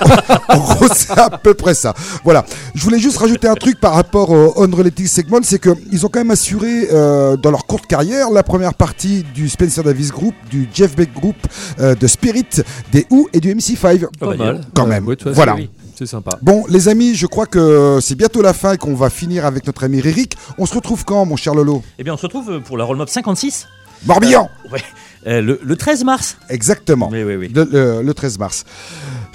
en 0.49 0.57
gros, 0.75 0.87
c'est 0.93 1.11
à 1.17 1.29
peu 1.29 1.53
près 1.53 1.73
ça. 1.75 1.93
Voilà. 2.23 2.43
Je 2.73 2.83
voulais 2.83 2.99
juste 2.99 3.17
rajouter 3.17 3.47
un 3.47 3.55
truc 3.55 3.79
par 3.79 3.93
rapport 3.93 4.29
au 4.31 4.63
Unrelated 4.63 5.07
Segment, 5.07 5.39
c'est 5.43 5.59
qu'ils 5.61 5.74
ont 6.03 6.09
quand 6.09 6.19
même 6.19 6.31
assuré 6.31 6.87
euh, 6.91 7.37
dans 7.37 7.51
leur 7.51 7.65
courte 7.65 7.87
carrière 7.87 8.29
la 8.31 8.43
première 8.43 8.73
partie 8.73 9.23
du 9.33 9.49
Spencer 9.49 9.83
Davis 9.83 10.11
Group, 10.11 10.33
du 10.49 10.67
Jeff 10.73 10.95
Beck 10.95 11.13
Group, 11.13 11.35
euh, 11.79 11.95
de 11.95 12.07
Spirit, 12.07 12.45
des 12.91 13.05
Who 13.09 13.27
et 13.33 13.39
du 13.39 13.53
MC5. 13.55 14.05
Pas 14.19 14.35
mal. 14.35 14.61
Quand 14.73 14.85
même. 14.87 15.05
ouais, 15.07 15.15
voilà. 15.25 15.55
C'est 15.97 16.05
sympa. 16.05 16.37
Bon, 16.41 16.65
les 16.67 16.89
amis, 16.89 17.15
je 17.15 17.25
crois 17.25 17.45
que 17.45 17.99
c'est 18.01 18.15
bientôt 18.15 18.41
la 18.41 18.53
fin 18.53 18.73
et 18.73 18.77
qu'on 18.77 18.95
va 18.95 19.09
finir 19.09 19.45
avec 19.45 19.65
notre 19.65 19.85
ami 19.85 19.99
Eric. 19.99 20.35
On 20.57 20.65
se 20.65 20.73
retrouve 20.75 21.05
quand, 21.05 21.25
mon 21.25 21.37
cher 21.37 21.55
Lolo? 21.55 21.83
Eh 21.99 22.03
bien, 22.03 22.13
on 22.13 22.17
se 22.17 22.23
retrouve 22.23 22.59
pour 22.61 22.77
la 22.77 22.83
Roll 22.83 22.97
Mob 22.97 23.07
56. 23.07 23.67
Morbihan 24.05 24.49
Euh, 24.65 24.71
ouais. 24.73 24.81
Euh, 25.27 25.41
le, 25.41 25.59
le 25.63 25.75
13 25.75 26.03
mars. 26.03 26.37
Exactement. 26.49 27.09
Oui, 27.11 27.23
oui, 27.23 27.35
oui. 27.37 27.51
Le, 27.55 27.63
le- 27.71 28.01
le 28.03 28.13
13 28.13 28.37
mars. 28.37 28.65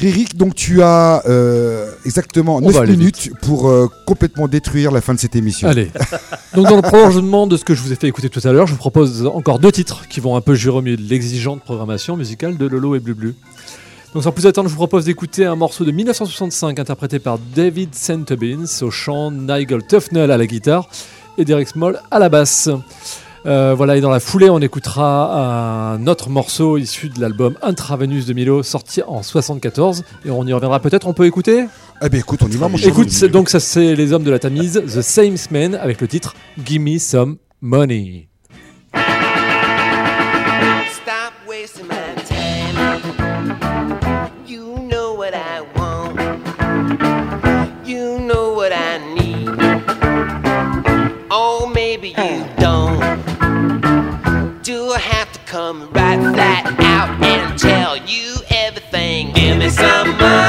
Ririk, 0.00 0.34
donc 0.34 0.54
tu 0.54 0.82
as 0.82 1.22
euh, 1.26 1.90
exactement 2.06 2.56
On 2.56 2.62
9 2.62 2.72
va 2.72 2.80
aller 2.80 2.96
minutes 2.96 3.32
pour 3.42 3.68
euh, 3.68 3.86
complètement 4.06 4.48
détruire 4.48 4.92
la 4.92 5.02
fin 5.02 5.12
de 5.12 5.18
cette 5.18 5.36
émission. 5.36 5.68
Allez. 5.68 5.90
Donc 6.54 6.68
dans 6.68 6.76
le 6.76 6.82
prolongement 6.82 7.46
de 7.46 7.58
ce 7.58 7.64
que 7.64 7.74
je 7.74 7.82
vous 7.82 7.92
ai 7.92 7.96
fait 7.96 8.08
écouter 8.08 8.30
tout 8.30 8.40
à 8.42 8.50
l'heure, 8.50 8.66
je 8.66 8.72
vous 8.72 8.78
propose 8.78 9.26
encore 9.26 9.58
deux 9.58 9.70
titres 9.70 10.08
qui 10.08 10.20
vont 10.20 10.36
un 10.36 10.40
peu 10.40 10.54
jurer 10.54 10.78
au 10.78 10.82
milieu 10.82 10.96
de 10.96 11.02
l'exigeante 11.02 11.62
programmation 11.62 12.16
musicale 12.16 12.56
de 12.56 12.66
Lolo 12.66 12.94
et 12.94 12.98
Blublu. 12.98 13.34
Donc 14.14 14.24
sans 14.24 14.32
plus 14.32 14.46
attendre, 14.46 14.68
je 14.68 14.72
vous 14.72 14.78
propose 14.78 15.04
d'écouter 15.04 15.44
un 15.44 15.54
morceau 15.54 15.84
de 15.84 15.92
1965 15.92 16.78
interprété 16.78 17.18
par 17.18 17.38
David 17.54 17.94
Centebins 17.94 18.64
au 18.80 18.90
chant, 18.90 19.30
Nigel 19.30 19.86
Tufnell 19.86 20.30
à 20.30 20.38
la 20.38 20.46
guitare 20.46 20.88
et 21.36 21.44
Derek 21.44 21.68
Small 21.68 22.00
à 22.10 22.18
la 22.18 22.30
basse. 22.30 22.70
Euh, 23.46 23.74
voilà, 23.74 23.96
et 23.96 24.00
dans 24.00 24.10
la 24.10 24.20
foulée, 24.20 24.50
on 24.50 24.60
écoutera 24.60 25.92
un 25.94 26.06
autre 26.06 26.28
morceau 26.28 26.76
issu 26.76 27.08
de 27.08 27.20
l'album 27.20 27.56
Intravenous 27.62 28.24
de 28.26 28.32
Milo, 28.34 28.62
sorti 28.62 29.02
en 29.06 29.22
74. 29.22 30.04
Et 30.24 30.30
on 30.30 30.46
y 30.46 30.52
reviendra 30.52 30.80
peut-être. 30.80 31.06
On 31.06 31.14
peut 31.14 31.26
écouter 31.26 31.64
Eh 32.02 32.08
bien, 32.08 32.20
écoute, 32.20 32.40
on 32.42 32.48
y 32.48 32.56
va, 32.56 32.68
mon 32.68 32.76
cher 32.76 32.88
Écoute, 32.88 33.24
donc 33.26 33.48
ça 33.48 33.60
c'est 33.60 33.94
les 33.94 34.12
hommes 34.12 34.24
de 34.24 34.30
la 34.30 34.38
Tamise, 34.38 34.82
The 34.86 35.00
Same 35.00 35.36
Men, 35.50 35.74
avec 35.74 36.00
le 36.00 36.08
titre 36.08 36.34
Give 36.64 36.80
Me 36.80 36.98
Some 36.98 37.38
Money. 37.60 38.28
Stop 40.92 41.32
wasting 41.48 41.86
my 41.88 41.99
somebody. 59.70 60.39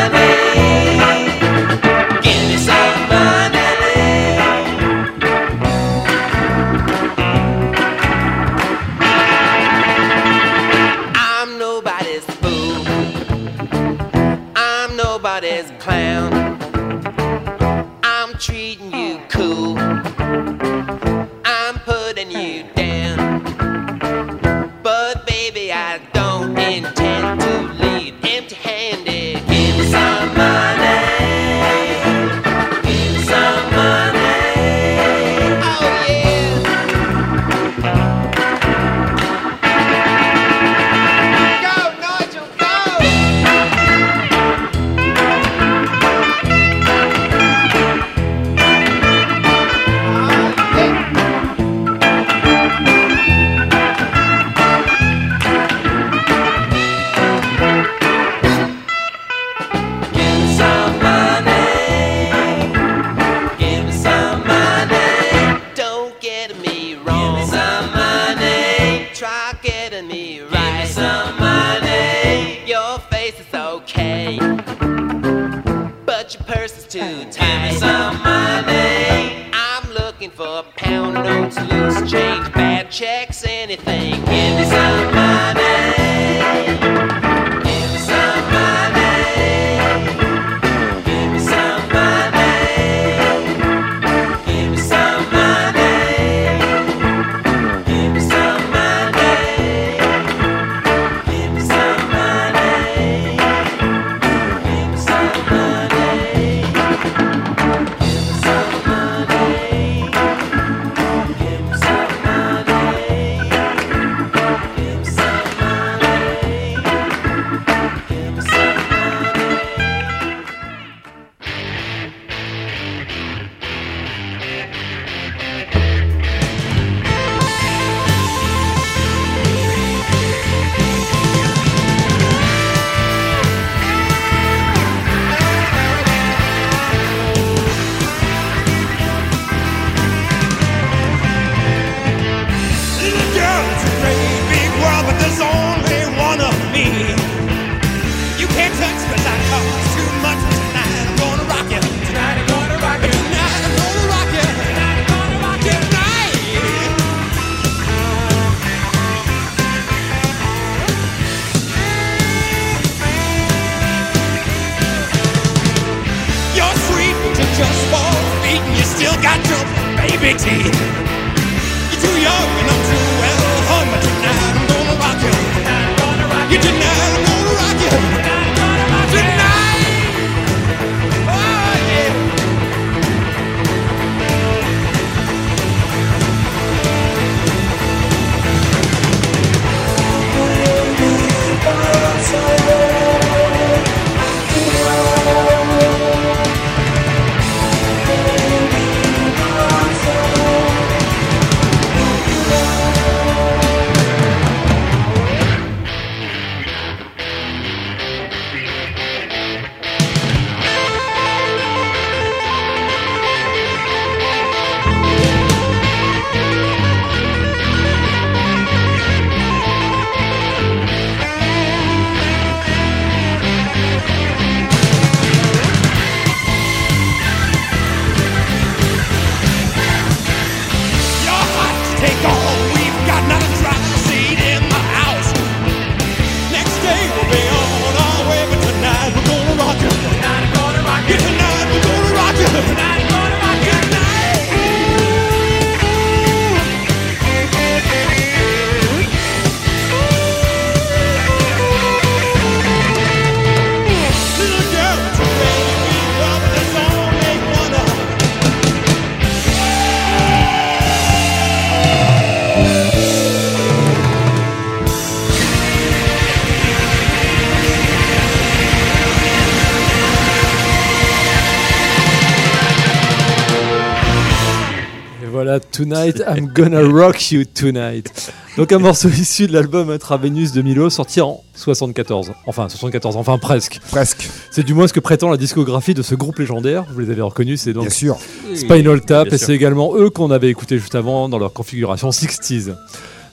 Tonight, 275.71 276.21
I'm 276.27 276.47
Gonna 276.47 276.81
Rock 276.81 277.31
You 277.31 277.43
Tonight. 277.45 278.31
Donc 278.57 278.71
un 278.71 278.79
morceau 278.79 279.07
issu 279.09 279.47
de 279.47 279.53
l'album 279.53 279.89
Intravenous 279.89 280.51
de 280.51 280.61
Milo, 280.61 280.89
sorti 280.89 281.21
en 281.21 281.41
74. 281.55 282.33
Enfin, 282.45 282.67
74, 282.67 283.15
enfin 283.15 283.37
presque. 283.37 283.79
Presque. 283.89 284.29
C'est 284.51 284.63
du 284.63 284.73
moins 284.73 284.87
ce 284.87 284.93
que 284.93 284.99
prétend 284.99 285.29
la 285.29 285.37
discographie 285.37 285.93
de 285.93 286.01
ce 286.01 286.15
groupe 286.15 286.39
légendaire. 286.39 286.85
Vous 286.93 286.99
les 286.99 287.09
avez 287.09 287.21
reconnus, 287.21 287.61
c'est 287.61 287.73
donc 287.73 287.83
Bien 287.83 287.89
sûr. 287.89 288.17
Spinal 288.55 289.01
Tap, 289.01 289.27
Bien 289.27 289.35
et 289.35 289.37
c'est 289.39 289.53
également 289.55 289.95
eux 289.95 290.09
qu'on 290.09 290.29
avait 290.31 290.49
écouté 290.49 290.77
juste 290.77 290.95
avant 290.95 291.29
dans 291.29 291.39
leur 291.39 291.53
configuration 291.53 292.09
60s. 292.09 292.75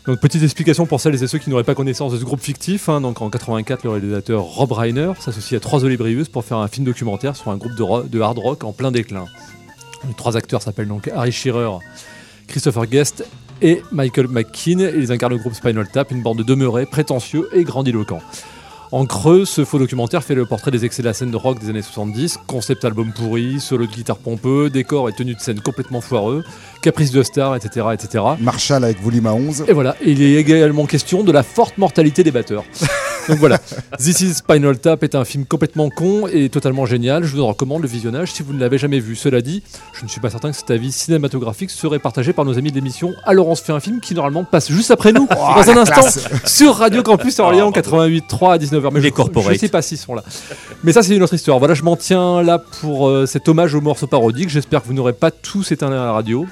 Donc 0.07 0.21
petite 0.21 0.43
explication 0.43 0.87
pour 0.87 1.01
celles 1.01 1.23
et 1.23 1.27
ceux 1.27 1.39
qui 1.39 1.51
n'auraient 1.51 1.65
pas 1.65 1.75
connaissance 1.75 2.13
de 2.13 2.19
ce 2.19 2.25
groupe 2.25 2.41
fictif. 2.41 2.89
hein. 2.89 3.01
Donc 3.01 3.21
en 3.21 3.29
84, 3.29 3.83
le 3.85 3.91
réalisateur 3.91 4.43
Rob 4.43 4.73
Reiner 4.73 5.13
s'associe 5.19 5.59
à 5.59 5.61
trois 5.61 5.85
Olibrius 5.85 6.29
pour 6.29 6.45
faire 6.45 6.59
un 6.59 6.69
film 6.69 6.87
documentaire 6.87 7.37
sur 7.37 7.51
un 7.51 7.57
groupe 7.57 7.75
de, 7.75 7.83
ro- 7.83 8.03
de 8.05 8.21
hard 8.21 8.39
rock 8.39 8.65
en 8.65 8.73
plein 8.73 8.91
déclin. 8.93 9.25
Les 10.07 10.15
trois 10.15 10.37
acteurs 10.37 10.63
s'appellent 10.63 10.87
donc 10.89 11.11
Harry 11.15 11.33
Shearer, 11.33 11.79
Christopher 12.49 12.87
Guest 12.87 13.25
et 13.63 13.83
Michael 13.93 14.29
McKean. 14.29 14.91
Ils 14.97 15.13
incarnent 15.13 15.35
le 15.35 15.39
groupe 15.39 15.55
Spinal 15.55 15.87
Tap, 15.89 16.11
une 16.11 16.23
bande 16.23 16.39
de 16.39 16.43
demeurés 16.43 16.87
prétentieux 16.87 17.49
et 17.53 17.63
grandiloquents. 17.63 18.23
En 18.91 19.05
creux, 19.05 19.45
ce 19.45 19.67
faux 19.67 19.79
documentaire 19.79 20.25
fait 20.25 20.35
le 20.35 20.47
portrait 20.47 20.71
des 20.71 20.87
excès 20.87 21.03
de 21.03 21.09
la 21.09 21.13
scène 21.13 21.31
de 21.31 21.37
rock 21.37 21.59
des 21.59 21.69
années 21.69 21.83
70, 21.83 22.39
concept 22.47 22.87
album 22.87 23.13
pourri, 23.13 23.61
solo 23.61 23.87
de 23.87 23.93
guitare 23.93 24.17
pompeux, 24.17 24.71
décor 24.71 25.11
et 25.11 25.13
tenue 25.13 25.35
de 25.35 25.41
scène 25.41 25.61
complètement 25.61 26.01
foireux, 26.01 26.43
caprice 26.81 27.11
de 27.11 27.23
star, 27.23 27.57
etc. 27.57 27.87
etc. 27.93 28.25
Marshall 28.41 28.85
avec 28.85 29.01
volume 29.03 29.27
à 29.27 29.35
11. 29.35 29.65
Et 29.69 29.73
voilà, 29.73 29.97
il 30.05 30.23
est 30.23 30.35
également 30.35 30.87
question 30.87 31.23
de 31.23 31.33
la 31.33 31.43
forte 31.43 31.79
mortalité 31.79 32.23
des 32.23 32.31
batteurs. 32.31 32.65
Donc 33.29 33.39
voilà, 33.39 33.59
This 33.99 34.23
is 34.23 34.35
Spinal 34.35 34.79
Tap 34.79 35.03
est 35.03 35.15
un 35.15 35.25
film 35.27 35.45
complètement 35.45 35.91
con 35.91 36.27
et 36.33 36.49
totalement 36.49 36.87
génial. 36.87 37.25
Je 37.25 37.37
vous 37.37 37.43
en 37.43 37.49
recommande 37.49 37.83
le 37.83 37.89
visionnage 37.89 38.33
si 38.33 38.43
vous 38.43 38.55
ne 38.55 38.59
l'avez 38.59 38.79
jamais 38.79 39.01
vu. 39.01 39.17
Cela 39.17 39.43
dit, 39.43 39.63
je 39.93 40.05
ne 40.05 40.09
suis 40.09 40.19
pas 40.21 40.31
certain 40.31 40.51
que 40.51 40.57
cet 40.57 40.71
avis 40.71 40.91
cinématographique 40.93 41.71
serait 41.71 41.99
partagé 41.99 42.33
par 42.33 42.47
nos 42.47 42.57
amis 42.57 42.71
de 42.71 42.77
l'émission 42.77 43.13
Alors 43.27 43.49
on 43.49 43.55
se 43.55 43.63
fait 43.63 43.73
un 43.73 43.81
film 43.81 44.01
qui 44.01 44.15
normalement 44.15 44.45
passe 44.45 44.73
juste 44.73 44.91
après 44.91 45.13
nous, 45.13 45.27
dans 45.31 45.71
un 45.71 45.77
instant, 45.77 46.01
classe. 46.01 46.27
sur 46.47 46.77
Radio 46.77 47.03
Campus 47.03 47.39
Orléans 47.39 47.71
88.3 47.71 48.55
à 48.55 48.57
19h. 48.57 48.89
Mais 48.95 49.01
Les 49.01 49.11
je-. 49.11 49.53
Je 49.53 49.59
sais 49.59 49.69
pas 49.69 49.83
s'ils 49.83 49.99
sont 49.99 50.15
là. 50.15 50.25
Mais 50.83 50.93
ça, 50.95 51.03
c'est 51.03 51.15
une 51.15 51.23
autre 51.23 51.35
histoire. 51.35 51.59
Voilà, 51.59 51.75
je 51.75 51.83
m'en 51.83 51.97
tiens 51.97 52.43
là 52.43 52.59
pour 52.81 53.09
euh, 53.09 53.27
cet 53.27 53.47
hommage 53.49 53.75
au 53.75 53.83
morceau 53.83 54.07
parodique. 54.07 54.49
J'espère 54.49 54.81
que 54.83 54.87
vous 54.87 54.95
n'aurez 54.95 55.13
pas 55.13 55.31
tous 55.31 55.71
éteint 55.71 55.89
à 55.89 55.91
la 55.91 56.13
radio 56.13 56.47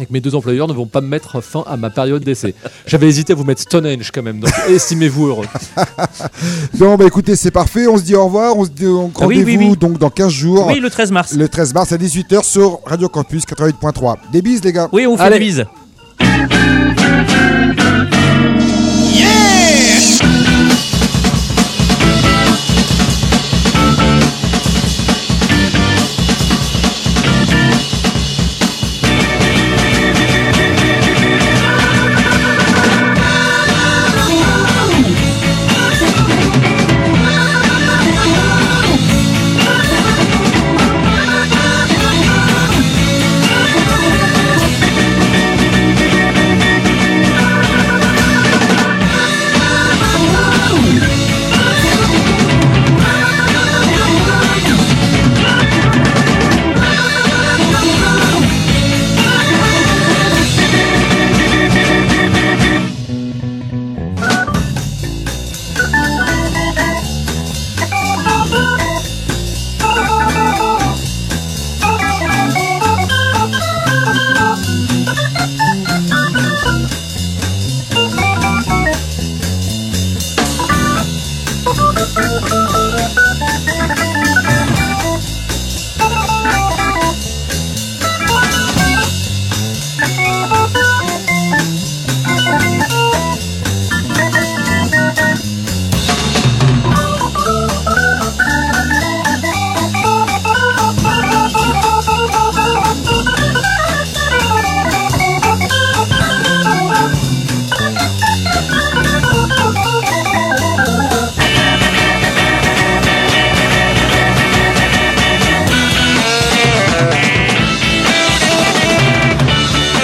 et 0.00 0.06
mes 0.10 0.20
deux 0.20 0.34
employeurs 0.34 0.68
ne 0.68 0.72
vont 0.72 0.86
pas 0.86 1.00
me 1.00 1.06
mettre 1.06 1.40
fin 1.40 1.64
à 1.66 1.76
ma 1.76 1.90
période 1.90 2.22
d'essai. 2.22 2.54
J'avais 2.86 3.08
hésité 3.08 3.32
à 3.32 3.36
vous 3.36 3.44
mettre 3.44 3.60
Stonehenge 3.60 4.10
quand 4.12 4.22
même, 4.22 4.40
donc 4.40 4.52
estimez-vous 4.68 5.26
heureux. 5.26 5.46
non, 6.80 6.96
bah 6.96 7.04
écoutez, 7.06 7.36
c'est 7.36 7.50
parfait, 7.50 7.86
on 7.86 7.96
se 7.98 8.02
dit 8.02 8.14
au 8.14 8.24
revoir, 8.24 8.56
on 8.56 8.64
se 8.64 8.70
dit 8.70 8.86
on 8.86 9.10
ah, 9.20 9.76
donc 9.76 9.98
dans 9.98 10.10
15 10.10 10.32
jours. 10.32 10.66
Oui, 10.68 10.80
le 10.80 10.90
13 10.90 11.12
mars. 11.12 11.34
Le 11.34 11.48
13 11.48 11.74
mars 11.74 11.92
à 11.92 11.96
18h 11.96 12.44
sur 12.44 12.80
Radio 12.84 13.08
Campus 13.08 13.44
88.3. 13.44 14.16
Des 14.32 14.42
bises 14.42 14.62
les 14.64 14.72
gars. 14.72 14.88
Oui, 14.92 15.06
on 15.06 15.16
fait 15.16 15.30
des 15.30 15.38
bises. 15.38 15.64